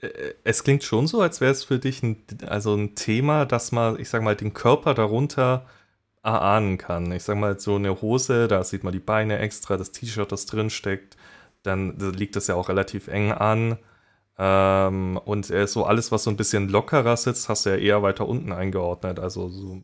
Äh, 0.02 0.34
es 0.43 0.63
klingt 0.63 0.84
schon 0.84 1.06
so, 1.06 1.21
als 1.21 1.39
wäre 1.39 1.52
es 1.52 1.63
für 1.63 1.78
dich 1.78 2.02
ein, 2.02 2.23
also 2.47 2.76
ein 2.76 2.95
Thema, 2.95 3.45
dass 3.45 3.71
man, 3.71 3.99
ich 3.99 4.10
sag 4.10 4.23
mal, 4.23 4.36
den 4.36 4.54
Körper 4.54 4.95
darunter 4.95 5.67
erahnen 6.23 6.77
kann. 6.77 7.12
Ich 7.12 7.23
sag 7.23 7.38
mal, 7.38 7.59
so 7.59 7.75
eine 7.75 8.01
Hose, 8.01 8.47
da 8.47 8.63
sieht 8.63 8.83
man 8.83 8.93
die 8.93 8.99
Beine 8.99 9.39
extra, 9.39 9.77
das 9.77 9.91
T-Shirt, 9.91 10.31
das 10.31 10.45
drin 10.45 10.69
steckt, 10.69 11.17
dann 11.63 11.97
liegt 11.99 12.36
das 12.36 12.47
ja 12.47 12.55
auch 12.55 12.69
relativ 12.69 13.07
eng 13.07 13.31
an. 13.31 13.77
Ähm, 14.38 15.19
und 15.23 15.45
so 15.45 15.86
alles, 15.86 16.12
was 16.12 16.23
so 16.23 16.29
ein 16.29 16.38
bisschen 16.38 16.69
lockerer 16.69 17.17
sitzt, 17.17 17.49
hast 17.49 17.65
du 17.65 17.71
ja 17.71 17.75
eher 17.75 18.03
weiter 18.03 18.27
unten 18.27 18.51
eingeordnet. 18.51 19.19
Also 19.19 19.49
so 19.49 19.83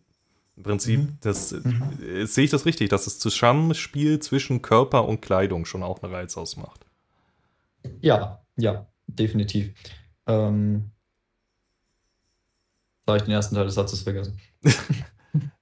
im 0.55 0.63
Prinzip, 0.63 0.99
mhm. 0.99 1.17
das 1.21 1.51
mhm. 1.51 1.99
Äh, 2.01 2.25
sehe 2.25 2.45
ich 2.45 2.51
das 2.51 2.65
richtig, 2.65 2.89
dass 2.89 3.05
das 3.05 3.19
Zusammenspiel 3.19 4.19
zwischen 4.19 4.61
Körper 4.61 5.07
und 5.07 5.21
Kleidung 5.21 5.65
schon 5.65 5.83
auch 5.83 6.01
einen 6.01 6.13
Reiz 6.13 6.35
ausmacht. 6.35 6.85
Ja, 8.01 8.41
ja, 8.57 8.87
definitiv. 9.07 9.73
Ähm, 10.25 10.91
da 13.05 13.13
habe 13.13 13.17
ich 13.17 13.23
den 13.23 13.33
ersten 13.33 13.55
Teil 13.55 13.65
des 13.65 13.75
Satzes 13.75 14.01
vergessen. 14.01 14.39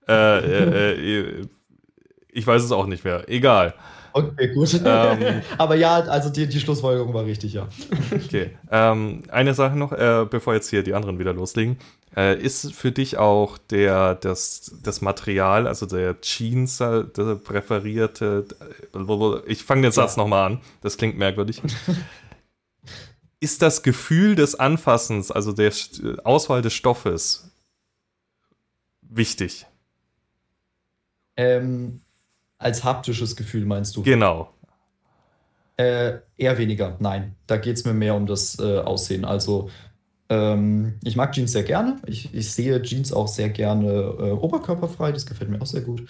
Äh, 0.07 0.39
äh, 0.39 1.19
äh, 1.19 1.47
ich 2.31 2.45
weiß 2.45 2.63
es 2.63 2.71
auch 2.71 2.85
nicht 2.85 3.03
mehr. 3.03 3.27
Egal. 3.27 3.73
Okay, 4.13 4.53
gut. 4.53 4.81
Ähm, 4.83 5.41
Aber 5.57 5.75
ja, 5.75 5.99
also 5.99 6.29
die, 6.29 6.47
die 6.47 6.59
Schlussfolgerung 6.59 7.13
war 7.13 7.25
richtig, 7.25 7.53
ja. 7.53 7.67
Okay. 8.11 8.57
Ähm, 8.71 9.23
eine 9.29 9.53
Sache 9.53 9.75
noch, 9.75 9.91
äh, 9.91 10.25
bevor 10.29 10.53
jetzt 10.53 10.69
hier 10.69 10.83
die 10.83 10.93
anderen 10.93 11.19
wieder 11.19 11.33
loslegen. 11.33 11.77
Äh, 12.15 12.41
ist 12.41 12.73
für 12.73 12.91
dich 12.91 13.17
auch 13.17 13.57
der, 13.57 14.15
das, 14.15 14.75
das 14.81 15.01
Material, 15.01 15.67
also 15.67 15.85
der 15.85 16.19
Jeans, 16.21 16.79
äh, 16.79 17.03
der 17.03 17.35
präferierte, 17.35 18.45
ich 19.45 19.63
fange 19.63 19.83
den 19.83 19.91
Satz 19.91 20.15
ja. 20.15 20.23
nochmal 20.23 20.51
an, 20.51 20.61
das 20.81 20.97
klingt 20.97 21.17
merkwürdig. 21.17 21.61
ist 23.39 23.61
das 23.61 23.83
Gefühl 23.83 24.35
des 24.35 24.55
Anfassens, 24.55 25.31
also 25.31 25.51
der 25.51 25.71
Auswahl 26.23 26.63
des 26.63 26.73
Stoffes, 26.73 27.51
wichtig? 29.01 29.67
Ähm, 31.37 32.01
als 32.57 32.83
haptisches 32.83 33.35
Gefühl 33.35 33.65
meinst 33.65 33.95
du? 33.95 34.03
Genau. 34.03 34.53
Äh, 35.77 36.19
eher 36.37 36.57
weniger, 36.57 36.97
nein. 36.99 37.35
Da 37.45 37.57
geht 37.57 37.77
es 37.77 37.85
mir 37.85 37.93
mehr 37.93 38.15
um 38.15 38.25
das 38.25 38.57
äh, 38.59 38.79
Aussehen. 38.79 39.25
Also, 39.25 39.69
ähm, 40.29 40.99
ich 41.03 41.15
mag 41.15 41.33
Jeans 41.33 41.51
sehr 41.51 41.63
gerne. 41.63 41.97
Ich, 42.07 42.33
ich 42.33 42.51
sehe 42.51 42.81
Jeans 42.81 43.13
auch 43.13 43.27
sehr 43.27 43.49
gerne 43.49 43.91
äh, 43.91 44.31
oberkörperfrei. 44.31 45.11
Das 45.11 45.27
gefällt 45.27 45.51
mir 45.51 45.61
auch 45.61 45.67
sehr 45.67 45.81
gut. 45.81 46.09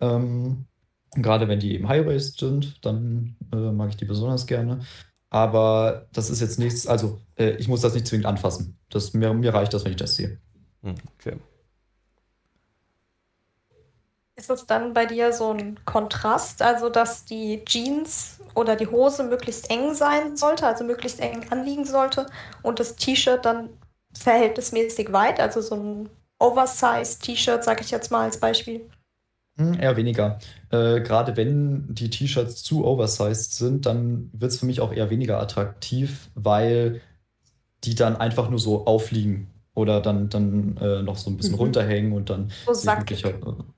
Ähm, 0.00 0.66
gerade 1.16 1.48
wenn 1.48 1.58
die 1.58 1.74
eben 1.74 1.88
High-Waist 1.88 2.38
sind, 2.38 2.84
dann 2.84 3.36
äh, 3.52 3.72
mag 3.72 3.90
ich 3.90 3.96
die 3.96 4.04
besonders 4.04 4.46
gerne. 4.46 4.80
Aber 5.30 6.06
das 6.12 6.30
ist 6.30 6.40
jetzt 6.40 6.58
nichts, 6.58 6.86
also 6.86 7.20
äh, 7.36 7.50
ich 7.56 7.68
muss 7.68 7.82
das 7.82 7.94
nicht 7.94 8.06
zwingend 8.06 8.26
anfassen. 8.26 8.78
Das, 8.88 9.12
mir, 9.12 9.34
mir 9.34 9.52
reicht 9.52 9.74
das, 9.74 9.84
wenn 9.84 9.92
ich 9.92 9.98
das 9.98 10.14
sehe. 10.14 10.38
Hm, 10.82 10.94
Okay. 11.18 11.36
Ist 14.38 14.50
es 14.50 14.66
dann 14.66 14.94
bei 14.94 15.04
dir 15.04 15.32
so 15.32 15.52
ein 15.52 15.84
Kontrast, 15.84 16.62
also 16.62 16.90
dass 16.90 17.24
die 17.24 17.64
Jeans 17.64 18.38
oder 18.54 18.76
die 18.76 18.86
Hose 18.86 19.24
möglichst 19.24 19.68
eng 19.68 19.94
sein 19.94 20.36
sollte, 20.36 20.64
also 20.64 20.84
möglichst 20.84 21.18
eng 21.18 21.50
anliegen 21.50 21.84
sollte 21.84 22.26
und 22.62 22.78
das 22.78 22.94
T-Shirt 22.94 23.44
dann 23.44 23.70
verhältnismäßig 24.16 25.12
weit, 25.12 25.40
also 25.40 25.60
so 25.60 25.74
ein 25.74 26.08
Oversize-T-Shirt, 26.38 27.64
sage 27.64 27.82
ich 27.82 27.90
jetzt 27.90 28.12
mal 28.12 28.26
als 28.26 28.38
Beispiel? 28.38 28.88
Hm, 29.56 29.74
eher 29.74 29.96
weniger. 29.96 30.38
Äh, 30.70 31.00
gerade 31.00 31.36
wenn 31.36 31.92
die 31.92 32.08
T-Shirts 32.08 32.62
zu 32.62 32.84
oversized 32.84 33.56
sind, 33.56 33.86
dann 33.86 34.30
wird 34.32 34.52
es 34.52 34.60
für 34.60 34.66
mich 34.66 34.80
auch 34.80 34.92
eher 34.92 35.10
weniger 35.10 35.40
attraktiv, 35.40 36.30
weil 36.36 37.00
die 37.82 37.96
dann 37.96 38.14
einfach 38.14 38.50
nur 38.50 38.60
so 38.60 38.86
aufliegen 38.86 39.50
oder 39.78 40.00
dann, 40.00 40.28
dann 40.28 40.76
äh, 40.78 41.02
noch 41.02 41.16
so 41.16 41.30
ein 41.30 41.36
bisschen 41.36 41.54
Mhm. 41.54 41.60
runterhängen 41.60 42.12
und 42.12 42.30
dann 42.30 42.50
So 42.70 42.86
wirklich, 42.96 43.24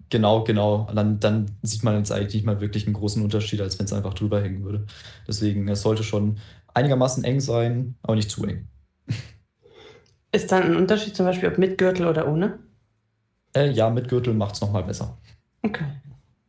genau, 0.09 0.45
genau. 0.45 0.89
Dann, 0.95 1.21
dann 1.21 1.47
sieht 1.63 1.85
man 1.85 1.99
jetzt 1.99 2.11
eigentlich 2.13 2.35
nicht 2.35 2.47
mal 2.47 2.61
wirklich 2.61 2.87
einen 2.87 2.95
großen 2.95 3.23
Unterschied, 3.23 3.61
als 3.61 3.79
wenn 3.79 3.87
es 3.87 3.93
einfach 3.93 4.15
drüber 4.15 4.41
hängen 4.43 4.65
würde. 4.65 4.87
Deswegen, 5.29 5.69
es 5.69 5.83
sollte 5.83 6.03
schon 6.03 6.39
einigermaßen 6.75 7.25
eng 7.25 7.41
sein, 7.41 7.97
aber 8.03 8.17
nicht 8.17 8.31
zu 8.31 8.45
eng. 8.45 8.67
Ist 10.33 10.51
dann 10.53 10.65
ein 10.65 10.77
Unterschied 10.77 11.15
zum 11.17 11.27
Beispiel, 11.27 11.49
ob 11.49 11.59
mit 11.59 11.79
Gürtel 11.79 12.07
oder 12.07 12.27
ohne? 12.29 12.59
Äh, 13.55 13.71
ja, 13.73 13.91
mit 13.91 14.09
Gürtel 14.09 14.35
macht 14.35 14.55
es 14.55 14.61
nochmal 14.61 14.85
besser. 14.85 15.19
Okay. 15.63 15.85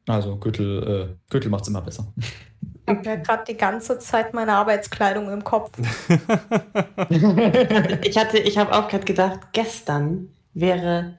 Also 0.07 0.37
Gürtel, 0.37 0.83
äh, 1.11 1.31
Gürtel 1.31 1.49
macht 1.51 1.63
es 1.63 1.67
immer 1.69 1.81
besser. 1.81 2.13
Ich 2.85 2.93
habe 2.93 3.09
ja 3.09 3.15
gerade 3.15 3.43
die 3.47 3.57
ganze 3.57 3.99
Zeit 3.99 4.33
meine 4.33 4.53
Arbeitskleidung 4.53 5.31
im 5.31 5.43
Kopf. 5.43 5.71
Ich 8.03 8.17
hatte, 8.17 8.37
ich 8.39 8.57
habe 8.57 8.73
auch 8.73 8.87
gerade 8.87 9.05
gedacht, 9.05 9.39
gestern 9.53 10.29
wäre, 10.53 11.17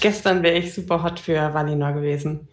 gestern 0.00 0.42
wäre 0.42 0.58
ich 0.58 0.74
super 0.74 1.02
hot 1.02 1.20
für 1.20 1.54
Valinor 1.54 1.92
gewesen. 1.92 2.48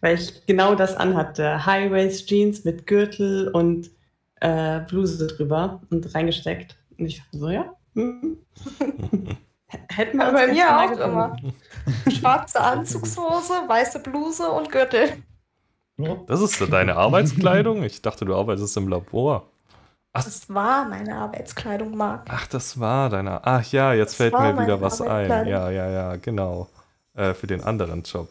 Weil 0.00 0.16
ich 0.16 0.46
genau 0.46 0.74
das 0.74 0.96
anhatte. 0.96 1.66
High-Waist-Jeans 1.66 2.64
mit 2.64 2.86
Gürtel 2.86 3.48
und 3.50 3.90
äh, 4.40 4.80
Bluse 4.82 5.26
drüber 5.28 5.82
und 5.90 6.14
reingesteckt. 6.14 6.76
Und 6.98 7.06
ich 7.06 7.18
dachte 7.18 7.38
so, 7.38 7.50
ja. 7.50 7.74
hm. 7.94 8.38
Hätten 9.90 10.18
wir 10.18 10.26
Ja, 10.26 10.30
uns 10.30 10.40
bei 10.40 10.48
mir 10.48 10.68
auch 10.80 10.98
immer. 10.98 11.36
Schwarze 12.06 12.60
Anzugshose, 12.60 13.54
weiße 13.68 14.00
Bluse 14.00 14.50
und 14.50 14.70
Gürtel. 14.72 15.22
Das 16.26 16.40
ist 16.40 16.60
deine 16.72 16.96
Arbeitskleidung? 16.96 17.82
Ich 17.82 18.02
dachte, 18.02 18.24
du 18.24 18.34
arbeitest 18.36 18.76
im 18.76 18.88
Labor. 18.88 19.46
Ach, 20.12 20.24
Das 20.24 20.48
war 20.52 20.88
meine 20.88 21.16
Arbeitskleidung, 21.16 21.96
Marc. 21.96 22.26
ach 22.28 22.46
das 22.46 22.80
war 22.80 23.10
deine. 23.10 23.44
Ach 23.44 23.64
ja, 23.72 23.92
jetzt 23.92 24.12
Das 24.12 24.16
fällt 24.16 24.32
mir 24.32 24.58
wieder 24.62 24.80
was 24.80 25.00
ein. 25.00 25.28
Ja, 25.28 25.70
ja, 25.70 25.88
ja, 25.90 26.16
genau. 26.16 26.68
Äh, 27.14 27.34
für 27.34 27.46
den 27.46 27.62
anderen 27.62 28.02
Job. 28.02 28.28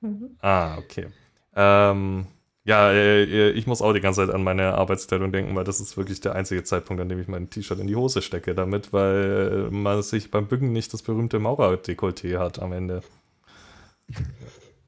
Mhm. 0.00 0.36
Ah, 0.40 0.78
okay. 0.78 1.08
Ähm, 1.54 2.26
ja, 2.64 2.90
äh, 2.92 3.50
ich 3.50 3.66
muss 3.66 3.82
auch 3.82 3.92
die 3.92 4.00
ganze 4.00 4.24
Zeit 4.24 4.34
an 4.34 4.42
meine 4.44 4.74
Arbeitskleidung 4.74 5.32
denken, 5.32 5.54
weil 5.56 5.64
das 5.64 5.80
ist 5.80 5.96
wirklich 5.96 6.20
der 6.20 6.34
einzige 6.34 6.62
Zeitpunkt, 6.64 7.02
an 7.02 7.08
dem 7.08 7.20
ich 7.20 7.28
mein 7.28 7.50
T-Shirt 7.50 7.78
in 7.80 7.86
die 7.86 7.96
Hose 7.96 8.22
stecke, 8.22 8.54
damit, 8.54 8.92
weil 8.92 9.68
äh, 9.68 9.74
man 9.74 10.02
sich 10.02 10.30
beim 10.30 10.46
Bücken 10.46 10.72
nicht 10.72 10.92
das 10.94 11.02
berühmte 11.02 11.38
Maurerdekolleté 11.38 12.38
hat 12.38 12.60
am 12.60 12.72
Ende. 12.72 13.02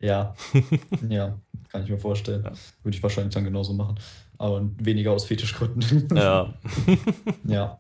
Ja, 0.01 0.35
ja, 1.09 1.39
kann 1.73 1.83
ich 1.83 1.91
mir 1.91 1.99
vorstellen. 1.99 2.45
Würde 2.83 2.97
ich 2.97 3.03
wahrscheinlich 3.03 3.35
dann 3.35 3.45
genauso 3.45 3.73
machen. 3.73 3.99
Aber 4.39 4.69
weniger 4.79 5.13
aus 5.13 5.25
Fetischgründen. 5.25 6.09
Ja. 6.17 6.55
Ja. 7.45 7.79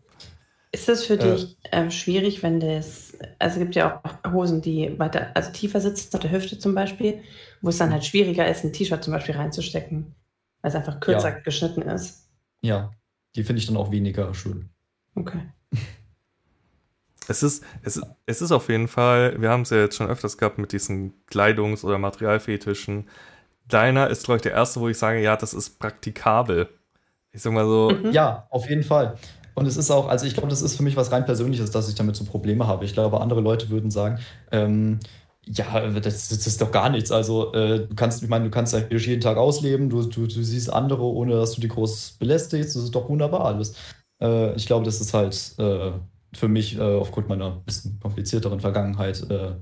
Ist 0.74 0.88
es 0.88 1.04
für 1.04 1.14
Äh. 1.18 1.34
dich 1.34 1.56
ähm, 1.70 1.90
schwierig, 1.90 2.42
wenn 2.42 2.58
das, 2.58 3.12
also 3.38 3.56
es 3.56 3.62
gibt 3.62 3.74
ja 3.74 4.00
auch 4.02 4.32
Hosen, 4.32 4.62
die 4.62 4.98
weiter, 4.98 5.30
also 5.34 5.52
tiefer 5.52 5.80
sitzen, 5.82 6.14
auf 6.14 6.20
der 6.20 6.32
Hüfte 6.32 6.58
zum 6.58 6.74
Beispiel, 6.74 7.20
wo 7.60 7.68
es 7.68 7.76
dann 7.76 7.92
halt 7.92 8.04
schwieriger 8.06 8.48
ist, 8.48 8.64
ein 8.64 8.72
T-Shirt 8.72 9.04
zum 9.04 9.12
Beispiel 9.12 9.34
reinzustecken, 9.36 10.14
weil 10.62 10.70
es 10.70 10.74
einfach 10.74 10.98
kürzer 11.00 11.28
Ja. 11.28 11.38
geschnitten 11.40 11.82
ist. 11.82 12.30
Ja, 12.62 12.90
die 13.36 13.44
finde 13.44 13.60
ich 13.60 13.66
dann 13.66 13.76
auch 13.76 13.90
weniger 13.90 14.32
schön. 14.34 14.70
Okay. 15.14 15.42
Es 17.28 17.44
ist, 17.44 17.62
es, 17.82 18.00
es 18.26 18.42
ist 18.42 18.50
auf 18.50 18.68
jeden 18.68 18.88
Fall, 18.88 19.40
wir 19.40 19.48
haben 19.48 19.62
es 19.62 19.70
ja 19.70 19.76
jetzt 19.78 19.94
schon 19.94 20.08
öfters 20.08 20.36
gehabt 20.38 20.58
mit 20.58 20.72
diesen 20.72 21.14
Kleidungs- 21.30 21.84
oder 21.84 21.96
Materialfetischen. 21.96 23.08
Deiner 23.72 24.08
ist, 24.08 24.24
glaube 24.24 24.36
ich, 24.36 24.42
der 24.42 24.52
erste, 24.52 24.80
wo 24.80 24.88
ich 24.88 24.98
sage, 24.98 25.20
ja, 25.22 25.36
das 25.36 25.54
ist 25.54 25.78
praktikabel. 25.78 26.68
Ich 27.32 27.42
sag 27.42 27.52
mal 27.52 27.64
so, 27.66 27.90
Mhm. 27.90 28.12
Ja, 28.12 28.46
auf 28.50 28.68
jeden 28.68 28.82
Fall. 28.82 29.16
Und 29.54 29.66
es 29.66 29.76
ist 29.76 29.90
auch, 29.90 30.08
also 30.08 30.26
ich 30.26 30.34
glaube, 30.34 30.48
das 30.48 30.62
ist 30.62 30.76
für 30.76 30.82
mich 30.82 30.96
was 30.96 31.12
rein 31.12 31.24
Persönliches, 31.24 31.70
dass 31.70 31.88
ich 31.88 31.94
damit 31.94 32.16
so 32.16 32.24
Probleme 32.24 32.66
habe. 32.66 32.84
Ich 32.84 32.94
glaube, 32.94 33.20
andere 33.20 33.40
Leute 33.40 33.70
würden 33.70 33.90
sagen, 33.90 34.18
ähm, 34.50 34.98
ja, 35.44 35.88
das, 35.90 36.28
das 36.28 36.46
ist 36.46 36.60
doch 36.60 36.70
gar 36.70 36.88
nichts. 36.88 37.10
Also 37.10 37.52
äh, 37.52 37.86
du 37.86 37.94
kannst, 37.94 38.22
ich 38.22 38.28
meine, 38.28 38.44
du 38.44 38.50
kannst 38.50 38.74
eigentlich 38.74 39.06
jeden 39.06 39.20
Tag 39.20 39.36
ausleben, 39.36 39.90
du, 39.90 40.02
du, 40.02 40.26
du 40.26 40.42
siehst 40.42 40.72
andere, 40.72 41.02
ohne 41.02 41.34
dass 41.34 41.52
du 41.52 41.60
die 41.60 41.68
groß 41.68 42.12
belästigst. 42.18 42.76
Das 42.76 42.82
ist 42.82 42.94
doch 42.94 43.08
wunderbar 43.08 43.44
alles. 43.44 43.74
Äh, 44.20 44.54
ich 44.54 44.66
glaube, 44.66 44.84
das 44.84 45.00
ist 45.00 45.12
halt 45.14 45.54
äh, 45.58 45.92
für 46.34 46.48
mich 46.48 46.78
äh, 46.78 46.80
aufgrund 46.80 47.28
meiner 47.28 47.50
bisschen 47.50 47.98
komplizierteren 48.00 48.60
Vergangenheit 48.60 49.28
äh, 49.30 49.56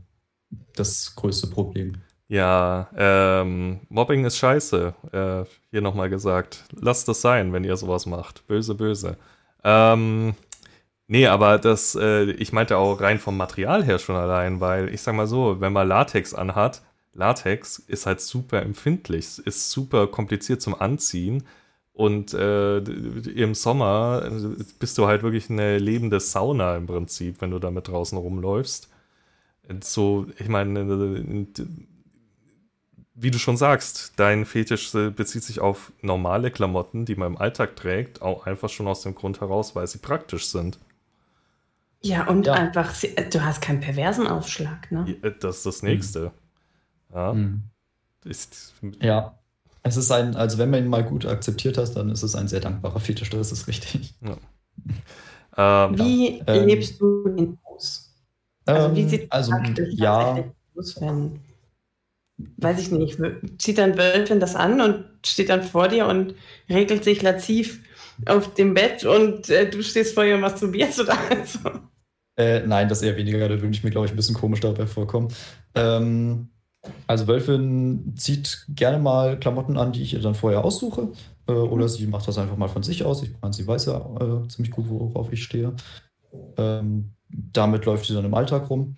das 0.76 1.14
größte 1.16 1.46
Problem. 1.48 1.94
Ja, 2.30 2.88
ähm, 2.96 3.80
Mobbing 3.88 4.24
ist 4.24 4.38
scheiße. 4.38 4.94
Äh, 5.10 5.50
hier 5.72 5.80
nochmal 5.80 6.08
gesagt. 6.08 6.64
Lasst 6.80 7.08
das 7.08 7.20
sein, 7.22 7.52
wenn 7.52 7.64
ihr 7.64 7.76
sowas 7.76 8.06
macht. 8.06 8.46
Böse, 8.46 8.76
böse. 8.76 9.16
Ähm, 9.64 10.34
nee, 11.08 11.26
aber 11.26 11.58
das, 11.58 11.96
äh, 11.96 12.30
ich 12.30 12.52
meinte 12.52 12.76
auch 12.76 13.00
rein 13.00 13.18
vom 13.18 13.36
Material 13.36 13.84
her 13.84 13.98
schon 13.98 14.14
allein, 14.14 14.60
weil 14.60 14.94
ich 14.94 15.02
sag 15.02 15.16
mal 15.16 15.26
so, 15.26 15.60
wenn 15.60 15.72
man 15.72 15.88
Latex 15.88 16.32
anhat, 16.32 16.82
Latex 17.14 17.80
ist 17.80 18.06
halt 18.06 18.20
super 18.20 18.62
empfindlich, 18.62 19.40
ist 19.44 19.72
super 19.72 20.06
kompliziert 20.06 20.62
zum 20.62 20.80
Anziehen. 20.80 21.42
Und 21.92 22.32
äh, 22.32 22.78
im 22.78 23.56
Sommer 23.56 24.22
äh, 24.24 24.64
bist 24.78 24.98
du 24.98 25.08
halt 25.08 25.24
wirklich 25.24 25.50
eine 25.50 25.78
lebende 25.78 26.20
Sauna 26.20 26.76
im 26.76 26.86
Prinzip, 26.86 27.40
wenn 27.40 27.50
du 27.50 27.58
damit 27.58 27.88
draußen 27.88 28.16
rumläufst. 28.16 28.88
So, 29.82 30.26
ich 30.38 30.48
meine, 30.48 31.46
wie 33.20 33.30
du 33.30 33.38
schon 33.38 33.56
sagst, 33.56 34.12
dein 34.16 34.44
Fetisch 34.46 34.92
bezieht 34.92 35.42
sich 35.44 35.60
auf 35.60 35.92
normale 36.02 36.50
Klamotten, 36.50 37.04
die 37.04 37.14
man 37.16 37.34
im 37.34 37.38
Alltag 37.38 37.76
trägt, 37.76 38.22
auch 38.22 38.46
einfach 38.46 38.68
schon 38.70 38.88
aus 38.88 39.02
dem 39.02 39.14
Grund 39.14 39.40
heraus, 39.40 39.74
weil 39.76 39.86
sie 39.86 39.98
praktisch 39.98 40.46
sind. 40.46 40.78
Ja, 42.02 42.26
und 42.26 42.46
Ja. 42.46 42.54
einfach, 42.54 43.02
äh, 43.04 43.28
du 43.30 43.42
hast 43.44 43.60
keinen 43.62 43.80
perversen 43.80 44.26
Aufschlag, 44.26 44.90
ne? 44.90 45.16
Äh, 45.22 45.32
Das 45.40 45.58
ist 45.58 45.66
das 45.66 45.82
Nächste. 45.82 46.32
Ja, 47.14 47.32
Mhm. 47.34 47.62
ist, 48.24 48.74
Ja. 49.00 49.38
Es 49.82 49.96
ist 49.96 50.10
ein, 50.10 50.36
also 50.36 50.58
wenn 50.58 50.70
man 50.70 50.84
ihn 50.84 50.90
mal 50.90 51.04
gut 51.04 51.26
akzeptiert 51.26 51.78
hat, 51.78 51.96
dann 51.96 52.10
ist 52.10 52.22
es 52.22 52.34
ein 52.34 52.48
sehr 52.48 52.60
dankbarer 52.60 53.00
Fetisch, 53.00 53.30
das 53.30 53.52
ist 53.52 53.66
richtig. 53.68 54.14
ähm, 55.56 55.96
Wie 55.96 56.42
ähm, 56.46 56.66
lebst 56.66 57.00
du 57.00 57.28
den 57.28 57.58
aus? 57.64 58.14
Also, 58.66 58.94
wie 58.94 59.02
Ähm, 59.02 59.08
sieht 59.08 59.30
also, 59.30 59.52
praktisch 59.52 59.94
ja, 59.96 60.18
tatsächlich 60.24 60.54
aus, 60.76 61.00
wenn, 61.00 61.40
weiß 62.56 62.80
ich 62.80 62.90
nicht, 62.90 63.18
zieht 63.58 63.78
dann 63.78 63.96
Wölfin 63.96 64.40
das 64.40 64.56
an 64.56 64.80
und 64.80 65.04
steht 65.24 65.48
dann 65.48 65.62
vor 65.62 65.88
dir 65.88 66.06
und 66.06 66.34
regelt 66.68 67.04
sich 67.04 67.22
lativ 67.22 67.80
auf 68.26 68.54
dem 68.54 68.74
Bett 68.74 69.04
und 69.04 69.48
äh, 69.48 69.68
du 69.68 69.82
stehst 69.82 70.14
vor 70.14 70.24
ihr 70.24 70.34
und 70.34 70.40
masturbierst 70.40 71.00
oder 71.00 71.16
so? 71.44 71.70
Äh, 72.36 72.66
nein, 72.66 72.88
das 72.88 73.02
eher 73.02 73.16
weniger. 73.16 73.48
Da 73.48 73.60
würde 73.60 73.70
ich 73.70 73.84
mir, 73.84 73.90
glaube 73.90 74.06
ich, 74.06 74.12
ein 74.12 74.16
bisschen 74.16 74.34
komisch 74.34 74.60
dabei 74.60 74.86
vorkommen. 74.86 75.28
Ähm, 75.74 76.48
also 77.06 77.26
Wölfin 77.26 78.14
zieht 78.16 78.64
gerne 78.68 78.98
mal 78.98 79.38
Klamotten 79.38 79.76
an, 79.76 79.92
die 79.92 80.02
ich 80.02 80.14
ihr 80.14 80.20
dann 80.20 80.34
vorher 80.34 80.64
aussuche. 80.64 81.12
Äh, 81.46 81.52
oder 81.52 81.88
sie 81.88 82.06
macht 82.06 82.28
das 82.28 82.38
einfach 82.38 82.56
mal 82.56 82.68
von 82.68 82.82
sich 82.82 83.04
aus. 83.04 83.22
Ich 83.22 83.32
meine, 83.40 83.52
sie 83.52 83.66
weiß 83.66 83.86
ja 83.86 83.98
äh, 83.98 84.48
ziemlich 84.48 84.72
gut, 84.72 84.88
worauf 84.88 85.32
ich 85.32 85.42
stehe. 85.42 85.74
Ähm, 86.56 87.12
damit 87.28 87.84
läuft 87.84 88.06
sie 88.06 88.14
dann 88.14 88.24
im 88.24 88.34
Alltag 88.34 88.70
rum. 88.70 88.96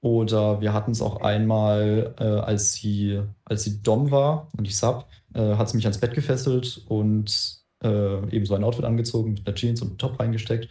Oder 0.00 0.60
wir 0.60 0.72
hatten 0.72 0.92
es 0.92 1.02
auch 1.02 1.20
einmal, 1.22 2.14
äh, 2.20 2.24
als 2.24 2.72
sie, 2.72 3.20
als 3.44 3.64
sie 3.64 3.82
Dom 3.82 4.10
war 4.10 4.48
und 4.56 4.66
ich 4.66 4.76
Sub, 4.76 5.06
äh, 5.34 5.56
hat 5.56 5.68
sie 5.68 5.76
mich 5.76 5.86
ans 5.86 5.98
Bett 5.98 6.14
gefesselt 6.14 6.82
und 6.86 7.58
äh, 7.82 8.34
eben 8.34 8.46
so 8.46 8.54
ein 8.54 8.64
Outfit 8.64 8.84
angezogen 8.84 9.32
mit 9.32 9.46
einer 9.46 9.56
Jeans 9.56 9.82
und 9.82 9.88
einem 9.88 9.98
Top 9.98 10.20
reingesteckt. 10.20 10.68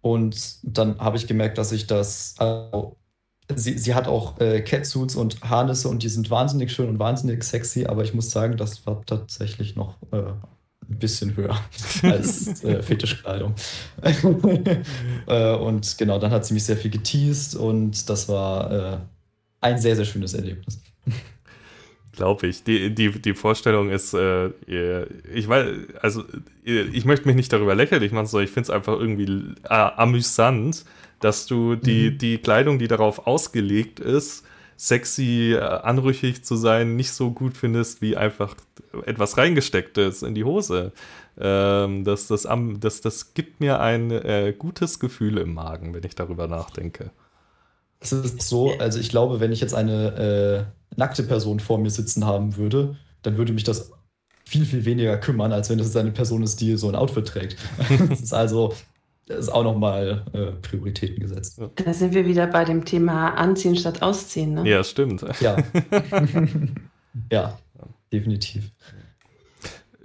Und 0.00 0.58
dann 0.62 0.98
habe 0.98 1.16
ich 1.16 1.26
gemerkt, 1.26 1.58
dass 1.58 1.72
ich 1.72 1.86
das, 1.86 2.34
also 2.38 2.96
sie, 3.54 3.78
sie 3.78 3.94
hat 3.94 4.08
auch 4.08 4.40
äh, 4.40 4.62
Catsuits 4.62 5.16
und 5.16 5.40
Harnisse 5.42 5.88
und 5.88 6.02
die 6.02 6.08
sind 6.08 6.30
wahnsinnig 6.30 6.72
schön 6.72 6.88
und 6.88 6.98
wahnsinnig 6.98 7.44
sexy, 7.44 7.86
aber 7.86 8.02
ich 8.02 8.14
muss 8.14 8.30
sagen, 8.30 8.56
das 8.56 8.86
war 8.86 9.04
tatsächlich 9.04 9.76
noch 9.76 9.96
äh, 10.12 10.32
ein 10.88 10.98
bisschen 10.98 11.36
höher 11.36 11.58
als 12.02 12.62
äh, 12.64 12.82
Fetischkleidung. 12.82 13.54
äh, 15.26 15.54
und 15.54 15.98
genau, 15.98 16.18
dann 16.18 16.30
hat 16.30 16.46
sie 16.46 16.54
mich 16.54 16.64
sehr 16.64 16.76
viel 16.76 16.90
geteased 16.90 17.56
und 17.56 18.08
das 18.08 18.28
war 18.28 18.70
äh, 18.72 18.98
ein 19.60 19.78
sehr, 19.78 19.96
sehr 19.96 20.04
schönes 20.04 20.34
Erlebnis. 20.34 20.80
Glaube 22.12 22.46
ich. 22.46 22.64
Die, 22.64 22.94
die, 22.94 23.10
die 23.10 23.34
Vorstellung 23.34 23.90
ist, 23.90 24.14
äh, 24.14 24.48
ich 25.32 25.48
weiß, 25.48 25.68
also 26.00 26.24
ich 26.64 27.04
möchte 27.04 27.26
mich 27.26 27.36
nicht 27.36 27.52
darüber 27.52 27.74
lächerlich 27.74 28.10
machen, 28.10 28.26
sondern 28.26 28.46
ich 28.46 28.52
finde 28.52 28.64
es 28.64 28.70
einfach 28.70 28.98
irgendwie 28.98 29.54
äh, 29.64 29.68
amüsant, 29.68 30.84
dass 31.20 31.46
du 31.46 31.76
die, 31.76 32.10
mhm. 32.10 32.18
die 32.18 32.38
Kleidung, 32.38 32.78
die 32.78 32.88
darauf 32.88 33.26
ausgelegt 33.26 34.00
ist, 34.00 34.44
sexy, 34.76 35.54
äh, 35.54 35.60
anrüchig 35.60 36.44
zu 36.44 36.56
sein, 36.56 36.96
nicht 36.96 37.12
so 37.12 37.30
gut 37.30 37.56
findest, 37.56 38.02
wie 38.02 38.16
einfach 38.16 38.54
etwas 39.04 39.36
reingestecktes 39.38 40.22
in 40.22 40.34
die 40.34 40.44
Hose. 40.44 40.92
Ähm, 41.38 42.04
das, 42.04 42.28
das, 42.28 42.46
das, 42.80 43.00
das 43.00 43.34
gibt 43.34 43.60
mir 43.60 43.80
ein 43.80 44.10
äh, 44.10 44.54
gutes 44.56 44.98
Gefühl 44.98 45.38
im 45.38 45.54
Magen, 45.54 45.94
wenn 45.94 46.04
ich 46.04 46.14
darüber 46.14 46.46
nachdenke. 46.46 47.10
Es 48.00 48.12
ist 48.12 48.42
so, 48.42 48.72
also 48.78 48.98
ich 48.98 49.08
glaube, 49.08 49.40
wenn 49.40 49.52
ich 49.52 49.60
jetzt 49.60 49.74
eine 49.74 50.68
äh, 50.94 50.98
nackte 50.98 51.22
Person 51.22 51.60
vor 51.60 51.78
mir 51.78 51.90
sitzen 51.90 52.24
haben 52.24 52.56
würde, 52.56 52.96
dann 53.22 53.36
würde 53.36 53.52
mich 53.52 53.64
das 53.64 53.90
viel, 54.44 54.64
viel 54.64 54.84
weniger 54.84 55.18
kümmern, 55.18 55.52
als 55.52 55.70
wenn 55.70 55.80
es 55.80 55.96
eine 55.96 56.12
Person 56.12 56.42
ist, 56.42 56.60
die 56.60 56.76
so 56.76 56.88
ein 56.88 56.94
Outfit 56.94 57.26
trägt. 57.26 57.56
das 58.08 58.20
ist 58.20 58.34
also, 58.34 58.68
das 58.68 58.84
ist 59.28 59.48
auch 59.48 59.64
nochmal 59.64 60.24
äh, 60.32 60.52
Prioritäten 60.62 61.20
gesetzt. 61.20 61.60
Da 61.74 61.92
sind 61.92 62.14
wir 62.14 62.26
wieder 62.26 62.46
bei 62.46 62.64
dem 62.64 62.84
Thema 62.84 63.30
Anziehen 63.34 63.76
statt 63.76 64.02
Ausziehen, 64.02 64.54
ne? 64.54 64.68
Ja, 64.68 64.84
stimmt. 64.84 65.24
Ja. 65.40 65.56
ja, 67.32 67.58
definitiv. 68.12 68.70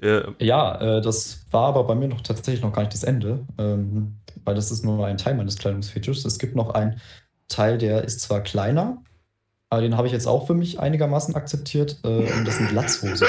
Äh, 0.02 0.24
ja, 0.40 0.98
äh, 0.98 1.02
das 1.02 1.46
war 1.52 1.68
aber 1.68 1.84
bei 1.84 1.96
mir 1.96 2.08
noch 2.08 2.22
tatsächlich 2.22 2.64
noch 2.64 2.74
gar 2.74 2.82
nicht 2.82 2.94
das 2.94 3.04
Ende, 3.04 3.46
ähm, 3.60 4.16
weil 4.44 4.56
das 4.56 4.72
ist 4.72 4.84
nur 4.84 5.06
ein 5.06 5.18
Teil 5.18 5.36
meines 5.36 5.58
Kleidungsfeatures. 5.58 6.26
Es 6.26 6.40
gibt 6.40 6.56
noch 6.56 6.72
einen 6.72 7.00
Teil, 7.48 7.78
der 7.78 8.04
ist 8.04 8.22
zwar 8.22 8.42
kleiner, 8.42 9.04
aber 9.70 9.82
den 9.82 9.98
habe 9.98 10.08
ich 10.08 10.14
jetzt 10.14 10.28
auch 10.28 10.48
für 10.48 10.56
mich 10.56 10.80
einigermaßen 10.80 11.36
akzeptiert, 11.36 12.00
äh, 12.04 12.08
und 12.08 12.48
das 12.48 12.58
sind 12.58 12.72
Latzhose. 12.72 13.28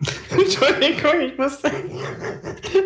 Entschuldigung, 0.30 1.20
ich 1.20 1.38
muss 1.38 1.60
sagen, 1.60 2.00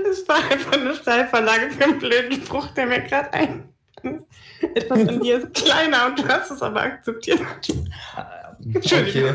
das 0.04 0.28
war 0.28 0.50
einfach 0.50 0.72
eine 0.72 0.94
Steilverlage 0.94 1.70
für 1.70 1.84
einen 1.84 1.98
blöden 1.98 2.32
Spruch, 2.32 2.68
der 2.68 2.86
mir 2.86 3.00
gerade 3.00 3.32
ein. 3.32 3.68
Etwas 4.74 5.08
an 5.08 5.20
dir 5.20 5.38
ist 5.38 5.54
kleiner 5.54 6.06
und 6.06 6.18
du 6.18 6.28
hast 6.28 6.50
es 6.50 6.62
aber 6.62 6.82
akzeptiert. 6.82 7.40
Okay. 8.74 9.32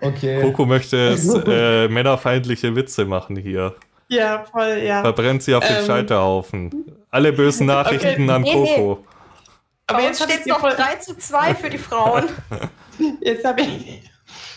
okay. 0.00 0.40
Coco 0.42 0.66
möchte 0.66 0.96
es 1.08 1.28
äh, 1.46 1.88
männerfeindliche 1.88 2.74
Witze 2.74 3.04
machen 3.04 3.36
hier. 3.36 3.74
Ja, 4.08 4.44
voll, 4.50 4.80
ja. 4.84 5.02
Verbrennt 5.02 5.42
sie 5.42 5.54
auf 5.54 5.66
den 5.66 5.76
ähm, 5.78 5.86
Scheiterhaufen. 5.86 6.84
Alle 7.10 7.32
bösen 7.32 7.66
Nachrichten 7.66 8.24
okay. 8.24 8.30
an 8.30 8.44
Coco. 8.44 8.98
Nee. 9.00 9.08
Aber 9.86 10.00
jetzt 10.02 10.22
steht 10.22 10.40
es 10.40 10.46
noch 10.46 10.60
3 10.60 10.96
zu 10.96 11.16
2 11.16 11.54
für 11.54 11.70
die 11.70 11.78
Frauen. 11.78 12.24
Jetzt 13.20 13.44
habe 13.44 13.60
ich 13.60 14.02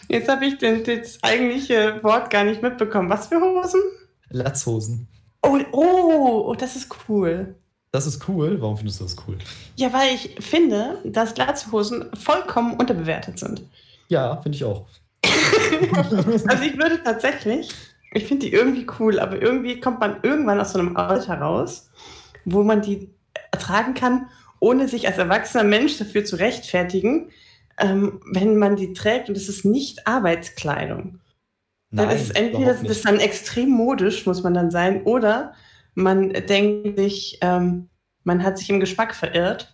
Jetzt 0.08 0.30
habe 0.30 0.46
ich 0.46 0.58
den, 0.58 0.84
das 0.84 1.20
eigentliche 1.22 2.02
Wort 2.04 2.30
gar 2.30 2.44
nicht 2.44 2.62
mitbekommen. 2.62 3.10
Was 3.10 3.28
für 3.28 3.42
Hosen? 3.42 3.82
Latzhosen. 4.30 5.08
Oh, 5.42 5.60
oh, 5.72 6.44
oh, 6.48 6.56
das 6.56 6.76
ist 6.76 6.90
cool. 7.08 7.56
Das 7.92 8.06
ist 8.06 8.28
cool. 8.28 8.60
Warum 8.60 8.78
findest 8.78 9.00
du 9.00 9.06
das 9.06 9.16
cool? 9.28 9.38
Ja, 9.76 9.92
weil 9.94 10.14
ich 10.16 10.36
finde, 10.40 11.00
dass 11.06 11.38
Latzhosen 11.38 12.10
vollkommen 12.16 12.76
unterbewertet 12.76 13.40
sind. 13.40 13.64
Ja, 14.08 14.38
finde 14.38 14.56
ich 14.56 14.64
auch. 14.64 14.86
also 15.26 16.64
ich 16.64 16.78
würde 16.78 17.02
tatsächlich, 17.04 17.70
ich 18.14 18.26
finde 18.26 18.46
die 18.46 18.54
irgendwie 18.54 18.88
cool, 19.00 19.20
aber 19.20 19.42
irgendwie 19.42 19.80
kommt 19.80 20.00
man 20.00 20.18
irgendwann 20.24 20.60
aus 20.60 20.74
so 20.74 20.80
einem 20.80 20.96
Alter 20.96 21.40
raus, 21.40 21.90
wo 22.46 22.64
man 22.64 22.82
die 22.82 23.10
ertragen 23.52 23.94
kann, 23.94 24.28
ohne 24.60 24.88
sich 24.88 25.08
als 25.08 25.18
erwachsener 25.18 25.64
Mensch 25.64 25.98
dafür 25.98 26.26
zu 26.26 26.38
rechtfertigen, 26.38 27.30
ähm, 27.78 28.22
wenn 28.32 28.58
man 28.58 28.76
die 28.76 28.94
trägt 28.94 29.30
und 29.30 29.38
es 29.38 29.50
ist 29.50 29.66
nicht 29.66 30.08
Arbeitskleidung. 30.08 31.20
Nein, 31.90 32.08
dann 32.08 32.16
ist 32.16 32.24
es 32.24 32.30
entweder 32.32 32.74
das 32.74 32.84
ist 32.84 33.06
dann 33.06 33.20
extrem 33.20 33.70
modisch, 33.70 34.26
muss 34.26 34.44
man 34.44 34.54
dann 34.54 34.72
sein, 34.72 35.04
oder 35.04 35.54
man 35.94 36.30
denkt 36.30 36.98
sich, 36.98 37.38
ähm, 37.42 37.90
man 38.24 38.44
hat 38.44 38.58
sich 38.58 38.70
im 38.70 38.80
Geschmack 38.80 39.16
verirrt. 39.16 39.74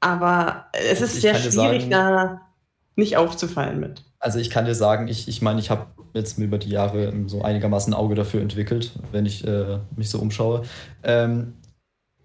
Aber 0.00 0.66
es 0.72 1.00
ist 1.00 1.22
sehr 1.22 1.34
schwierig, 1.34 1.84
sagen, 1.84 1.90
da 1.90 2.40
nicht 2.94 3.16
aufzufallen 3.16 3.80
mit. 3.80 4.04
Also 4.18 4.38
ich 4.38 4.50
kann 4.50 4.66
dir 4.66 4.74
sagen, 4.74 5.08
ich, 5.08 5.28
ich 5.28 5.40
meine, 5.40 5.60
ich 5.60 5.70
habe 5.70 5.86
jetzt 6.12 6.38
mir 6.38 6.44
über 6.44 6.58
die 6.58 6.68
Jahre 6.68 7.12
so 7.26 7.42
einigermaßen 7.42 7.92
ein 7.92 7.98
Auge 7.98 8.14
dafür 8.14 8.42
entwickelt, 8.42 8.92
wenn 9.12 9.26
ich 9.26 9.46
äh, 9.46 9.78
mich 9.96 10.10
so 10.10 10.18
umschaue. 10.18 10.62
Ähm, 11.02 11.54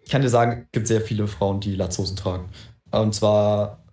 ich 0.03 0.11
kann 0.11 0.21
dir 0.21 0.29
sagen, 0.29 0.63
es 0.65 0.71
gibt 0.71 0.87
sehr 0.87 1.01
viele 1.01 1.27
Frauen, 1.27 1.59
die 1.61 1.75
Latzhosen 1.75 2.15
tragen. 2.15 2.49
Und 2.91 3.15
zwar 3.15 3.83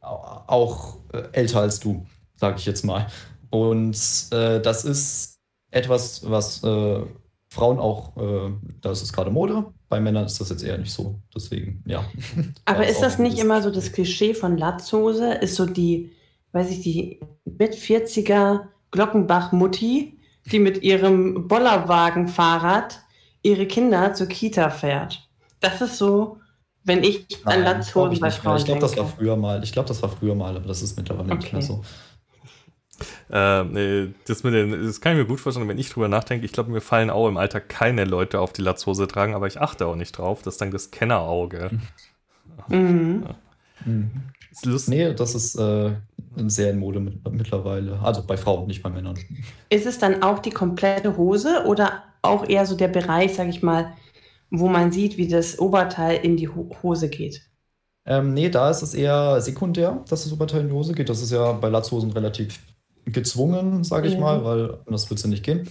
auch 0.00 0.96
äh, 1.12 1.22
älter 1.32 1.60
als 1.60 1.80
du, 1.80 2.06
sage 2.36 2.56
ich 2.58 2.66
jetzt 2.66 2.84
mal. 2.84 3.06
Und 3.50 3.96
äh, 4.30 4.60
das 4.60 4.84
ist 4.84 5.38
etwas, 5.70 6.28
was 6.28 6.62
äh, 6.64 7.02
Frauen 7.48 7.78
auch, 7.78 8.16
äh, 8.16 8.52
da 8.80 8.92
ist 8.92 9.02
es 9.02 9.12
gerade 9.12 9.30
Mode. 9.30 9.66
Bei 9.88 10.00
Männern 10.00 10.26
ist 10.26 10.40
das 10.40 10.50
jetzt 10.50 10.62
eher 10.62 10.78
nicht 10.78 10.92
so. 10.92 11.20
Deswegen, 11.34 11.82
ja. 11.86 12.04
Aber 12.64 12.86
ist 12.86 13.02
das 13.02 13.18
nicht 13.18 13.38
immer 13.38 13.60
so 13.60 13.70
das 13.70 13.92
Klischee 13.92 14.34
von 14.34 14.56
Latzhose? 14.56 15.34
Ist 15.34 15.56
so 15.56 15.66
die, 15.66 16.12
weiß 16.52 16.70
ich, 16.70 16.80
die 16.80 17.20
mit 17.44 17.74
40er 17.74 18.68
Glockenbach-Mutti, 18.92 20.18
die 20.46 20.58
mit 20.58 20.82
ihrem 20.82 21.48
Bollerwagen-Fahrrad 21.48 23.00
ihre 23.42 23.66
Kinder 23.66 24.14
zur 24.14 24.26
Kita 24.26 24.70
fährt. 24.70 25.28
Das 25.60 25.80
ist 25.80 25.98
so 25.98 26.38
wenn 26.84 27.04
ich 27.04 27.26
Nein, 27.44 27.58
an 27.58 27.64
Latzhosen 27.64 28.20
bei 28.20 28.30
Frauen 28.30 28.56
Ich 28.58 28.64
glaube, 28.64 28.80
das 28.80 28.96
war 28.96 29.06
früher 29.06 29.36
mal. 29.36 29.62
Ich 29.62 29.72
glaube, 29.72 29.88
das 29.88 30.02
war 30.02 30.08
früher 30.08 30.34
mal, 30.34 30.56
aber 30.56 30.66
das 30.66 30.82
ist 30.82 30.96
mittlerweile 30.96 31.32
okay. 31.32 31.36
nicht 31.36 31.52
mehr 31.52 31.62
so. 31.62 31.82
Äh, 33.30 34.08
das, 34.26 34.42
mit 34.42 34.54
den, 34.54 34.70
das 34.86 35.00
kann 35.00 35.12
ich 35.12 35.18
mir 35.18 35.26
gut 35.26 35.40
vorstellen, 35.40 35.68
wenn 35.68 35.78
ich 35.78 35.90
drüber 35.90 36.08
nachdenke. 36.08 36.44
Ich 36.44 36.52
glaube, 36.52 36.70
mir 36.70 36.80
fallen 36.80 37.10
auch 37.10 37.28
im 37.28 37.36
Alter 37.36 37.60
keine 37.60 38.04
Leute 38.04 38.40
auf, 38.40 38.52
die 38.52 38.62
Latzhose 38.62 39.06
tragen, 39.06 39.34
aber 39.34 39.46
ich 39.46 39.60
achte 39.60 39.86
auch 39.86 39.96
nicht 39.96 40.12
drauf. 40.12 40.42
Das 40.42 40.54
ist 40.54 40.60
dann 40.60 40.70
das 40.70 40.90
Kennerauge. 40.90 41.70
Mhm. 42.68 43.24
Ja. 43.26 43.34
Mhm. 43.86 44.10
Ist 44.50 44.66
lustig. 44.66 44.94
Nee, 44.94 45.14
das 45.14 45.34
ist 45.34 45.54
äh, 45.56 45.92
sehr 46.46 46.70
in 46.70 46.78
Mode 46.78 47.00
mit, 47.00 47.32
mittlerweile. 47.32 47.98
Also 48.00 48.22
bei 48.22 48.36
Frauen, 48.36 48.66
nicht 48.66 48.82
bei 48.82 48.90
Männern. 48.90 49.18
Ist 49.70 49.86
es 49.86 49.98
dann 49.98 50.22
auch 50.22 50.40
die 50.40 50.50
komplette 50.50 51.16
Hose 51.16 51.64
oder 51.66 52.02
auch 52.20 52.46
eher 52.46 52.66
so 52.66 52.76
der 52.76 52.88
Bereich, 52.88 53.34
sag 53.34 53.48
ich 53.48 53.62
mal, 53.62 53.92
wo 54.50 54.68
man 54.68 54.92
sieht, 54.92 55.16
wie 55.16 55.28
das 55.28 55.58
Oberteil 55.58 56.18
in 56.22 56.36
die 56.36 56.48
Hose 56.48 57.08
geht. 57.08 57.42
Ähm, 58.06 58.34
nee, 58.34 58.48
da 58.48 58.70
ist 58.70 58.82
es 58.82 58.94
eher 58.94 59.40
sekundär, 59.40 60.02
dass 60.08 60.24
das 60.24 60.32
Oberteil 60.32 60.62
in 60.62 60.68
die 60.68 60.74
Hose 60.74 60.94
geht. 60.94 61.08
Das 61.08 61.22
ist 61.22 61.30
ja 61.30 61.52
bei 61.52 61.68
Latzhosen 61.68 62.10
relativ 62.10 62.60
gezwungen, 63.04 63.84
sage 63.84 64.08
ich 64.08 64.14
ja. 64.14 64.20
mal, 64.20 64.44
weil 64.44 64.78
das 64.86 65.08
wird 65.10 65.18
es 65.18 65.24
ja 65.24 65.30
nicht 65.30 65.44
gehen. 65.44 65.68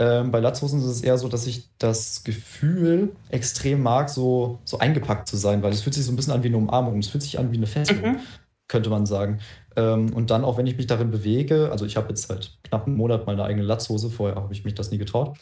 Ähm, 0.00 0.30
bei 0.30 0.38
Latzhosen 0.38 0.78
ist 0.78 0.86
es 0.86 1.02
eher 1.02 1.18
so, 1.18 1.28
dass 1.28 1.46
ich 1.46 1.70
das 1.78 2.22
Gefühl 2.22 3.16
extrem 3.30 3.82
mag, 3.82 4.08
so, 4.10 4.60
so 4.64 4.78
eingepackt 4.78 5.26
zu 5.26 5.36
sein, 5.36 5.62
weil 5.62 5.72
es 5.72 5.82
fühlt 5.82 5.94
sich 5.94 6.04
so 6.04 6.12
ein 6.12 6.16
bisschen 6.16 6.32
an 6.32 6.44
wie 6.44 6.48
eine 6.48 6.56
Umarmung, 6.56 6.98
es 6.98 7.08
fühlt 7.08 7.22
sich 7.22 7.38
an 7.38 7.50
wie 7.50 7.56
eine 7.56 7.66
Festung, 7.66 8.12
mhm. 8.12 8.20
könnte 8.68 8.90
man 8.90 9.06
sagen. 9.06 9.40
Ähm, 9.74 10.12
und 10.12 10.30
dann 10.30 10.44
auch, 10.44 10.56
wenn 10.56 10.66
ich 10.66 10.76
mich 10.76 10.86
darin 10.86 11.10
bewege, 11.10 11.70
also 11.72 11.84
ich 11.84 11.96
habe 11.96 12.10
jetzt 12.10 12.28
seit 12.28 12.58
knapp 12.62 12.86
einem 12.86 12.96
Monat 12.96 13.26
meine 13.26 13.42
eigene 13.42 13.64
Latzhose, 13.64 14.08
vorher 14.08 14.36
habe 14.36 14.52
ich 14.52 14.64
mich 14.64 14.74
das 14.74 14.92
nie 14.92 14.98
getraut. 14.98 15.36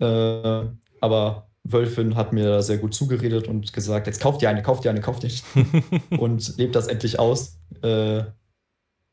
Äh, 0.00 0.64
aber 1.00 1.51
Wölfin 1.64 2.16
hat 2.16 2.32
mir 2.32 2.62
sehr 2.62 2.78
gut 2.78 2.94
zugeredet 2.94 3.46
und 3.46 3.72
gesagt, 3.72 4.06
jetzt 4.06 4.20
kauft 4.20 4.42
ihr 4.42 4.50
eine, 4.50 4.62
kauft 4.62 4.84
ihr 4.84 4.90
eine, 4.90 5.00
kauft 5.00 5.22
nicht. 5.22 5.44
und 6.18 6.56
lebt 6.58 6.74
das 6.74 6.88
endlich 6.88 7.18
aus. 7.18 7.58
Äh, 7.82 8.24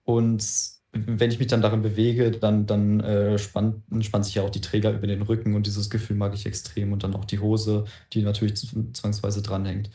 und 0.04 0.44
wenn 0.92 1.30
ich 1.30 1.38
mich 1.38 1.48
dann 1.48 1.62
darin 1.62 1.84
bewege, 1.84 2.32
dann, 2.32 2.66
dann 2.66 3.00
äh, 3.02 3.38
spannt, 3.38 3.84
spannt 4.02 4.26
sich 4.26 4.36
ja 4.36 4.44
auch 4.44 4.50
die 4.50 4.62
Träger 4.62 4.92
über 4.92 5.06
den 5.06 5.22
Rücken 5.22 5.56
und 5.56 5.68
dieses 5.68 5.90
Gefühl 5.90 6.16
mag 6.16 6.34
ich 6.34 6.48
extrem 6.48 6.94
und 6.94 7.04
dann 7.04 7.16
auch 7.16 7.26
die 7.26 7.40
Hose, 7.40 7.86
die 8.14 8.24
natürlich 8.24 8.56
zwangsweise 8.56 9.44
dranhängt. 9.44 9.92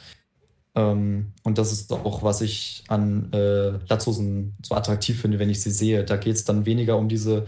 Ähm, 0.77 1.33
und 1.43 1.59
das 1.59 1.73
ist 1.73 1.93
auch, 1.93 2.23
was 2.23 2.41
ich 2.41 2.85
an 2.89 3.33
äh, 3.33 3.71
Latzhosen 3.89 4.55
so 4.63 4.75
attraktiv 4.77 5.21
finde, 5.21 5.41
wenn 5.41 5.51
ich 5.51 5.61
sie 5.61 5.71
sehe. 5.71 6.05
Da 6.05 6.17
geht 6.17 6.37
es 6.37 6.45
dann 6.45 6.65
weniger 6.65 6.97
um 6.97 7.09
diese 7.09 7.47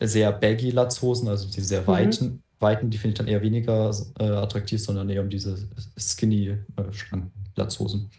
sehr 0.00 0.32
baggy 0.32 0.70
Latzhosen, 0.70 1.28
also 1.28 1.48
die 1.48 1.60
sehr 1.60 1.82
mhm. 1.82 2.42
Weiten, 2.60 2.90
die 2.90 2.98
finde 2.98 3.14
ich 3.14 3.18
dann 3.18 3.28
eher 3.28 3.42
weniger 3.42 3.94
äh, 4.18 4.24
attraktiv, 4.24 4.82
sondern 4.82 5.08
eher 5.08 5.22
um 5.22 5.30
diese 5.30 5.56
skinny, 5.98 6.48
äh, 6.76 6.92
schlanken 6.92 7.32
Latzhosen. 7.56 8.10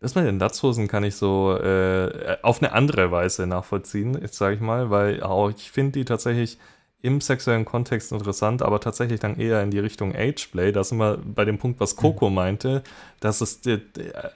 Das 0.00 0.14
mit 0.14 0.26
den 0.26 0.38
Latzhosen 0.38 0.86
kann 0.86 1.02
ich 1.02 1.16
so 1.16 1.56
äh, 1.56 2.36
auf 2.42 2.62
eine 2.62 2.72
andere 2.72 3.10
Weise 3.10 3.46
nachvollziehen, 3.46 4.18
sage 4.30 4.54
ich 4.54 4.60
mal, 4.60 4.90
weil 4.90 5.22
auch 5.22 5.50
ich 5.50 5.72
finde 5.72 5.92
die 5.98 6.04
tatsächlich 6.04 6.58
im 7.00 7.20
sexuellen 7.20 7.64
Kontext 7.64 8.12
interessant, 8.12 8.62
aber 8.62 8.80
tatsächlich 8.80 9.20
dann 9.20 9.38
eher 9.38 9.62
in 9.62 9.70
die 9.70 9.78
Richtung 9.78 10.14
Ageplay. 10.14 10.72
Da 10.72 10.82
sind 10.82 10.98
wir 10.98 11.18
bei 11.18 11.44
dem 11.44 11.58
Punkt, 11.58 11.80
was 11.80 11.96
Coco 11.96 12.28
mhm. 12.28 12.34
meinte, 12.34 12.82
dass 13.20 13.40
es, 13.40 13.60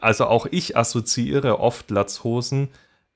also 0.00 0.26
auch 0.26 0.46
ich 0.50 0.76
assoziiere 0.76 1.58
oft 1.58 1.90
Latzhosen, 1.90 2.68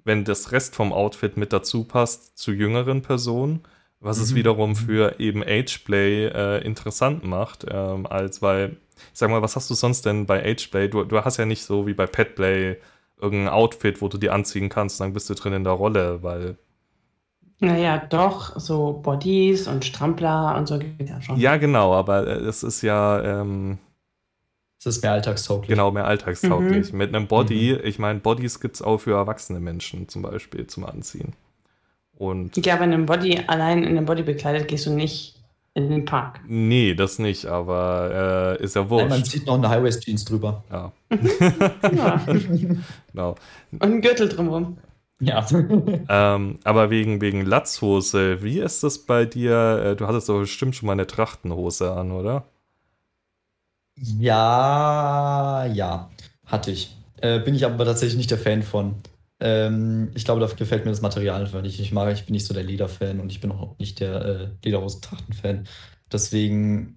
wenn 0.04 0.24
das 0.24 0.52
Rest 0.52 0.74
vom 0.74 0.92
Outfit 0.92 1.36
mit 1.36 1.52
dazu 1.52 1.84
passt, 1.84 2.38
zu 2.38 2.52
jüngeren 2.52 3.02
Personen, 3.02 3.60
was 4.00 4.18
mhm. 4.18 4.22
es 4.22 4.34
wiederum 4.34 4.70
mhm. 4.70 4.76
für 4.76 5.20
eben 5.20 5.42
Ageplay 5.42 6.26
äh, 6.26 6.64
interessant 6.64 7.24
macht, 7.24 7.66
ähm, 7.70 8.06
als 8.06 8.42
weil, 8.42 8.76
ich 9.12 9.18
sag 9.18 9.30
mal, 9.30 9.42
was 9.42 9.56
hast 9.56 9.70
du 9.70 9.74
sonst 9.74 10.06
denn 10.06 10.26
bei 10.26 10.44
Ageplay? 10.44 10.88
Du, 10.88 11.04
du 11.04 11.24
hast 11.24 11.36
ja 11.36 11.46
nicht 11.46 11.62
so 11.62 11.86
wie 11.86 11.94
bei 11.94 12.06
Petplay 12.06 12.76
irgendein 13.20 13.48
Outfit, 13.48 14.02
wo 14.02 14.08
du 14.08 14.18
die 14.18 14.30
anziehen 14.30 14.68
kannst, 14.68 15.00
dann 15.00 15.12
bist 15.12 15.30
du 15.30 15.34
drin 15.34 15.54
in 15.54 15.64
der 15.64 15.72
Rolle, 15.72 16.22
weil 16.22 16.56
naja, 17.58 17.98
doch, 18.10 18.58
so 18.58 19.00
Bodies 19.02 19.66
und 19.66 19.84
Strampler 19.84 20.56
und 20.58 20.68
so 20.68 20.78
geht 20.78 21.08
ja 21.08 21.22
schon. 21.22 21.38
Ja, 21.38 21.56
genau, 21.56 21.94
aber 21.94 22.26
äh, 22.26 22.40
es 22.40 22.62
ist 22.62 22.82
ja. 22.82 23.22
Ähm, 23.22 23.78
es 24.78 24.84
ist 24.84 25.02
mehr 25.02 25.12
alltagstauglich. 25.12 25.68
Genau, 25.68 25.90
mehr 25.90 26.04
alltagstauglich. 26.04 26.92
Mhm. 26.92 26.98
Mit 26.98 27.14
einem 27.14 27.26
Body, 27.28 27.78
mhm. 27.78 27.88
ich 27.88 27.98
meine, 27.98 28.20
Bodies 28.20 28.60
gibt 28.60 28.74
es 28.74 28.82
auch 28.82 28.98
für 28.98 29.14
erwachsene 29.14 29.58
Menschen 29.58 30.06
zum 30.08 30.20
Beispiel 30.20 30.66
zum 30.66 30.84
Anziehen. 30.84 31.32
Und 32.16 32.64
ja, 32.64 32.74
aber 32.74 32.84
in 32.84 32.92
einem 32.92 33.06
Body, 33.06 33.40
allein 33.46 33.82
in 33.82 33.90
einem 33.90 34.06
Body 34.06 34.22
bekleidet, 34.22 34.68
gehst 34.68 34.86
du 34.86 34.90
nicht 34.90 35.36
in 35.74 35.90
den 35.90 36.04
Park. 36.06 36.40
Nee, 36.48 36.94
das 36.94 37.18
nicht, 37.18 37.44
aber 37.44 38.56
äh, 38.58 38.64
ist 38.64 38.76
ja 38.76 38.88
wurscht. 38.88 39.08
Nein, 39.10 39.20
man 39.20 39.24
zieht 39.24 39.46
noch 39.46 39.54
eine 39.54 39.68
High-Waist-Jeans 39.68 40.24
drüber. 40.24 40.64
Ja. 40.70 40.92
ja. 41.94 42.26
genau. 43.12 43.34
Und 43.72 43.82
einen 43.82 44.00
Gürtel 44.00 44.28
drumherum. 44.30 44.78
Ja. 45.20 45.46
ähm, 46.08 46.58
aber 46.64 46.90
wegen, 46.90 47.20
wegen 47.20 47.44
Latzhose, 47.44 48.42
wie 48.42 48.58
ist 48.60 48.82
das 48.82 48.98
bei 48.98 49.26
dir? 49.26 49.82
Äh, 49.84 49.96
du 49.96 50.06
hattest 50.06 50.30
doch 50.30 50.40
bestimmt 50.40 50.76
schon 50.76 50.86
mal 50.86 50.92
eine 50.92 51.06
Trachtenhose 51.06 51.92
an, 51.92 52.10
oder? 52.10 52.44
Ja, 53.96 55.66
ja, 55.66 56.10
hatte 56.46 56.70
ich. 56.70 56.96
Äh, 57.20 57.40
bin 57.40 57.54
ich 57.54 57.64
aber 57.64 57.84
tatsächlich 57.84 58.16
nicht 58.16 58.30
der 58.30 58.38
Fan 58.38 58.62
von. 58.62 58.94
Ähm, 59.40 60.10
ich 60.14 60.24
glaube, 60.24 60.40
da 60.40 60.46
gefällt 60.46 60.84
mir 60.84 60.90
das 60.90 61.02
Material 61.02 61.42
einfach 61.42 61.62
nicht. 61.62 61.78
Ich 61.80 61.92
mag, 61.92 62.12
ich 62.14 62.24
bin 62.24 62.32
nicht 62.32 62.46
so 62.46 62.54
der 62.54 62.62
Lederfan 62.62 63.20
und 63.20 63.30
ich 63.30 63.40
bin 63.40 63.52
auch 63.52 63.78
nicht 63.78 64.00
der 64.00 64.24
äh, 64.24 64.48
Lederhosen-Trachten-Fan. 64.64 65.66
Deswegen 66.10 66.96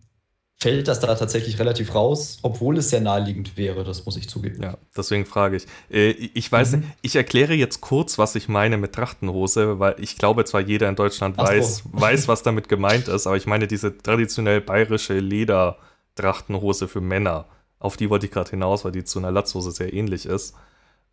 fällt 0.61 0.89
das 0.89 0.99
da 0.99 1.15
tatsächlich 1.15 1.57
relativ 1.57 1.95
raus, 1.95 2.39
obwohl 2.41 2.77
es 2.77 2.89
sehr 2.89 2.99
naheliegend 2.99 3.57
wäre, 3.57 3.85
das 3.85 4.05
muss 4.05 4.17
ich 4.17 4.27
zugeben. 4.27 4.61
Ja, 4.61 4.77
deswegen 4.95 5.25
frage 5.25 5.57
ich. 5.57 5.65
Äh, 5.89 6.09
ich 6.09 6.51
weiß, 6.51 6.73
mhm. 6.73 6.83
ich 7.01 7.15
erkläre 7.15 7.53
jetzt 7.53 7.79
kurz, 7.79 8.17
was 8.17 8.35
ich 8.35 8.49
meine 8.49 8.77
mit 8.77 8.93
Trachtenhose, 8.93 9.79
weil 9.79 9.95
ich 9.99 10.17
glaube 10.17 10.43
zwar 10.43 10.61
jeder 10.61 10.89
in 10.89 10.95
Deutschland 10.95 11.37
weiß, 11.37 11.83
weiß, 11.91 12.27
was 12.27 12.43
damit 12.43 12.67
gemeint 12.67 13.07
ist, 13.07 13.25
aber 13.25 13.37
ich 13.37 13.47
meine 13.47 13.67
diese 13.67 13.97
traditionell 13.97 14.59
bayerische 14.59 15.19
Ledertrachtenhose 15.19 16.89
für 16.89 17.01
Männer. 17.01 17.45
Auf 17.79 17.95
die 17.95 18.09
wollte 18.09 18.25
ich 18.25 18.31
gerade 18.33 18.49
hinaus, 18.49 18.83
weil 18.83 18.91
die 18.91 19.05
zu 19.05 19.19
einer 19.19 19.31
Latzhose 19.31 19.71
sehr 19.71 19.93
ähnlich 19.93 20.25
ist. 20.25 20.55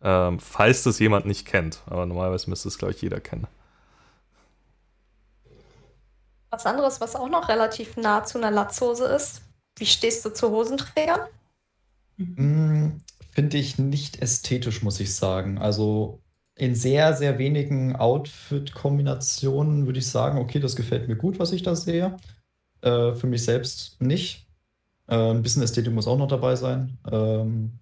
Ähm, 0.01 0.39
falls 0.39 0.83
das 0.83 0.99
jemand 0.99 1.25
nicht 1.25 1.45
kennt, 1.45 1.81
aber 1.87 2.05
normalerweise 2.05 2.49
müsste 2.49 2.67
es, 2.67 2.77
glaube 2.77 2.93
ich, 2.93 3.01
jeder 3.01 3.19
kennen. 3.19 3.47
Was 6.49 6.65
anderes, 6.65 7.01
was 7.01 7.15
auch 7.15 7.29
noch 7.29 7.49
relativ 7.49 7.97
nah 7.97 8.23
zu 8.23 8.37
einer 8.37 8.51
Latzhose 8.51 9.05
ist. 9.05 9.41
Wie 9.77 9.85
stehst 9.85 10.23
du 10.25 10.29
zu 10.29 10.49
Hosenträgern? 10.49 11.21
Mm, 12.17 13.01
Finde 13.31 13.57
ich 13.57 13.77
nicht 13.77 14.21
ästhetisch, 14.21 14.81
muss 14.81 14.99
ich 14.99 15.13
sagen. 15.15 15.57
Also 15.57 16.19
in 16.55 16.73
sehr, 16.73 17.13
sehr 17.13 17.37
wenigen 17.37 17.95
Outfit-Kombinationen 17.95 19.85
würde 19.85 19.99
ich 19.99 20.07
sagen, 20.07 20.39
okay, 20.39 20.59
das 20.59 20.75
gefällt 20.75 21.07
mir 21.07 21.15
gut, 21.15 21.37
was 21.39 21.51
ich 21.51 21.63
da 21.63 21.75
sehe. 21.75 22.17
Äh, 22.81 23.13
für 23.13 23.27
mich 23.27 23.43
selbst 23.43 24.01
nicht. 24.01 24.47
Äh, 25.07 25.31
ein 25.31 25.43
bisschen 25.43 25.61
Ästhetik 25.63 25.93
muss 25.93 26.07
auch 26.07 26.17
noch 26.17 26.27
dabei 26.27 26.55
sein. 26.55 26.97
Ähm, 27.11 27.79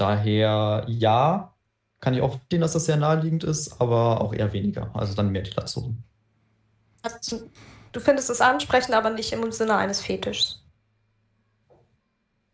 daher 0.00 0.84
ja, 0.88 1.54
kann 2.00 2.14
ich 2.14 2.20
auch 2.20 2.32
verstehen, 2.32 2.60
dass 2.60 2.72
das 2.72 2.84
sehr 2.84 2.96
naheliegend 2.96 3.44
ist, 3.44 3.80
aber 3.80 4.20
auch 4.20 4.32
eher 4.32 4.52
weniger. 4.52 4.90
Also 4.94 5.14
dann 5.14 5.30
mehr 5.30 5.42
die 5.42 5.50
Latzhosen. 5.50 6.04
Also, 7.02 7.42
du 7.92 8.00
findest 8.00 8.30
es 8.30 8.40
ansprechend, 8.40 8.94
aber 8.94 9.10
nicht 9.10 9.32
im 9.32 9.50
Sinne 9.52 9.76
eines 9.76 10.00
Fetischs. 10.00 10.64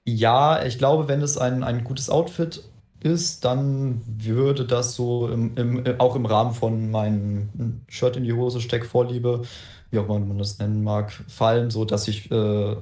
Ja, 0.06 0.64
ich 0.64 0.78
glaube, 0.78 1.08
wenn 1.08 1.22
es 1.22 1.38
ein, 1.38 1.64
ein 1.64 1.84
gutes 1.84 2.10
Outfit 2.10 2.62
ist, 3.00 3.44
dann 3.44 4.02
würde 4.06 4.66
das 4.66 4.94
so 4.94 5.28
im, 5.28 5.56
im, 5.56 6.00
auch 6.00 6.16
im 6.16 6.26
Rahmen 6.26 6.52
von 6.52 6.90
meinem 6.90 7.82
Shirt 7.88 8.16
in 8.16 8.24
die 8.24 8.32
Hose 8.32 8.60
steck 8.60 8.86
Vorliebe, 8.86 9.42
wie 9.90 9.98
auch 9.98 10.04
immer 10.04 10.20
man 10.20 10.38
das 10.38 10.58
nennen 10.58 10.82
mag, 10.82 11.12
fallen, 11.12 11.70
so 11.70 11.84
dass 11.84 12.08
ich 12.08 12.30
äh, 12.30 12.76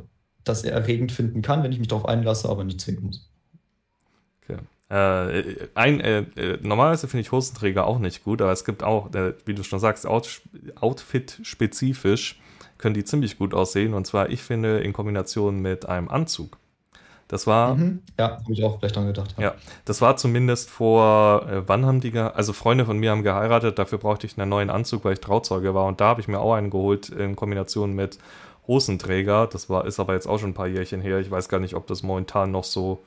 das 0.44 0.64
erregend 0.64 1.12
finden 1.12 1.42
kann, 1.42 1.62
wenn 1.62 1.72
ich 1.72 1.78
mich 1.78 1.88
darauf 1.88 2.06
einlasse, 2.06 2.48
aber 2.48 2.64
nicht 2.64 2.80
zwingen 2.80 3.04
muss. 3.04 3.31
Okay. 4.42 4.58
Äh, 4.92 5.68
ein, 5.74 6.00
äh, 6.00 6.18
äh, 6.36 6.58
normalerweise 6.60 7.08
finde 7.08 7.22
ich 7.22 7.32
Hosenträger 7.32 7.86
auch 7.86 7.98
nicht 7.98 8.24
gut, 8.24 8.42
aber 8.42 8.52
es 8.52 8.64
gibt 8.64 8.82
auch, 8.82 9.14
äh, 9.14 9.34
wie 9.46 9.54
du 9.54 9.62
schon 9.62 9.78
sagst, 9.78 10.06
Out, 10.06 10.42
Outfit-spezifisch 10.78 12.38
können 12.76 12.94
die 12.94 13.04
ziemlich 13.04 13.38
gut 13.38 13.54
aussehen. 13.54 13.94
Und 13.94 14.06
zwar, 14.06 14.28
ich 14.28 14.42
finde, 14.42 14.80
in 14.80 14.92
Kombination 14.92 15.60
mit 15.60 15.86
einem 15.86 16.08
Anzug. 16.08 16.58
Das 17.32 17.46
war. 17.46 17.76
Mhm. 17.76 18.02
Ja, 18.18 18.32
habe 18.42 18.52
ich 18.52 18.62
auch 18.62 18.78
vielleicht 18.78 18.94
dran 18.94 19.06
gedacht. 19.06 19.34
Ja. 19.38 19.44
ja, 19.44 19.54
das 19.86 20.02
war 20.02 20.18
zumindest 20.18 20.68
vor, 20.68 21.48
äh, 21.48 21.66
wann 21.66 21.86
haben 21.86 22.02
die, 22.02 22.14
also 22.18 22.52
Freunde 22.52 22.84
von 22.84 22.98
mir 22.98 23.12
haben 23.12 23.22
geheiratet, 23.22 23.78
dafür 23.78 23.96
brauchte 23.96 24.26
ich 24.26 24.38
einen 24.38 24.50
neuen 24.50 24.68
Anzug, 24.68 25.06
weil 25.06 25.14
ich 25.14 25.20
Trauzeuge 25.20 25.74
war. 25.74 25.86
Und 25.86 26.02
da 26.02 26.08
habe 26.08 26.20
ich 26.20 26.28
mir 26.28 26.40
auch 26.40 26.52
einen 26.52 26.68
geholt 26.68 27.08
in 27.08 27.34
Kombination 27.34 27.94
mit 27.94 28.18
Hosenträger. 28.66 29.46
Das 29.46 29.70
war, 29.70 29.86
ist 29.86 29.98
aber 29.98 30.12
jetzt 30.12 30.26
auch 30.26 30.38
schon 30.38 30.50
ein 30.50 30.54
paar 30.54 30.66
Jährchen 30.66 31.00
her. 31.00 31.20
Ich 31.20 31.30
weiß 31.30 31.48
gar 31.48 31.60
nicht, 31.60 31.74
ob 31.74 31.86
das 31.86 32.02
momentan 32.02 32.50
noch 32.50 32.64
so 32.64 33.02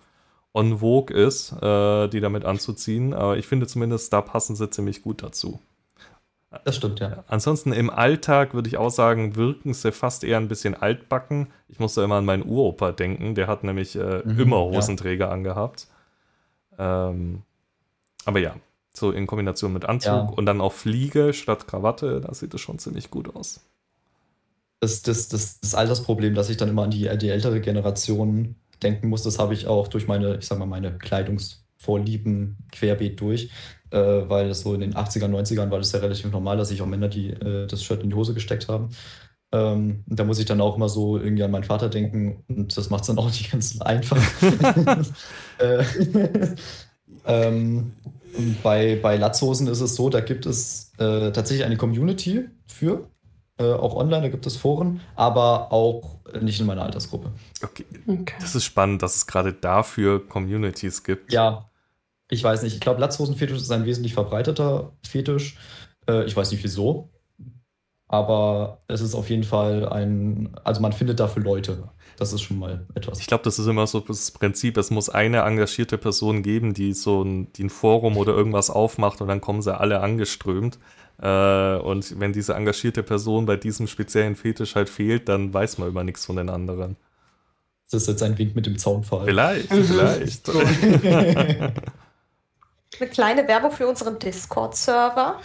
on 0.55 0.79
vogue 0.79 1.15
ist, 1.15 1.51
äh, 1.61 2.07
die 2.07 2.21
damit 2.21 2.45
anzuziehen. 2.45 3.13
Aber 3.13 3.37
ich 3.37 3.45
finde 3.45 3.67
zumindest, 3.67 4.11
da 4.13 4.21
passen 4.21 4.55
sie 4.55 4.69
ziemlich 4.69 5.03
gut 5.03 5.21
dazu. 5.21 5.59
Das 6.63 6.77
stimmt, 6.77 7.01
ja. 7.01 7.23
Ansonsten 7.27 7.73
im 7.73 7.89
Alltag 7.89 8.53
würde 8.53 8.69
ich 8.69 8.77
auch 8.77 8.89
sagen, 8.89 9.35
wirken 9.35 9.73
sie 9.73 9.91
fast 9.91 10.23
eher 10.23 10.37
ein 10.37 10.47
bisschen 10.47 10.73
altbacken. 10.73 11.47
Ich 11.67 11.79
musste 11.79 12.01
immer 12.01 12.15
an 12.15 12.25
meinen 12.25 12.43
Uropa 12.43 12.93
denken, 12.93 13.35
der 13.35 13.47
hat 13.47 13.63
nämlich 13.63 13.95
äh, 13.95 14.21
mhm, 14.23 14.39
immer 14.39 14.59
Hosenträger 14.59 15.25
ja. 15.25 15.31
angehabt. 15.31 15.87
Ähm, 16.77 17.41
aber 18.23 18.39
ja, 18.39 18.55
so 18.93 19.11
in 19.11 19.27
Kombination 19.27 19.73
mit 19.73 19.85
Anzug 19.85 20.13
ja. 20.13 20.33
und 20.35 20.45
dann 20.45 20.61
auch 20.61 20.71
Fliege 20.71 21.33
statt 21.33 21.67
Krawatte, 21.67 22.21
da 22.21 22.33
sieht 22.33 22.53
es 22.53 22.61
schon 22.61 22.79
ziemlich 22.79 23.11
gut 23.11 23.35
aus. 23.35 23.61
Das, 24.79 25.01
das, 25.01 25.27
das, 25.27 25.59
das 25.59 25.75
Altersproblem, 25.75 26.35
dass 26.35 26.49
ich 26.49 26.57
dann 26.57 26.69
immer 26.69 26.83
an 26.83 26.91
die, 26.91 27.09
die 27.17 27.29
ältere 27.29 27.59
Generation 27.59 28.55
denken 28.83 29.09
muss, 29.09 29.23
das 29.23 29.39
habe 29.39 29.53
ich 29.53 29.67
auch 29.67 29.87
durch 29.87 30.07
meine, 30.07 30.37
ich 30.37 30.45
sag 30.45 30.59
mal, 30.59 30.65
meine 30.65 30.97
Kleidungsvorlieben 30.97 32.57
querbeet 32.71 33.19
durch 33.19 33.49
äh, 33.95 34.29
weil 34.29 34.49
das 34.49 34.61
so 34.61 34.73
in 34.73 34.81
den 34.81 34.93
80er, 34.93 35.27
90ern 35.27 35.71
war 35.71 35.79
das 35.79 35.91
ja 35.91 35.99
relativ 35.99 36.31
normal, 36.31 36.57
dass 36.57 36.69
sich 36.69 36.81
auch 36.81 36.87
Männer 36.87 37.07
die, 37.07 37.29
äh, 37.29 37.67
das 37.67 37.83
Shirt 37.83 38.03
in 38.03 38.09
die 38.09 38.15
Hose 38.15 38.33
gesteckt 38.33 38.67
haben. 38.67 38.89
Ähm, 39.51 40.03
da 40.07 40.23
muss 40.23 40.39
ich 40.39 40.45
dann 40.45 40.59
auch 40.59 40.75
immer 40.75 40.89
so 40.89 41.17
irgendwie 41.17 41.43
an 41.43 41.51
meinen 41.51 41.63
Vater 41.63 41.87
denken 41.87 42.43
und 42.47 42.75
das 42.75 42.89
macht 42.89 43.01
es 43.01 43.07
dann 43.07 43.17
auch 43.17 43.27
nicht 43.31 43.51
ganz 43.51 43.79
einfach. 43.81 44.21
äh, 45.59 45.83
ähm, 47.25 47.93
bei, 48.63 48.99
bei 49.01 49.15
Latzhosen 49.15 49.67
ist 49.67 49.79
es 49.79 49.95
so, 49.95 50.09
da 50.09 50.19
gibt 50.19 50.45
es 50.45 50.91
äh, 50.97 51.31
tatsächlich 51.31 51.65
eine 51.65 51.77
Community 51.77 52.49
für, 52.67 53.09
äh, 53.57 53.71
auch 53.71 53.95
online, 53.95 54.23
da 54.23 54.29
gibt 54.29 54.45
es 54.45 54.57
Foren, 54.57 55.01
aber 55.15 55.71
auch 55.71 56.19
nicht 56.41 56.59
in 56.59 56.65
meiner 56.65 56.83
Altersgruppe. 56.83 57.31
Okay. 57.63 57.85
okay. 58.05 58.35
Das 58.39 58.55
ist 58.55 58.65
spannend, 58.65 59.01
dass 59.01 59.15
es 59.15 59.27
gerade 59.27 59.53
dafür 59.53 60.27
Communities 60.27 61.03
gibt. 61.03 61.31
Ja, 61.31 61.69
ich 62.29 62.43
weiß 62.43 62.63
nicht, 62.63 62.73
ich 62.73 62.81
glaube, 62.81 62.99
Latzhosenfetisch 62.99 63.57
ist 63.57 63.71
ein 63.71 63.85
wesentlich 63.85 64.13
verbreiteter 64.13 64.91
Fetisch. 65.03 65.57
Äh, 66.07 66.25
ich 66.25 66.35
weiß 66.35 66.51
nicht 66.51 66.63
wieso. 66.63 67.09
Aber 68.07 68.81
es 68.87 69.01
ist 69.01 69.15
auf 69.15 69.29
jeden 69.29 69.43
Fall 69.43 69.89
ein, 69.89 70.55
also 70.63 70.79
man 70.79 70.93
findet 70.93 71.19
dafür 71.19 71.41
Leute. 71.41 71.89
Das 72.17 72.33
ist 72.33 72.41
schon 72.41 72.59
mal 72.59 72.85
etwas. 72.93 73.19
Ich 73.19 73.27
glaube, 73.27 73.43
das 73.43 73.57
ist 73.57 73.65
immer 73.65 73.87
so 73.87 73.99
das 73.99 74.31
Prinzip, 74.31 74.77
es 74.77 74.91
muss 74.91 75.09
eine 75.09 75.39
engagierte 75.39 75.97
Person 75.97 76.43
geben, 76.43 76.73
die 76.73 76.93
so 76.93 77.23
ein, 77.23 77.51
die 77.53 77.63
ein 77.63 77.69
Forum 77.69 78.15
oder 78.17 78.33
irgendwas 78.33 78.69
aufmacht 78.69 79.21
und 79.21 79.27
dann 79.27 79.41
kommen 79.41 79.61
sie 79.61 79.77
alle 79.77 80.01
angeströmt. 80.01 80.77
Äh, 81.21 81.77
und 81.77 82.19
wenn 82.19 82.33
diese 82.33 82.53
engagierte 82.53 83.03
Person 83.03 83.45
bei 83.45 83.55
diesem 83.55 83.87
speziellen 83.87 84.35
Fetisch 84.35 84.75
halt 84.75 84.89
fehlt, 84.89 85.29
dann 85.29 85.53
weiß 85.53 85.77
man 85.77 85.89
immer 85.89 86.03
nichts 86.03 86.25
von 86.25 86.35
den 86.35 86.49
anderen. 86.49 86.97
Das 87.91 88.01
ist 88.01 88.07
jetzt 88.07 88.23
ein 88.23 88.37
Wink 88.37 88.55
mit 88.55 88.65
dem 88.65 88.77
Zaunfall. 88.77 89.25
Vielleicht, 89.25 89.67
vielleicht. 89.71 90.49
Eine 92.99 93.09
kleine 93.09 93.47
Werbung 93.47 93.71
für 93.71 93.87
unseren 93.87 94.19
Discord-Server. 94.19 95.41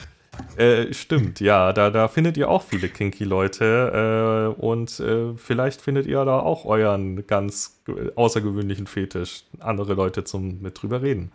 Äh, 0.56 0.94
stimmt, 0.94 1.40
ja, 1.40 1.72
da, 1.72 1.90
da 1.90 2.08
findet 2.08 2.36
ihr 2.36 2.48
auch 2.48 2.62
viele 2.62 2.88
kinky 2.88 3.24
Leute 3.24 4.54
äh, 4.56 4.60
und 4.60 5.00
äh, 5.00 5.34
vielleicht 5.36 5.80
findet 5.80 6.06
ihr 6.06 6.24
da 6.24 6.38
auch 6.38 6.64
euren 6.64 7.26
ganz 7.26 7.82
außergewöhnlichen 8.14 8.86
Fetisch, 8.86 9.44
andere 9.58 9.94
Leute 9.94 10.24
zum 10.24 10.60
mit 10.62 10.80
drüber 10.80 11.02
reden. 11.02 11.32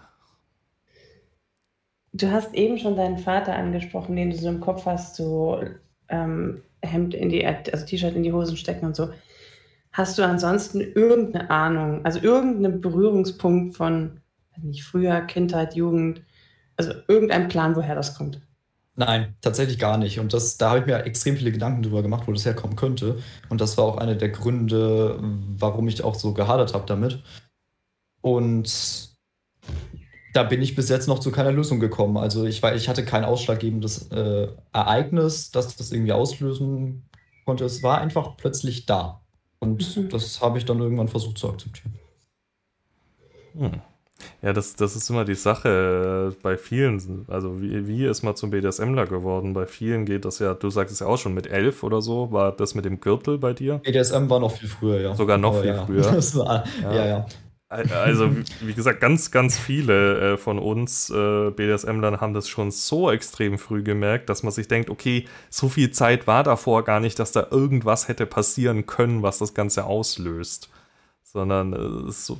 Du 2.15 2.31
hast 2.31 2.53
eben 2.53 2.77
schon 2.77 2.95
deinen 2.95 3.17
Vater 3.17 3.55
angesprochen, 3.55 4.15
den 4.15 4.29
du 4.29 4.37
so 4.37 4.47
im 4.47 4.61
Kopf 4.61 4.85
hast, 4.85 5.17
so 5.17 5.61
ähm, 6.07 6.61
Hemd 6.81 7.13
in 7.13 7.27
die, 7.27 7.45
also 7.45 7.85
T-Shirt 7.85 8.15
in 8.15 8.23
die 8.23 8.31
Hosen 8.31 8.55
stecken 8.55 8.85
und 8.85 8.95
so. 8.95 9.09
Hast 9.91 10.17
du 10.17 10.23
ansonsten 10.23 10.79
irgendeine 10.79 11.49
Ahnung, 11.49 12.05
also 12.05 12.19
irgendeinen 12.19 12.79
Berührungspunkt 12.79 13.75
von, 13.75 14.21
nicht 14.61 14.85
früher, 14.85 15.19
Kindheit, 15.21 15.75
Jugend, 15.75 16.21
also 16.77 16.93
irgendein 17.09 17.49
Plan, 17.49 17.75
woher 17.75 17.95
das 17.95 18.15
kommt? 18.15 18.39
Nein, 18.95 19.35
tatsächlich 19.41 19.77
gar 19.77 19.97
nicht. 19.97 20.17
Und 20.21 20.33
das, 20.33 20.57
da 20.57 20.69
habe 20.69 20.79
ich 20.79 20.85
mir 20.85 21.03
extrem 21.03 21.35
viele 21.35 21.51
Gedanken 21.51 21.83
drüber 21.83 22.01
gemacht, 22.01 22.27
wo 22.27 22.31
das 22.31 22.45
herkommen 22.45 22.77
könnte. 22.77 23.17
Und 23.49 23.59
das 23.59 23.77
war 23.77 23.83
auch 23.83 23.97
einer 23.97 24.15
der 24.15 24.29
Gründe, 24.29 25.19
warum 25.57 25.89
ich 25.89 26.01
auch 26.01 26.15
so 26.15 26.33
gehadert 26.33 26.73
habe 26.73 26.85
damit. 26.85 27.21
Und 28.21 29.13
da 30.35 30.43
bin 30.43 30.61
ich 30.61 30.75
bis 30.75 30.89
jetzt 30.89 31.07
noch 31.07 31.19
zu 31.19 31.31
keiner 31.31 31.53
Lösung 31.53 31.79
gekommen. 31.79 32.17
Also 32.17 32.43
ich, 32.43 32.61
war, 32.61 32.75
ich 32.75 32.89
hatte 32.89 33.05
kein 33.05 33.23
ausschlaggebendes 33.23 34.11
äh, 34.11 34.49
Ereignis, 34.73 35.51
das 35.51 35.77
das 35.77 35.93
irgendwie 35.93 36.11
auslösen 36.11 37.03
konnte. 37.45 37.63
Es 37.63 37.83
war 37.83 38.01
einfach 38.01 38.35
plötzlich 38.35 38.85
da. 38.85 39.21
Und 39.59 39.95
mhm. 39.95 40.09
das 40.09 40.41
habe 40.41 40.57
ich 40.57 40.65
dann 40.65 40.79
irgendwann 40.79 41.07
versucht 41.07 41.37
zu 41.37 41.49
akzeptieren. 41.49 41.93
Hm. 43.57 43.81
Ja, 44.41 44.53
das, 44.53 44.75
das 44.75 44.95
ist 44.95 45.09
immer 45.09 45.23
die 45.23 45.35
Sache 45.35 46.31
äh, 46.33 46.35
bei 46.41 46.57
vielen. 46.57 47.25
Also, 47.27 47.61
wie, 47.61 47.87
wie 47.87 48.05
ist 48.05 48.23
man 48.23 48.35
zum 48.35 48.49
BDSMler 48.49 49.05
geworden? 49.05 49.53
Bei 49.53 49.65
vielen 49.65 50.05
geht 50.05 50.25
das 50.25 50.39
ja, 50.39 50.53
du 50.53 50.69
sagst 50.69 50.93
es 50.93 50.99
ja 50.99 51.07
auch 51.07 51.17
schon, 51.17 51.33
mit 51.33 51.47
elf 51.47 51.83
oder 51.83 52.01
so. 52.01 52.31
War 52.31 52.51
das 52.51 52.75
mit 52.75 52.85
dem 52.85 52.99
Gürtel 52.99 53.37
bei 53.37 53.53
dir? 53.53 53.79
BDSM 53.79 54.29
war 54.29 54.39
noch 54.39 54.51
viel 54.51 54.69
früher, 54.69 54.99
ja. 54.99 55.15
Sogar 55.15 55.37
noch 55.37 55.53
Aber 55.53 55.61
viel 55.61 55.71
ja. 55.71 55.85
früher. 55.85 56.05
War, 56.35 56.63
ja. 56.81 56.93
ja, 56.93 57.05
ja. 57.05 57.25
Also, 57.75 58.35
wie 58.61 58.73
gesagt, 58.73 59.01
ganz, 59.01 59.31
ganz 59.31 59.57
viele 59.57 60.33
äh, 60.33 60.37
von 60.37 60.59
uns 60.59 61.09
äh, 61.09 61.51
BDSMlern 61.51 62.21
haben 62.21 62.33
das 62.33 62.47
schon 62.47 62.71
so 62.71 63.11
extrem 63.11 63.57
früh 63.57 63.83
gemerkt, 63.83 64.29
dass 64.29 64.43
man 64.43 64.51
sich 64.51 64.67
denkt, 64.67 64.89
okay, 64.89 65.25
so 65.49 65.67
viel 65.69 65.91
Zeit 65.91 66.27
war 66.27 66.43
davor 66.43 66.83
gar 66.83 66.99
nicht, 66.99 67.19
dass 67.19 67.31
da 67.31 67.47
irgendwas 67.51 68.07
hätte 68.07 68.25
passieren 68.25 68.85
können, 68.85 69.23
was 69.23 69.39
das 69.39 69.53
Ganze 69.53 69.85
auslöst. 69.85 70.69
Sondern 71.23 71.73
äh, 72.07 72.11
so, 72.11 72.37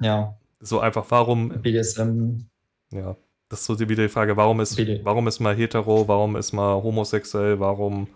ja. 0.00 0.36
so 0.60 0.80
einfach, 0.80 1.04
warum. 1.10 1.50
BDSM. 1.50 2.46
Ja, 2.90 3.16
das 3.48 3.60
ist 3.60 3.66
so 3.66 3.78
wieder 3.78 4.04
die 4.04 4.08
Frage, 4.08 4.36
warum 4.36 4.60
ist, 4.60 4.76
BD. 4.76 5.00
warum 5.04 5.26
ist 5.28 5.40
man 5.40 5.54
hetero, 5.56 6.08
warum 6.08 6.36
ist 6.36 6.52
man 6.52 6.82
homosexuell, 6.82 7.60
warum 7.60 8.08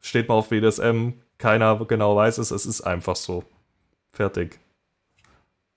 steht 0.00 0.28
man 0.28 0.38
auf 0.38 0.48
BDSM? 0.48 1.10
Keiner 1.38 1.84
genau 1.86 2.16
weiß 2.16 2.38
es, 2.38 2.50
es 2.50 2.66
ist 2.66 2.80
einfach 2.80 3.16
so. 3.16 3.44
Fertig 4.12 4.61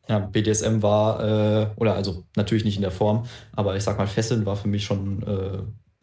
ja, 0.08 0.20
BDSM 0.20 0.82
war, 0.82 1.24
äh, 1.24 1.68
oder 1.78 1.96
also 1.96 2.24
natürlich 2.36 2.66
nicht 2.66 2.76
in 2.76 2.82
der 2.82 2.92
Form, 2.92 3.26
aber 3.54 3.76
ich 3.76 3.84
sag 3.84 3.98
mal, 3.98 4.08
Fesseln 4.08 4.46
war 4.46 4.56
für 4.56 4.68
mich 4.68 4.84
schon 4.84 5.24
äh, 5.24 5.60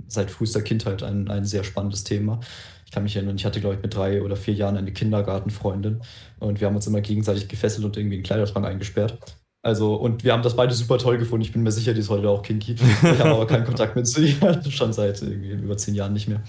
seit 0.08 0.30
frühester 0.30 0.62
Kindheit 0.62 1.02
ein, 1.02 1.28
ein 1.28 1.44
sehr 1.44 1.64
spannendes 1.64 2.04
Thema. 2.04 2.40
Ich 2.84 2.92
kann 2.92 3.04
mich 3.04 3.16
erinnern, 3.16 3.36
ich 3.36 3.46
hatte, 3.46 3.60
glaube 3.60 3.76
ich, 3.76 3.82
mit 3.82 3.94
drei 3.94 4.22
oder 4.22 4.36
vier 4.36 4.54
Jahren 4.54 4.76
eine 4.76 4.92
Kindergartenfreundin 4.92 6.02
und 6.40 6.60
wir 6.60 6.66
haben 6.66 6.76
uns 6.76 6.86
immer 6.86 7.00
gegenseitig 7.00 7.48
gefesselt 7.48 7.84
und 7.84 7.96
irgendwie 7.96 8.16
in 8.16 8.20
den 8.20 8.26
Kleiderschrank 8.26 8.66
eingesperrt. 8.66 9.18
Also, 9.64 9.94
und 9.94 10.24
wir 10.24 10.32
haben 10.32 10.42
das 10.42 10.56
beide 10.56 10.74
super 10.74 10.98
toll 10.98 11.18
gefunden. 11.18 11.44
Ich 11.44 11.52
bin 11.52 11.62
mir 11.62 11.70
sicher, 11.70 11.94
die 11.94 12.00
ist 12.00 12.10
heute 12.10 12.28
auch 12.28 12.42
kinky. 12.42 12.74
Ich 12.74 13.02
habe 13.20 13.30
aber 13.30 13.46
keinen 13.46 13.64
Kontakt 13.64 13.94
mit 13.94 14.18
ihr, 14.18 14.60
schon 14.70 14.92
seit 14.92 15.22
irgendwie 15.22 15.50
über 15.50 15.76
zehn 15.76 15.94
Jahren 15.94 16.12
nicht 16.12 16.28
mehr. 16.28 16.42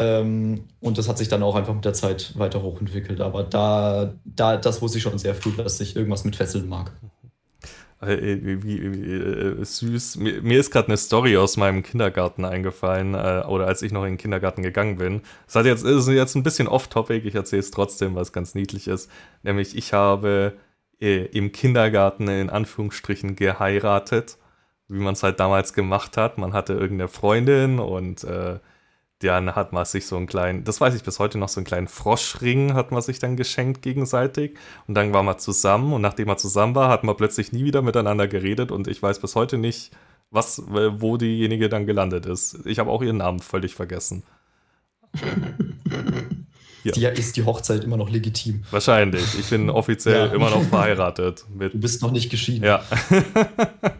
Ähm, 0.00 0.64
und 0.80 0.96
das 0.96 1.08
hat 1.08 1.18
sich 1.18 1.28
dann 1.28 1.42
auch 1.42 1.54
einfach 1.54 1.74
mit 1.74 1.84
der 1.84 1.92
Zeit 1.92 2.36
weiter 2.38 2.62
hochentwickelt. 2.62 3.20
Aber 3.20 3.42
da, 3.42 4.14
da 4.24 4.56
das 4.56 4.80
wusste 4.80 4.96
ich 4.96 5.04
schon 5.04 5.18
sehr 5.18 5.34
früh, 5.34 5.52
dass 5.52 5.78
ich 5.78 5.94
irgendwas 5.94 6.24
mit 6.24 6.36
Fesseln 6.36 6.68
mag. 6.68 6.92
Äh, 8.00 8.38
wie, 8.42 8.62
wie, 8.62 8.92
wie, 8.94 9.60
äh, 9.60 9.62
süß. 9.62 10.16
Mir, 10.16 10.40
mir 10.40 10.58
ist 10.58 10.70
gerade 10.70 10.88
eine 10.88 10.96
Story 10.96 11.36
aus 11.36 11.58
meinem 11.58 11.82
Kindergarten 11.82 12.46
eingefallen, 12.46 13.12
äh, 13.12 13.44
oder 13.46 13.66
als 13.66 13.82
ich 13.82 13.92
noch 13.92 14.04
in 14.04 14.12
den 14.12 14.16
Kindergarten 14.18 14.62
gegangen 14.62 14.96
bin. 14.96 15.20
Das 15.44 15.56
hat 15.56 15.66
jetzt, 15.66 15.84
ist 15.84 16.08
jetzt 16.08 16.34
ein 16.34 16.42
bisschen 16.42 16.66
off-topic, 16.66 17.28
ich 17.28 17.34
erzähle 17.34 17.60
es 17.60 17.70
trotzdem, 17.70 18.14
weil 18.14 18.22
es 18.22 18.32
ganz 18.32 18.54
niedlich 18.54 18.88
ist. 18.88 19.10
Nämlich, 19.42 19.76
ich 19.76 19.92
habe 19.92 20.54
äh, 20.98 21.26
im 21.26 21.52
Kindergarten 21.52 22.26
in 22.28 22.48
Anführungsstrichen 22.48 23.36
geheiratet, 23.36 24.38
wie 24.88 24.98
man 24.98 25.12
es 25.12 25.22
halt 25.22 25.38
damals 25.38 25.74
gemacht 25.74 26.16
hat. 26.16 26.38
Man 26.38 26.54
hatte 26.54 26.72
irgendeine 26.72 27.08
Freundin 27.08 27.78
und 27.78 28.24
äh, 28.24 28.60
dann 29.20 29.54
hat 29.54 29.72
man 29.72 29.84
sich 29.84 30.06
so 30.06 30.16
einen 30.16 30.26
kleinen, 30.26 30.64
das 30.64 30.80
weiß 30.80 30.94
ich 30.94 31.02
bis 31.02 31.18
heute 31.18 31.38
noch, 31.38 31.48
so 31.48 31.60
einen 31.60 31.66
kleinen 31.66 31.88
Froschring 31.88 32.74
hat 32.74 32.90
man 32.90 33.02
sich 33.02 33.18
dann 33.18 33.36
geschenkt 33.36 33.82
gegenseitig. 33.82 34.56
Und 34.86 34.94
dann 34.94 35.12
war 35.12 35.22
man 35.22 35.38
zusammen 35.38 35.92
und 35.92 36.00
nachdem 36.00 36.28
man 36.28 36.38
zusammen 36.38 36.74
war, 36.74 36.88
hat 36.88 37.04
man 37.04 37.16
plötzlich 37.16 37.52
nie 37.52 37.64
wieder 37.64 37.82
miteinander 37.82 38.28
geredet 38.28 38.72
und 38.72 38.88
ich 38.88 39.02
weiß 39.02 39.20
bis 39.20 39.34
heute 39.34 39.58
nicht, 39.58 39.90
was, 40.30 40.62
wo 40.66 41.16
diejenige 41.16 41.68
dann 41.68 41.86
gelandet 41.86 42.24
ist. 42.24 42.64
Ich 42.64 42.78
habe 42.78 42.90
auch 42.90 43.02
ihren 43.02 43.18
Namen 43.18 43.40
völlig 43.40 43.74
vergessen. 43.74 44.22
Ja. 46.82 46.92
Die, 46.92 47.04
ist 47.04 47.36
die 47.36 47.44
Hochzeit 47.44 47.84
immer 47.84 47.98
noch 47.98 48.08
legitim? 48.08 48.62
Wahrscheinlich. 48.70 49.38
Ich 49.38 49.50
bin 49.50 49.68
offiziell 49.68 50.28
ja. 50.28 50.32
immer 50.32 50.48
noch 50.48 50.62
verheiratet. 50.70 51.44
du 51.50 51.68
bist 51.74 52.00
noch 52.00 52.10
nicht 52.10 52.30
geschieden. 52.30 52.64
Ja. 52.64 52.82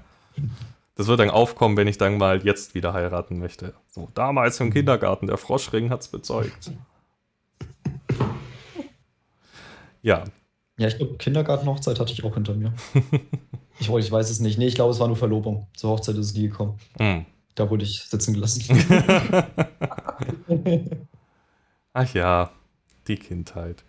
Das 1.01 1.07
wird 1.07 1.19
dann 1.19 1.31
aufkommen, 1.31 1.79
wenn 1.79 1.89
ich 1.89 1.97
dann 1.97 2.19
mal 2.19 2.45
jetzt 2.45 2.75
wieder 2.75 2.93
heiraten 2.93 3.39
möchte. 3.39 3.73
So, 3.89 4.11
damals 4.13 4.61
im 4.61 4.71
Kindergarten, 4.71 5.29
der 5.29 5.39
Froschring 5.39 5.89
hat 5.89 6.03
es 6.03 6.09
bezeugt. 6.09 6.73
Ja. 10.03 10.25
Ja, 10.77 10.89
ich 10.89 10.99
glaube, 10.99 11.17
Kindergartenhochzeit 11.17 11.99
hatte 11.99 12.13
ich 12.13 12.23
auch 12.23 12.35
hinter 12.35 12.53
mir. 12.53 12.75
ich, 13.81 13.89
ich 13.89 14.13
weiß 14.13 14.29
es 14.29 14.41
nicht. 14.41 14.59
Nee, 14.59 14.67
ich 14.67 14.75
glaube, 14.75 14.93
es 14.93 15.01
war 15.01 15.07
nur 15.07 15.17
Verlobung. 15.17 15.69
Zur 15.75 15.89
Hochzeit 15.89 16.17
ist 16.17 16.27
es 16.27 16.35
nie 16.35 16.49
gekommen. 16.49 16.79
Mm. 16.99 17.21
Da 17.55 17.71
wurde 17.71 17.85
ich 17.85 18.03
sitzen 18.03 18.35
gelassen. 18.35 18.63
Ach 21.95 22.13
ja, 22.13 22.51
die 23.09 23.17
Kindheit. 23.17 23.85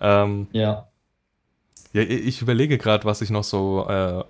Ähm, 0.00 0.48
ja. 0.50 0.88
Ja, 1.92 2.02
ich 2.02 2.42
überlege 2.42 2.76
gerade, 2.76 3.04
was 3.04 3.22
ich 3.22 3.30
noch 3.30 3.44
so 3.44 3.86
äh, 3.88 4.24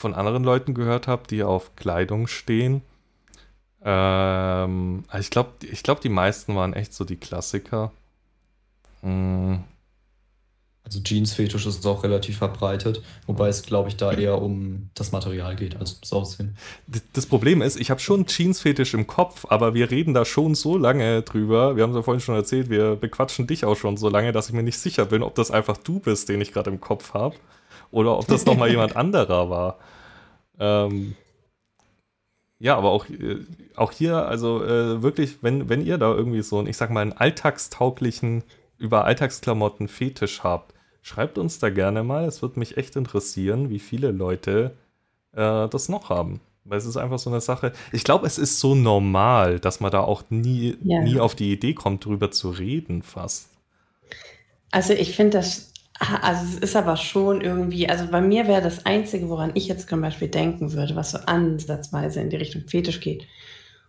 von 0.00 0.14
anderen 0.14 0.44
Leuten 0.44 0.74
gehört 0.74 1.06
habe, 1.06 1.22
die 1.28 1.42
auf 1.42 1.76
Kleidung 1.76 2.26
stehen. 2.26 2.82
Ähm, 3.82 5.04
also 5.08 5.20
ich 5.20 5.30
glaube, 5.30 5.50
ich 5.60 5.82
glaub, 5.82 6.00
die 6.00 6.08
meisten 6.08 6.56
waren 6.56 6.74
echt 6.74 6.92
so 6.92 7.04
die 7.04 7.16
Klassiker. 7.16 7.92
Hm. 9.02 9.64
Also 10.82 11.00
Jeans-Fetisch 11.00 11.66
ist 11.66 11.86
auch 11.86 12.02
relativ 12.02 12.38
verbreitet, 12.38 13.02
wobei 13.26 13.48
es, 13.48 13.62
glaube 13.62 13.90
ich, 13.90 13.96
da 13.96 14.12
eher 14.12 14.42
um 14.42 14.90
das 14.94 15.12
Material 15.12 15.54
geht, 15.54 15.76
als 15.76 16.00
das 16.00 16.12
Aussehen. 16.12 16.56
Das 17.12 17.26
Problem 17.26 17.62
ist, 17.62 17.78
ich 17.78 17.90
habe 17.90 18.00
schon 18.00 18.26
Jeans-Fetisch 18.26 18.94
im 18.94 19.06
Kopf, 19.06 19.46
aber 19.50 19.74
wir 19.74 19.90
reden 19.90 20.14
da 20.14 20.24
schon 20.24 20.56
so 20.56 20.76
lange 20.76 21.22
drüber. 21.22 21.76
Wir 21.76 21.84
haben 21.84 21.90
es 21.90 21.96
ja 21.96 22.02
vorhin 22.02 22.20
schon 22.20 22.34
erzählt, 22.34 22.70
wir 22.70 22.96
bequatschen 22.96 23.46
dich 23.46 23.64
auch 23.64 23.76
schon 23.76 23.98
so 23.98 24.08
lange, 24.08 24.32
dass 24.32 24.48
ich 24.48 24.54
mir 24.54 24.64
nicht 24.64 24.78
sicher 24.78 25.04
bin, 25.04 25.22
ob 25.22 25.36
das 25.36 25.52
einfach 25.52 25.76
du 25.76 26.00
bist, 26.00 26.28
den 26.28 26.40
ich 26.40 26.52
gerade 26.52 26.70
im 26.70 26.80
Kopf 26.80 27.14
habe 27.14 27.36
oder 27.90 28.18
ob 28.18 28.26
das 28.26 28.46
nochmal 28.46 28.70
jemand 28.70 28.96
anderer 28.96 29.50
war. 29.50 29.78
Ähm, 30.58 31.16
ja, 32.58 32.76
aber 32.76 32.90
auch, 32.90 33.08
äh, 33.08 33.38
auch 33.74 33.90
hier, 33.90 34.26
also 34.26 34.62
äh, 34.62 35.02
wirklich, 35.02 35.42
wenn, 35.42 35.68
wenn 35.68 35.84
ihr 35.84 35.96
da 35.98 36.12
irgendwie 36.12 36.42
so 36.42 36.58
einen, 36.58 36.68
ich 36.68 36.76
sag 36.76 36.90
mal, 36.90 37.00
einen 37.00 37.14
alltagstauglichen, 37.14 38.44
über 38.76 39.04
Alltagsklamotten 39.04 39.88
Fetisch 39.88 40.42
habt, 40.42 40.74
schreibt 41.02 41.38
uns 41.38 41.58
da 41.58 41.70
gerne 41.70 42.02
mal. 42.02 42.24
Es 42.24 42.42
würde 42.42 42.58
mich 42.58 42.76
echt 42.76 42.96
interessieren, 42.96 43.70
wie 43.70 43.78
viele 43.78 44.10
Leute 44.10 44.76
äh, 45.32 45.68
das 45.68 45.88
noch 45.88 46.08
haben. 46.08 46.40
Weil 46.64 46.78
es 46.78 46.86
ist 46.86 46.96
einfach 46.96 47.18
so 47.18 47.30
eine 47.30 47.40
Sache. 47.40 47.72
Ich 47.92 48.04
glaube, 48.04 48.26
es 48.26 48.38
ist 48.38 48.60
so 48.60 48.74
normal, 48.74 49.60
dass 49.60 49.80
man 49.80 49.90
da 49.90 50.00
auch 50.00 50.24
nie, 50.28 50.76
ja. 50.82 51.02
nie 51.02 51.18
auf 51.18 51.34
die 51.34 51.52
Idee 51.52 51.74
kommt, 51.74 52.04
drüber 52.04 52.30
zu 52.30 52.50
reden, 52.50 53.02
fast. 53.02 53.48
Also 54.70 54.92
ich 54.92 55.16
finde 55.16 55.38
das 55.38 55.69
also 56.00 56.56
es 56.56 56.58
ist 56.58 56.76
aber 56.76 56.96
schon 56.96 57.42
irgendwie, 57.42 57.88
also 57.88 58.06
bei 58.06 58.22
mir 58.22 58.48
wäre 58.48 58.62
das 58.62 58.86
Einzige, 58.86 59.28
woran 59.28 59.52
ich 59.54 59.68
jetzt 59.68 59.88
zum 59.88 60.00
Beispiel 60.00 60.28
denken 60.28 60.72
würde, 60.72 60.96
was 60.96 61.10
so 61.10 61.18
ansatzweise 61.18 62.20
in 62.20 62.30
die 62.30 62.36
Richtung 62.36 62.62
Fetisch 62.66 63.00
geht 63.00 63.26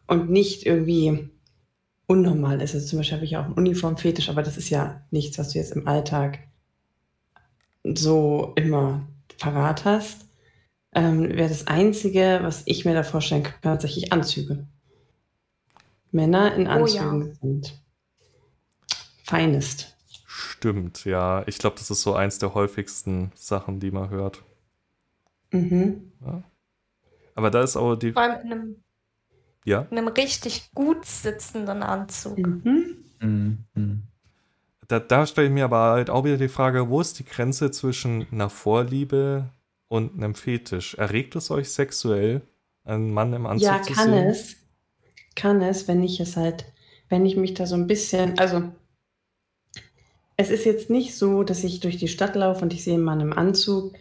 und 0.07 0.29
nicht 0.29 0.65
irgendwie 0.65 1.29
unnormal 2.07 2.61
ist. 2.61 2.75
Also 2.75 2.85
zum 2.85 2.99
Beispiel 2.99 3.15
habe 3.15 3.25
ich 3.25 3.37
auch 3.37 3.45
einen 3.45 3.53
Uniformfetisch, 3.53 4.29
aber 4.29 4.43
das 4.43 4.57
ist 4.57 4.69
ja 4.69 5.01
nichts, 5.09 5.39
was 5.39 5.53
du 5.53 5.59
jetzt 5.59 5.71
im 5.71 5.87
Alltag 5.87 6.39
so 7.85 8.51
immer 8.55 9.07
parat 9.39 9.85
hast. 9.85 10.25
Ähm, 10.93 11.29
wäre 11.29 11.47
das 11.47 11.67
Einzige, 11.67 12.39
was 12.41 12.63
ich 12.65 12.83
mir 12.83 12.93
da 12.93 13.03
vorstellen 13.03 13.43
kann, 13.43 13.61
tatsächlich 13.61 14.11
Anzüge. 14.11 14.67
Männer 16.11 16.53
in 16.55 16.67
Anzügen 16.67 17.21
oh, 17.21 17.25
ja. 17.25 17.33
sind 17.41 17.81
feinest. 19.23 19.90
Stimmt, 20.41 21.05
ja. 21.05 21.43
Ich 21.45 21.59
glaube, 21.59 21.75
das 21.77 21.91
ist 21.91 22.01
so 22.01 22.15
eins 22.15 22.39
der 22.39 22.55
häufigsten 22.55 23.31
Sachen, 23.35 23.79
die 23.79 23.91
man 23.91 24.09
hört. 24.09 24.43
Mhm. 25.51 26.11
Ja. 26.25 26.43
Aber 27.35 27.51
da 27.51 27.61
ist 27.61 27.77
auch 27.77 27.95
die. 27.95 28.11
Vor 28.11 28.23
allem 28.23 28.41
in 28.45 28.51
einem, 28.51 28.75
ja? 29.65 29.87
in 29.91 29.97
einem 29.99 30.07
richtig 30.07 30.71
gut 30.73 31.05
sitzenden 31.05 31.83
Anzug. 31.83 32.39
Mhm. 32.39 33.05
Mhm. 33.19 34.03
Da, 34.87 34.99
da 34.99 35.27
stelle 35.27 35.47
ich 35.47 35.53
mir 35.53 35.65
aber 35.65 35.91
halt 35.91 36.09
auch 36.09 36.25
wieder 36.25 36.37
die 36.37 36.47
Frage, 36.47 36.89
wo 36.89 36.99
ist 36.99 37.19
die 37.19 37.25
Grenze 37.25 37.69
zwischen 37.69 38.25
einer 38.31 38.49
Vorliebe 38.49 39.49
und 39.89 40.15
einem 40.15 40.33
Fetisch? 40.33 40.95
Erregt 40.95 41.35
es 41.35 41.51
euch 41.51 41.69
sexuell, 41.69 42.41
einen 42.83 43.13
Mann 43.13 43.33
im 43.33 43.45
Anzug 43.45 43.67
ja, 43.67 43.81
zu 43.83 43.93
sehen? 43.93 44.13
Ja, 44.13 44.19
kann 44.19 44.27
es. 44.27 44.55
Kann 45.35 45.61
es, 45.61 45.87
wenn 45.87 46.03
ich 46.03 46.19
es 46.19 46.35
halt, 46.35 46.65
wenn 47.09 47.27
ich 47.27 47.37
mich 47.37 47.53
da 47.53 47.67
so 47.67 47.75
ein 47.75 47.87
bisschen, 47.87 48.39
also 48.39 48.71
es 50.37 50.49
ist 50.49 50.65
jetzt 50.65 50.89
nicht 50.89 51.15
so, 51.15 51.43
dass 51.43 51.63
ich 51.63 51.79
durch 51.79 51.97
die 51.97 52.07
Stadt 52.07 52.35
laufe 52.35 52.63
und 52.63 52.73
ich 52.73 52.83
sehe 52.83 52.95
einen 52.95 53.03
Mann 53.03 53.19
im 53.21 53.33
Anzug, 53.33 53.93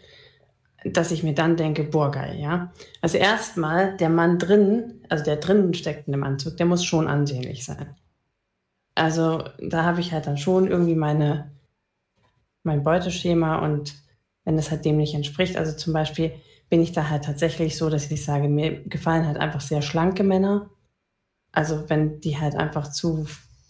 dass 0.85 1.11
ich 1.11 1.22
mir 1.22 1.35
dann 1.35 1.57
denke, 1.57 1.85
boah, 1.85 2.11
geil, 2.11 2.39
ja. 2.39 2.72
Also 3.01 3.18
erstmal, 3.18 3.97
der 3.97 4.09
Mann 4.09 4.39
drin, 4.39 5.05
also 5.09 5.24
der 5.24 5.37
drinnen 5.37 5.74
steckt 5.74 6.07
in 6.07 6.12
dem 6.12 6.24
Anzug, 6.24 6.57
der 6.57 6.66
muss 6.66 6.85
schon 6.85 7.07
ansehnlich 7.07 7.64
sein. 7.64 7.97
Also 8.95 9.45
da 9.59 9.85
habe 9.85 10.01
ich 10.01 10.12
halt 10.12 10.26
dann 10.26 10.39
schon 10.39 10.68
irgendwie 10.68 10.95
meine, 10.95 11.51
mein 12.62 12.83
Beuteschema 12.83 13.59
und 13.59 13.95
wenn 14.45 14.59
es 14.59 14.70
halt 14.70 14.85
dem 14.85 14.97
nicht 14.97 15.14
entspricht, 15.14 15.57
also 15.57 15.76
zum 15.76 15.93
Beispiel 15.93 16.33
bin 16.70 16.81
ich 16.81 16.93
da 16.93 17.11
halt 17.11 17.24
tatsächlich 17.24 17.76
so, 17.76 17.91
dass 17.91 18.11
ich 18.11 18.24
sage, 18.24 18.49
mir 18.49 18.83
gefallen 18.85 19.26
halt 19.26 19.37
einfach 19.37 19.61
sehr 19.61 19.83
schlanke 19.83 20.22
Männer. 20.22 20.70
Also 21.53 21.91
wenn 21.91 22.20
die 22.20 22.39
halt 22.39 22.55
einfach 22.55 22.91
zu 22.91 23.26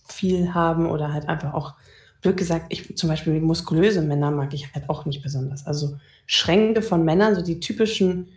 viel 0.06 0.54
haben 0.54 0.88
oder 0.88 1.12
halt 1.12 1.28
einfach 1.28 1.54
auch, 1.54 1.74
blöd 2.20 2.36
gesagt, 2.36 2.66
ich 2.68 2.96
zum 2.96 3.08
Beispiel 3.08 3.40
muskulöse 3.40 4.02
Männer 4.02 4.30
mag 4.30 4.52
ich 4.54 4.74
halt 4.74 4.88
auch 4.88 5.06
nicht 5.06 5.22
besonders. 5.22 5.66
Also 5.66 5.96
Schränke 6.26 6.82
von 6.82 7.04
Männern, 7.04 7.34
so 7.34 7.42
die 7.42 7.60
typischen, 7.60 8.28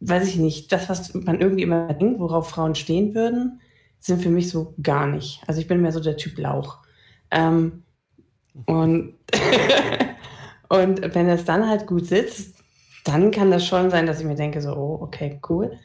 weiß 0.00 0.28
ich 0.28 0.36
nicht, 0.36 0.72
das, 0.72 0.88
was 0.88 1.14
man 1.14 1.40
irgendwie 1.40 1.62
immer 1.62 1.92
denkt, 1.94 2.20
worauf 2.20 2.48
Frauen 2.48 2.74
stehen 2.74 3.14
würden, 3.14 3.60
sind 4.00 4.22
für 4.22 4.30
mich 4.30 4.50
so 4.50 4.74
gar 4.82 5.06
nicht. 5.06 5.42
Also 5.46 5.60
ich 5.60 5.66
bin 5.66 5.82
mehr 5.82 5.92
so 5.92 6.00
der 6.00 6.16
Typ 6.16 6.38
Lauch. 6.38 6.78
Ähm, 7.30 7.82
und, 8.66 9.14
und 10.68 11.14
wenn 11.14 11.28
es 11.28 11.44
dann 11.44 11.68
halt 11.68 11.86
gut 11.86 12.06
sitzt, 12.06 12.54
dann 13.04 13.30
kann 13.30 13.50
das 13.50 13.66
schon 13.66 13.90
sein, 13.90 14.06
dass 14.06 14.20
ich 14.20 14.26
mir 14.26 14.34
denke, 14.34 14.60
so, 14.60 14.72
oh, 14.74 14.98
okay, 15.00 15.40
cool. 15.48 15.78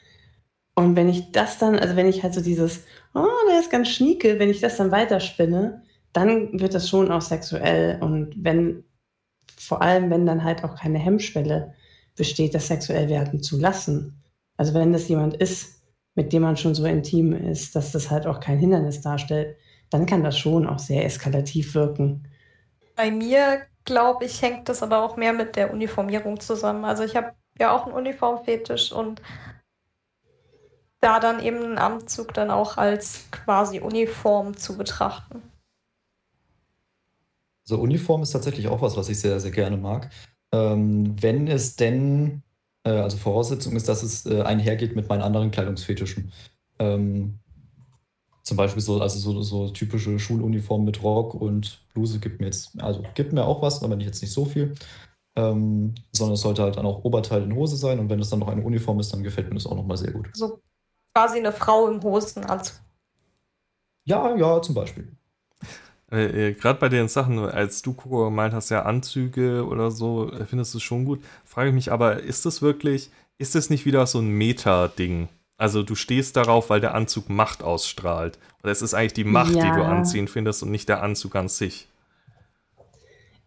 Und 0.75 0.95
wenn 0.95 1.07
ich 1.07 1.31
das 1.31 1.57
dann, 1.57 1.77
also 1.77 1.95
wenn 1.95 2.07
ich 2.07 2.23
halt 2.23 2.34
so 2.34 2.41
dieses, 2.41 2.84
oh, 3.13 3.27
der 3.49 3.59
ist 3.59 3.71
ganz 3.71 3.89
schnieke, 3.89 4.39
wenn 4.39 4.49
ich 4.49 4.59
das 4.59 4.77
dann 4.77 4.91
weiterspinne, 4.91 5.84
dann 6.14 6.59
wird 6.59 6.74
das 6.74 6.88
schon 6.88 7.11
auch 7.11 7.22
sexuell. 7.22 8.01
Und 8.01 8.34
wenn 8.38 8.84
vor 9.57 9.82
allem, 9.82 10.09
wenn 10.09 10.26
dann 10.26 10.43
halt 10.43 10.64
auch 10.64 10.76
keine 10.76 10.99
Hemmschwelle 10.99 11.74
besteht, 12.16 12.53
das 12.53 12.68
sexuell 12.68 13.09
werden 13.09 13.41
zu 13.41 13.59
lassen. 13.59 14.24
Also 14.57 14.74
wenn 14.74 14.93
das 14.93 15.07
jemand 15.07 15.36
ist, 15.36 15.82
mit 16.16 16.32
dem 16.32 16.43
man 16.43 16.57
schon 16.57 16.76
so 16.76 16.86
intim 16.86 17.34
ist, 17.34 17.76
dass 17.76 17.91
das 17.91 18.11
halt 18.11 18.28
auch 18.28 18.39
kein 18.39 18.59
Hindernis 18.59 19.01
darstellt, 19.01 19.57
dann 19.89 20.05
kann 20.05 20.24
das 20.24 20.38
schon 20.38 20.68
auch 20.68 20.80
sehr 20.80 21.05
eskalativ 21.05 21.74
wirken. 21.74 22.28
Bei 22.95 23.09
mir, 23.09 23.64
glaube 23.86 24.26
ich, 24.26 24.41
hängt 24.41 24.70
das 24.70 24.84
aber 24.84 25.01
auch 25.01 25.18
mehr 25.18 25.34
mit 25.34 25.55
der 25.55 25.74
Uniformierung 25.74 26.39
zusammen. 26.39 26.86
Also 26.86 27.03
ich 27.03 27.16
habe 27.16 27.34
ja 27.59 27.76
auch 27.76 27.86
einen 27.86 27.95
Uniformfetisch 27.95 28.91
und 28.91 29.22
da 30.99 31.20
dann 31.20 31.41
eben 31.41 31.64
einen 31.64 31.78
Anzug 31.78 32.34
dann 32.34 32.51
auch 32.51 32.78
als 32.78 33.26
quasi 33.32 33.80
Uniform 33.80 34.55
zu 34.55 34.78
betrachten. 34.78 35.41
So 37.64 37.80
Uniform 37.80 38.22
ist 38.22 38.32
tatsächlich 38.32 38.68
auch 38.68 38.82
was, 38.82 38.97
was 38.97 39.09
ich 39.09 39.20
sehr, 39.20 39.39
sehr 39.39 39.51
gerne 39.51 39.78
mag. 39.78 40.09
Ähm, 40.51 41.16
wenn 41.22 41.47
es 41.47 41.76
denn, 41.76 42.43
äh, 42.84 42.91
also 42.91 43.18
Voraussetzung 43.18 43.76
ist, 43.76 43.88
dass 43.88 44.03
es 44.03 44.26
äh, 44.26 44.41
einhergeht 44.41 44.95
mit 44.95 45.09
meinen 45.09 45.22
anderen 45.22 45.51
Kleidungsfetischen. 45.51 46.32
Ähm, 46.80 47.39
zum 48.43 48.57
Beispiel 48.57 48.82
so, 48.82 49.01
also 49.01 49.18
so, 49.20 49.41
so 49.41 49.70
typische 49.70 50.20
Schuluniform 50.20 50.84
mit 50.84 51.01
Rock 51.01 51.34
und 51.34 51.80
Bluse 51.93 52.20
gibt 52.20 52.41
mir 52.41 52.47
jetzt, 52.47 52.80
also 52.82 53.01
gibt 53.14 53.32
mir 53.32 53.45
auch 53.45 53.61
was, 53.61 53.82
aber 53.82 53.97
jetzt 53.97 54.22
nicht 54.22 54.34
so 54.34 54.45
viel. 54.45 54.76
Ähm, 55.36 55.95
sondern 56.11 56.36
es 56.36 56.41
sollte 56.41 56.61
halt 56.61 56.76
dann 56.76 56.86
auch 56.86 57.03
Oberteil 57.03 57.41
in 57.41 57.55
Hose 57.55 57.76
sein 57.76 57.99
und 57.99 58.09
wenn 58.09 58.20
es 58.20 58.30
dann 58.30 58.39
noch 58.39 58.49
eine 58.49 58.61
Uniform 58.61 58.99
ist, 58.99 59.11
dann 59.14 59.24
gefällt 59.24 59.47
mir 59.47 59.55
das 59.55 59.66
auch 59.66 59.76
nochmal 59.76 59.97
sehr 59.97 60.11
gut. 60.11 60.30
So 60.34 60.59
quasi 61.16 61.39
eine 61.39 61.51
Frau 61.51 61.88
im 61.88 62.03
Hosenanzug. 62.03 62.80
Ja, 64.05 64.36
ja, 64.36 64.61
zum 64.61 64.76
Beispiel. 64.76 65.16
Äh, 66.14 66.53
Gerade 66.53 66.80
bei 66.80 66.89
den 66.89 67.07
Sachen, 67.07 67.39
als 67.39 67.82
du 67.82 67.93
Coco 67.93 68.26
gemeint 68.26 68.53
hast, 68.53 68.70
ja, 68.70 68.84
Anzüge 68.84 69.66
oder 69.66 69.89
so, 69.89 70.32
äh, 70.32 70.45
findest 70.45 70.74
du 70.74 70.78
es 70.78 70.84
schon 70.84 71.05
gut. 71.05 71.24
Frage 71.43 71.70
ich 71.70 71.76
mich 71.76 71.91
aber, 71.91 72.22
ist 72.22 72.45
das 72.45 72.61
wirklich, 72.61 73.09
ist 73.39 73.55
das 73.55 73.70
nicht 73.70 73.86
wieder 73.86 74.05
so 74.05 74.20
ein 74.20 74.30
Meta-Ding? 74.30 75.28
Also 75.57 75.82
du 75.82 75.95
stehst 75.95 76.36
darauf, 76.36 76.70
weil 76.70 76.82
der 76.82 76.93
Anzug 76.93 77.30
Macht 77.30 77.64
ausstrahlt. 77.64 78.38
Oder 78.61 78.72
es 78.72 78.82
ist 78.82 78.93
eigentlich 78.93 79.14
die 79.14 79.24
Macht, 79.24 79.55
ja. 79.55 79.64
die 79.64 79.80
du 79.80 79.84
anziehen 79.84 80.28
findest 80.28 80.61
und 80.61 80.72
nicht 80.72 80.88
der 80.88 81.01
Anzug 81.01 81.36
an 81.36 81.47
sich. 81.47 81.88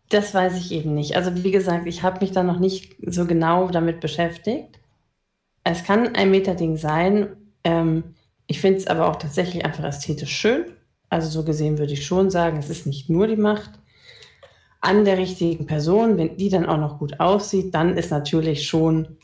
Das 0.08 0.34
weiß 0.34 0.56
ich 0.56 0.72
eben 0.72 0.94
nicht. 0.94 1.16
Also 1.16 1.44
wie 1.44 1.50
gesagt, 1.50 1.86
ich 1.86 2.02
habe 2.02 2.20
mich 2.20 2.32
da 2.32 2.42
noch 2.42 2.58
nicht 2.58 2.96
so 3.06 3.26
genau 3.26 3.68
damit 3.68 4.00
beschäftigt. 4.00 4.80
Es 5.62 5.84
kann 5.84 6.14
ein 6.14 6.30
Meta-Ding 6.30 6.76
sein. 6.76 7.36
Ähm, 7.64 8.14
ich 8.46 8.60
finde 8.60 8.78
es 8.78 8.86
aber 8.86 9.08
auch 9.08 9.16
tatsächlich 9.16 9.64
einfach 9.64 9.84
ästhetisch 9.84 10.32
schön. 10.32 10.64
Also 11.08 11.28
so 11.28 11.44
gesehen 11.44 11.78
würde 11.78 11.92
ich 11.92 12.06
schon 12.06 12.30
sagen, 12.30 12.58
es 12.58 12.70
ist 12.70 12.86
nicht 12.86 13.08
nur 13.08 13.26
die 13.26 13.36
Macht 13.36 13.70
an 14.80 15.04
der 15.04 15.18
richtigen 15.18 15.66
Person. 15.66 16.16
Wenn 16.16 16.36
die 16.36 16.48
dann 16.48 16.66
auch 16.66 16.78
noch 16.78 16.98
gut 16.98 17.20
aussieht, 17.20 17.74
dann 17.74 17.96
ist 17.96 18.10
natürlich 18.10 18.66
schon 18.66 19.16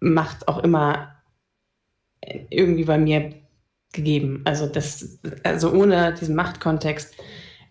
Macht 0.00 0.46
auch 0.46 0.58
immer 0.58 1.16
irgendwie 2.50 2.84
bei 2.84 2.98
mir 2.98 3.34
gegeben. 3.92 4.42
Also 4.44 4.66
das, 4.66 5.18
also 5.42 5.72
ohne 5.72 6.14
diesen 6.14 6.34
Machtkontext 6.34 7.14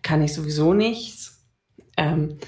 kann 0.02 0.22
ich 0.22 0.34
sowieso 0.34 0.74
nichts. 0.74 1.46
Ähm, 1.96 2.38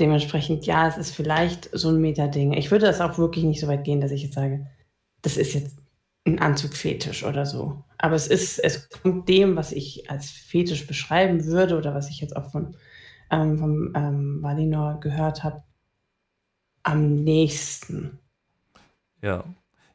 dementsprechend, 0.00 0.66
ja, 0.66 0.88
es 0.88 0.96
ist 0.96 1.14
vielleicht 1.14 1.68
so 1.72 1.88
ein 1.88 2.00
Meta-Ding. 2.00 2.52
Ich 2.52 2.70
würde 2.70 2.86
das 2.86 3.00
auch 3.00 3.18
wirklich 3.18 3.44
nicht 3.44 3.60
so 3.60 3.68
weit 3.68 3.84
gehen, 3.84 4.00
dass 4.00 4.12
ich 4.12 4.22
jetzt 4.22 4.34
sage, 4.34 4.66
das 5.22 5.36
ist 5.36 5.54
jetzt 5.54 5.76
ein 6.26 6.38
Anzugfetisch 6.40 7.24
oder 7.24 7.46
so. 7.46 7.84
Aber 7.98 8.14
es 8.14 8.26
ist, 8.26 8.58
es 8.58 8.88
kommt 8.90 9.28
dem, 9.28 9.56
was 9.56 9.72
ich 9.72 10.10
als 10.10 10.30
Fetisch 10.30 10.86
beschreiben 10.86 11.44
würde 11.46 11.76
oder 11.76 11.94
was 11.94 12.10
ich 12.10 12.20
jetzt 12.20 12.36
auch 12.36 12.50
von 12.50 12.76
ähm, 13.30 13.58
vom 13.58 13.92
ähm, 13.94 14.42
Valinor 14.42 15.00
gehört 15.00 15.44
habe, 15.44 15.62
am 16.82 17.22
nächsten. 17.24 18.18
Ja. 19.22 19.44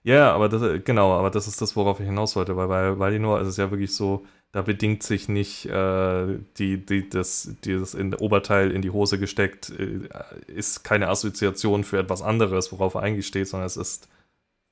Ja, 0.04 0.34
aber 0.34 0.50
das, 0.50 0.84
genau, 0.84 1.14
aber 1.14 1.30
das 1.30 1.48
ist 1.48 1.62
das, 1.62 1.78
worauf 1.78 2.00
ich 2.02 2.06
hinaus 2.06 2.36
wollte, 2.36 2.58
weil 2.58 2.68
bei 2.68 3.00
Valinor 3.00 3.40
ist 3.40 3.48
es 3.48 3.58
ja 3.58 3.72
wirklich 3.72 3.96
so, 3.96 4.26
da 4.52 4.62
bedingt 4.62 5.02
sich 5.02 5.30
nicht 5.30 5.66
äh, 5.66 6.40
die, 6.58 6.86
die, 6.86 7.10
das, 7.10 7.56
dieses 7.64 7.94
in 7.94 8.14
Oberteil 8.14 8.72
in 8.72 8.82
die 8.82 8.92
Hose 8.92 9.18
gesteckt, 9.18 9.70
äh, 9.70 10.10
ist 10.48 10.84
keine 10.84 11.08
Assoziation 11.08 11.86
für 11.86 12.00
etwas 12.00 12.22
anderes, 12.22 12.72
worauf 12.74 12.96
er 12.96 13.02
eigentlich 13.02 13.28
steht, 13.28 13.48
sondern 13.48 13.66
es 13.66 13.78
ist 13.78 14.10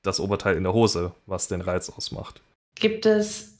das 0.02 0.20
Oberteil 0.20 0.56
in 0.56 0.64
der 0.64 0.72
Hose, 0.72 1.12
was 1.26 1.48
den 1.48 1.60
Reiz 1.60 1.90
ausmacht. 1.90 2.42
Gibt 2.74 3.06
es 3.06 3.58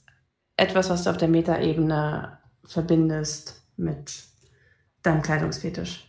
etwas, 0.57 0.89
was 0.89 1.03
du 1.03 1.09
auf 1.09 1.17
der 1.17 1.27
Metaebene 1.27 2.37
verbindest 2.65 3.63
mit 3.77 4.23
deinem 5.01 5.21
Kleidungsfetisch? 5.21 6.07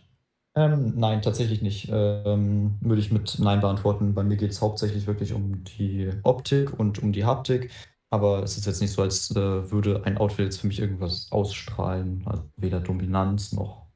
Ähm, 0.55 0.93
nein, 0.95 1.21
tatsächlich 1.21 1.61
nicht. 1.61 1.89
Ähm, 1.91 2.75
würde 2.79 3.01
ich 3.01 3.11
mit 3.11 3.37
Nein 3.39 3.59
beantworten. 3.59 4.13
Bei 4.13 4.23
mir 4.23 4.37
geht 4.37 4.51
es 4.51 4.61
hauptsächlich 4.61 5.05
wirklich 5.05 5.33
um 5.33 5.63
die 5.65 6.11
Optik 6.23 6.77
und 6.79 7.03
um 7.03 7.11
die 7.11 7.25
Haptik. 7.25 7.71
Aber 8.09 8.43
es 8.43 8.57
ist 8.57 8.65
jetzt 8.65 8.81
nicht 8.81 8.91
so, 8.91 9.01
als 9.01 9.31
äh, 9.31 9.71
würde 9.71 10.05
ein 10.05 10.17
Outfit 10.17 10.45
jetzt 10.45 10.61
für 10.61 10.67
mich 10.67 10.79
irgendwas 10.79 11.27
ausstrahlen. 11.31 12.23
Also 12.25 12.43
weder 12.55 12.79
Dominanz 12.79 13.51
noch 13.51 13.87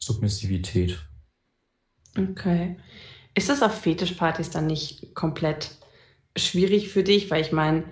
Submissivität. 0.00 0.98
Okay. 2.18 2.76
Ist 3.34 3.48
das 3.48 3.62
auf 3.62 3.80
Fetischpartys 3.80 4.50
dann 4.50 4.66
nicht 4.66 5.14
komplett 5.14 5.70
schwierig 6.36 6.90
für 6.90 7.02
dich? 7.02 7.30
Weil 7.30 7.40
ich 7.40 7.52
meine, 7.52 7.84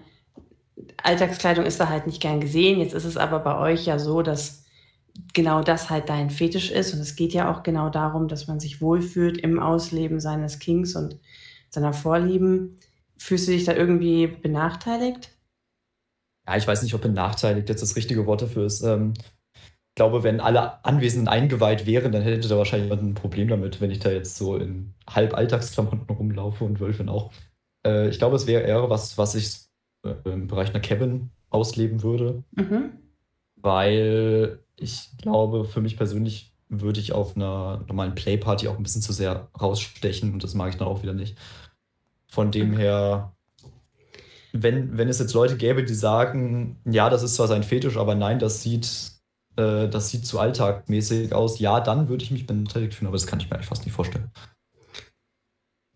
Alltagskleidung 1.03 1.65
ist 1.65 1.81
da 1.81 1.89
halt 1.89 2.07
nicht 2.07 2.21
gern 2.21 2.41
gesehen. 2.41 2.81
Jetzt 2.81 2.95
ist 2.95 3.05
es 3.05 3.17
aber 3.17 3.41
bei 3.41 3.59
euch 3.59 3.87
ja 3.87 3.99
so, 3.99 4.23
dass 4.23 4.65
genau 5.33 5.63
das 5.63 5.91
halt 5.91 6.09
dein 6.09 6.31
Fetisch 6.31 6.71
ist. 6.71 6.95
Und 6.95 7.01
es 7.01 7.17
geht 7.17 7.33
ja 7.33 7.51
auch 7.51 7.63
genau 7.63 7.91
darum, 7.91 8.29
dass 8.29 8.47
man 8.47 8.61
sich 8.61 8.81
wohlfühlt 8.81 9.39
im 9.39 9.59
Ausleben 9.59 10.21
seines 10.21 10.59
Kings 10.59 10.95
und 10.97 11.19
seiner 11.71 11.93
Vorlieben. 11.93 12.77
Fühlst 13.17 13.49
du 13.49 13.53
dich 13.53 13.65
da 13.65 13.75
irgendwie 13.75 14.27
benachteiligt? 14.27 15.31
Ja, 16.47 16.57
ich 16.57 16.67
weiß 16.67 16.83
nicht, 16.83 16.95
ob 16.95 17.03
benachteiligt 17.03 17.69
jetzt 17.69 17.83
das 17.83 17.97
richtige 17.97 18.27
Wort 18.27 18.43
dafür 18.43 18.67
ist. 18.67 18.83
Ähm, 18.83 19.15
glaube, 20.01 20.23
wenn 20.23 20.41
alle 20.41 20.83
Anwesenden 20.83 21.29
eingeweiht 21.29 21.85
wären, 21.85 22.11
dann 22.11 22.23
hätte 22.23 22.49
da 22.49 22.57
wahrscheinlich 22.57 22.89
jemand 22.89 23.07
ein 23.07 23.15
Problem 23.15 23.49
damit, 23.49 23.83
wenn 23.83 23.91
ich 23.91 23.99
da 23.99 24.11
jetzt 24.11 24.35
so 24.35 24.57
in 24.57 24.95
halb 25.07 25.35
Alltagsklamotten 25.35 26.09
rumlaufe 26.17 26.65
und 26.65 26.81
Wölfin 26.81 27.11
auch. 27.11 27.31
Äh, 27.85 28.09
ich 28.09 28.19
glaube, 28.19 28.37
es 28.37 28.47
wäre 28.47 28.63
eher 28.63 28.89
was, 28.89 29.19
was 29.19 29.35
ich 29.35 29.59
äh, 30.07 30.15
im 30.25 30.47
Bereich 30.47 30.71
einer 30.71 30.81
Cabin 30.81 31.29
ausleben 31.51 32.03
würde. 32.03 32.45
Mhm. 32.53 32.93
Weil 33.57 34.61
ich 34.77 35.11
glaube, 35.19 35.67
für 35.67 35.83
mich 35.83 35.99
persönlich 35.99 36.55
würde 36.71 36.99
ich 36.99 37.13
auf 37.13 37.37
einer 37.37 37.85
normalen 37.87 38.15
Playparty 38.15 38.69
auch 38.69 38.79
ein 38.79 38.83
bisschen 38.83 39.03
zu 39.03 39.13
sehr 39.13 39.51
rausstechen 39.61 40.33
und 40.33 40.43
das 40.43 40.55
mag 40.55 40.71
ich 40.71 40.77
dann 40.77 40.89
auch 40.89 41.03
wieder 41.03 41.13
nicht. 41.13 41.37
Von 42.27 42.51
dem 42.51 42.75
her, 42.75 43.35
wenn, 44.55 44.97
wenn 44.97 45.11
es 45.11 45.19
jetzt 45.19 45.35
Leute 45.35 45.59
gäbe, 45.59 45.85
die 45.85 45.93
sagen, 45.93 46.79
ja, 46.87 47.11
das 47.11 47.23
ist 47.23 47.35
zwar 47.35 47.49
sein 47.49 47.65
Fetisch, 47.65 47.99
aber 47.99 48.15
nein, 48.15 48.39
das 48.39 48.63
sieht 48.63 49.20
äh, 49.61 49.89
das 49.89 50.11
sieht 50.11 50.27
zu 50.27 50.39
alltagmäßig 50.39 51.35
aus, 51.35 51.59
ja, 51.59 51.81
dann 51.81 52.09
würde 52.09 52.25
ich 52.25 52.31
mich 52.31 52.47
benachteiligt 52.47 52.95
fühlen, 52.95 53.09
aber 53.09 53.17
das 53.17 53.27
kann 53.27 53.41
ich 53.41 53.49
mir 53.49 53.57
eigentlich 53.57 53.69
fast 53.69 53.85
nicht 53.85 53.95
vorstellen. 53.95 54.31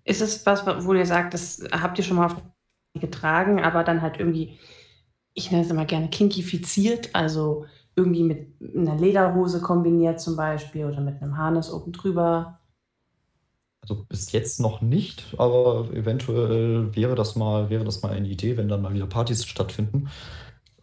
Ist 0.05 0.21
es 0.21 0.45
was, 0.45 0.67
wo 0.67 0.93
ihr 0.93 1.07
sagt, 1.07 1.35
das 1.35 1.62
habt 1.73 1.99
ihr 1.99 2.05
schon 2.05 2.19
mal 2.19 2.31
getragen, 2.95 3.62
aber 3.62 3.85
dann 3.85 4.03
halt 4.03 4.19
irgendwie, 4.19 4.59
ich 5.33 5.51
nenne 5.51 5.65
es 5.65 5.71
immer 5.71 5.87
gerne 5.87 6.11
kinkifiziert, 6.11 7.15
also 7.15 7.67
irgendwie 7.97 8.23
mit 8.23 8.55
einer 8.77 8.97
Lederhose 8.97 9.61
kombiniert 9.61 10.21
zum 10.21 10.37
Beispiel 10.37 10.85
oder 10.85 11.01
mit 11.01 11.23
einem 11.23 11.37
Harness 11.37 11.73
oben 11.73 11.93
drüber? 11.93 12.61
Also 13.81 14.05
bis 14.09 14.33
jetzt 14.33 14.61
noch 14.61 14.81
nicht, 14.81 15.35
aber 15.37 15.91
eventuell 15.93 16.95
wäre 16.97 17.15
das 17.15 17.37
mal, 17.37 17.69
wäre 17.71 17.85
das 17.85 18.03
mal 18.03 18.12
eine 18.12 18.29
Idee, 18.29 18.57
wenn 18.57 18.69
dann 18.69 18.83
mal 18.83 18.95
wieder 18.95 19.07
Partys 19.07 19.45
stattfinden. 19.45 20.09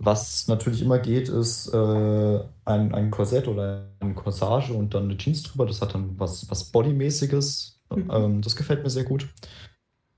Was 0.04 0.48
natürlich 0.48 0.82
immer 0.82 0.98
geht, 0.98 1.30
ist 1.30 1.68
äh, 1.68 2.40
ein, 2.66 2.92
ein 2.92 3.12
Korsett 3.12 3.48
oder 3.48 3.92
eine 4.00 4.16
Corsage 4.16 4.74
und 4.74 4.96
dann 4.96 5.04
eine 5.04 5.18
Jeans 5.18 5.44
drüber. 5.44 5.68
Das 5.68 5.80
hat 5.80 5.94
dann 5.94 6.20
was, 6.20 6.50
was 6.50 6.72
Bodymäßiges. 6.72 7.80
Mhm. 7.96 8.10
Ähm, 8.12 8.42
das 8.42 8.56
gefällt 8.56 8.82
mir 8.82 8.90
sehr 8.90 9.04
gut. 9.04 9.30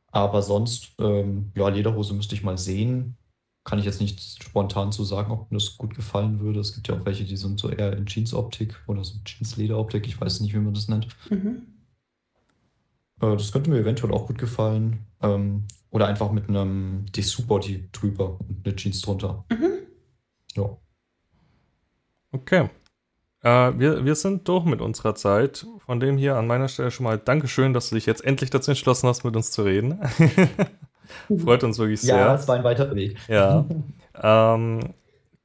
Aber 0.10 0.42
sonst, 0.42 0.94
ähm, 1.00 1.52
ja, 1.56 1.68
Lederhose 1.68 2.14
müsste 2.14 2.34
ich 2.34 2.44
mal 2.44 2.58
sehen. 2.58 3.18
Kann 3.66 3.78
ich 3.78 3.84
jetzt 3.84 4.00
nicht 4.00 4.22
spontan 4.42 4.94
zu 4.94 5.04
sagen, 5.04 5.34
ob 5.34 5.52
mir 5.52 5.58
das 5.58 5.78
gut 5.78 5.96
gefallen 5.96 6.40
würde. 6.40 6.62
Es 6.62 6.74
gibt 6.74 6.88
ja 6.88 6.96
auch 6.96 7.06
welche, 7.06 7.26
die 7.26 7.38
sind 7.38 7.60
so 7.60 7.70
eher 7.70 7.92
in 7.98 8.06
Jeans-Optik 8.06 8.82
oder 8.88 9.04
so 9.04 9.16
Jeans-Leder-Optik. 9.26 10.08
Ich 10.08 10.20
weiß 10.20 10.40
nicht, 10.40 10.54
wie 10.54 10.60
man 10.60 10.74
das 10.74 10.88
nennt. 10.88 11.08
Mhm. 11.30 11.73
Äh, 13.22 13.36
das 13.36 13.52
könnte 13.52 13.70
mir 13.70 13.80
eventuell 13.80 14.14
auch 14.14 14.28
gut 14.28 14.38
gefallen. 14.38 15.06
Ähm, 15.22 15.66
oder 15.90 16.08
einfach 16.08 16.32
mit 16.32 16.50
einem 16.50 17.06
Dessous-Body 17.16 17.90
drüber 17.92 18.40
und 18.40 18.66
eine 18.66 18.76
Jeans 18.76 19.02
drunter. 19.02 19.46
Mhm. 19.52 19.74
Ja. 20.56 20.78
Okay. 22.32 22.70
Äh, 23.44 23.78
wir, 23.78 24.04
wir 24.04 24.16
sind 24.16 24.48
durch 24.48 24.66
mit 24.66 24.82
unserer 24.82 25.16
Zeit. 25.16 25.68
Von 25.86 26.00
dem 26.00 26.18
hier 26.18 26.36
an 26.36 26.48
meiner 26.48 26.68
Stelle 26.68 26.92
schon 26.92 27.04
mal 27.04 27.20
Dankeschön, 27.20 27.74
dass 27.74 27.90
du 27.90 27.96
dich 27.96 28.06
jetzt 28.06 28.24
endlich 28.24 28.50
dazu 28.50 28.72
entschlossen 28.72 29.08
hast, 29.08 29.24
mit 29.24 29.36
uns 29.36 29.52
zu 29.52 29.64
reden. 29.64 30.00
Freut 31.44 31.64
uns 31.64 31.78
wirklich 31.78 32.02
sehr. 32.02 32.18
Ja, 32.18 32.36
es 32.36 32.48
war 32.48 32.56
ein 32.56 32.64
weiterer 32.64 32.96
Weg. 32.96 33.18
Ja. 33.28 33.66
ähm, 34.22 34.80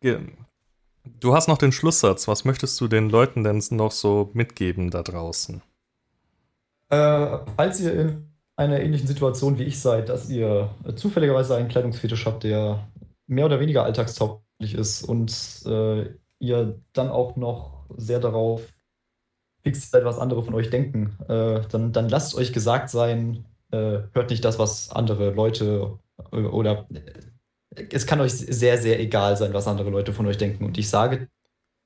du 0.00 1.34
hast 1.34 1.48
noch 1.48 1.58
den 1.58 1.72
Schlusssatz. 1.72 2.28
Was 2.28 2.44
möchtest 2.44 2.80
du 2.80 2.88
den 2.88 3.10
Leuten 3.10 3.44
denn 3.44 3.62
noch 3.70 3.90
so 3.90 4.30
mitgeben 4.32 4.90
da 4.90 5.02
draußen? 5.02 5.60
Äh, 6.90 7.38
falls 7.56 7.80
ihr 7.80 7.92
in 7.94 8.32
einer 8.56 8.80
ähnlichen 8.80 9.06
Situation 9.06 9.58
wie 9.58 9.64
ich 9.64 9.80
seid, 9.80 10.08
dass 10.08 10.28
ihr 10.28 10.70
zufälligerweise 10.96 11.56
einen 11.56 11.68
Kleidungsfetisch 11.68 12.26
habt, 12.26 12.44
der 12.44 12.88
mehr 13.26 13.46
oder 13.46 13.60
weniger 13.60 13.84
alltagstauglich 13.84 14.74
ist 14.74 15.04
und 15.04 15.62
äh, 15.66 16.06
ihr 16.40 16.80
dann 16.92 17.10
auch 17.10 17.36
noch 17.36 17.84
sehr 17.96 18.20
darauf 18.20 18.62
fixiert 19.62 19.90
seid, 19.90 20.04
was 20.04 20.18
andere 20.18 20.42
von 20.42 20.54
euch 20.54 20.70
denken, 20.70 21.16
äh, 21.28 21.60
dann, 21.70 21.92
dann 21.92 22.08
lasst 22.08 22.34
euch 22.34 22.52
gesagt 22.52 22.90
sein, 22.90 23.44
äh, 23.70 24.00
hört 24.12 24.30
nicht 24.30 24.44
das, 24.44 24.58
was 24.58 24.90
andere 24.90 25.30
Leute 25.30 25.98
äh, 26.32 26.36
oder 26.36 26.86
es 27.90 28.06
kann 28.06 28.20
euch 28.20 28.32
sehr, 28.32 28.78
sehr 28.78 28.98
egal 28.98 29.36
sein, 29.36 29.52
was 29.52 29.68
andere 29.68 29.90
Leute 29.90 30.12
von 30.12 30.26
euch 30.26 30.38
denken. 30.38 30.64
Und 30.64 30.78
ich 30.78 30.88
sage 30.88 31.28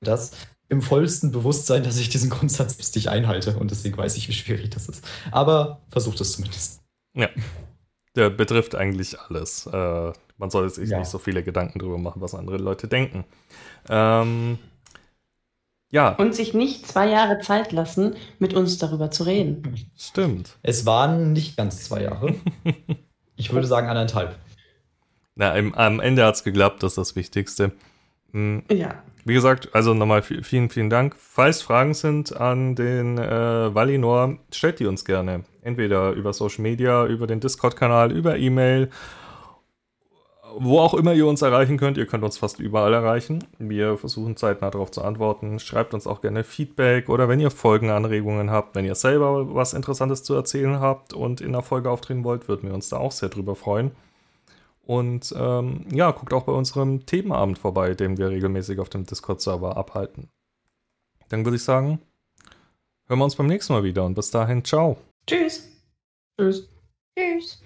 das 0.03 0.31
im 0.69 0.81
vollsten 0.81 1.31
Bewusstsein, 1.31 1.83
dass 1.83 1.97
ich 1.97 2.09
diesen 2.09 2.29
Grundsatz 2.29 2.95
nicht 2.95 3.07
einhalte. 3.09 3.57
Und 3.57 3.71
deswegen 3.71 3.97
weiß 3.97 4.15
ich, 4.17 4.27
wie 4.27 4.33
schwierig 4.33 4.69
das 4.71 4.89
ist. 4.89 5.05
Aber 5.31 5.81
versucht 5.89 6.19
es 6.21 6.33
zumindest. 6.33 6.81
Ja. 7.15 7.29
Der 8.15 8.29
betrifft 8.29 8.75
eigentlich 8.75 9.19
alles. 9.19 9.65
Äh, 9.67 10.13
man 10.37 10.49
soll 10.49 10.69
sich 10.69 10.89
Ja. 10.89 10.99
nicht 10.99 11.09
so 11.09 11.17
viele 11.19 11.43
Gedanken 11.43 11.79
drüber 11.79 11.97
machen, 11.97 12.21
was 12.21 12.33
andere 12.35 12.57
Leute 12.57 12.87
denken. 12.87 13.23
Ähm, 13.89 14.57
ja, 15.91 16.09
Und 16.15 16.33
sich 16.33 16.53
nicht 16.55 16.87
zwei 16.87 17.07
Jahre 17.09 17.39
Zeit 17.39 17.71
lassen, 17.71 18.15
mit 18.39 18.53
uns 18.55 18.77
darüber 18.79 19.11
zu 19.11 19.23
reden. 19.23 19.75
stimmt. 19.95 20.57
Es 20.63 20.85
waren 20.87 21.33
nicht 21.33 21.55
ganz 21.57 21.83
zwei 21.85 22.03
Jahre. 22.03 22.35
Ich 23.35 23.51
würde 23.51 23.65
sagen 23.65 23.87
anderthalb. 23.87 24.37
Na, 25.35 25.55
im, 25.57 25.73
am 25.73 25.99
Ende 25.99 26.23
hat 26.23 26.35
es 26.35 26.43
geklappt, 26.43 26.83
das 26.83 26.91
ist 26.93 26.97
das 26.97 27.15
Wichtigste. 27.15 27.71
Hm, 28.31 28.63
Ja. 28.71 29.01
Wie 29.25 29.33
gesagt, 29.33 29.69
also 29.73 29.93
nochmal 29.93 30.19
vi- 30.21 30.43
vielen, 30.43 30.69
vielen 30.69 30.89
Dank. 30.89 31.15
Falls 31.17 31.61
Fragen 31.61 31.93
sind 31.93 32.35
an 32.35 32.75
den 32.75 33.17
äh, 33.17 33.73
Valinor, 33.73 34.37
stellt 34.53 34.79
die 34.79 34.85
uns 34.85 35.05
gerne. 35.05 35.43
Entweder 35.61 36.11
über 36.11 36.33
Social 36.33 36.61
Media, 36.61 37.05
über 37.05 37.25
den 37.25 37.39
Discord-Kanal, 37.39 38.11
über 38.11 38.37
E-Mail, 38.37 38.89
wo 40.57 40.79
auch 40.79 40.93
immer 40.93 41.13
ihr 41.13 41.25
uns 41.25 41.41
erreichen 41.41 41.77
könnt. 41.77 41.97
Ihr 41.97 42.05
könnt 42.05 42.23
uns 42.23 42.37
fast 42.37 42.59
überall 42.59 42.93
erreichen. 42.93 43.45
Wir 43.59 43.97
versuchen 43.97 44.35
zeitnah 44.35 44.69
darauf 44.69 44.91
zu 44.91 45.01
antworten. 45.01 45.57
Schreibt 45.59 45.93
uns 45.93 46.05
auch 46.05 46.21
gerne 46.21 46.43
Feedback 46.43 47.07
oder 47.07 47.29
wenn 47.29 47.39
ihr 47.39 47.49
Folgenanregungen 47.49 48.51
habt, 48.51 48.75
wenn 48.75 48.85
ihr 48.85 48.95
selber 48.95 49.55
was 49.55 49.73
Interessantes 49.73 50.23
zu 50.23 50.33
erzählen 50.33 50.79
habt 50.81 51.13
und 51.13 51.39
in 51.39 51.53
der 51.53 51.61
Folge 51.63 51.89
auftreten 51.89 52.23
wollt, 52.25 52.49
würden 52.49 52.67
wir 52.67 52.75
uns 52.75 52.89
da 52.89 52.97
auch 52.97 53.13
sehr 53.13 53.29
drüber 53.29 53.55
freuen. 53.55 53.91
Und 54.85 55.33
ähm, 55.37 55.85
ja, 55.91 56.11
guckt 56.11 56.33
auch 56.33 56.43
bei 56.43 56.51
unserem 56.51 57.05
Themenabend 57.05 57.57
vorbei, 57.57 57.93
den 57.93 58.17
wir 58.17 58.29
regelmäßig 58.29 58.79
auf 58.79 58.89
dem 58.89 59.05
Discord-Server 59.05 59.77
abhalten. 59.77 60.29
Dann 61.29 61.45
würde 61.45 61.55
ich 61.55 61.63
sagen, 61.63 61.99
hören 63.07 63.19
wir 63.19 63.23
uns 63.23 63.35
beim 63.35 63.47
nächsten 63.47 63.73
Mal 63.73 63.83
wieder 63.83 64.05
und 64.05 64.15
bis 64.15 64.29
dahin, 64.29 64.63
ciao. 64.63 64.97
Tschüss. 65.25 65.69
Tschüss. 66.37 66.67
Tschüss. 67.17 67.61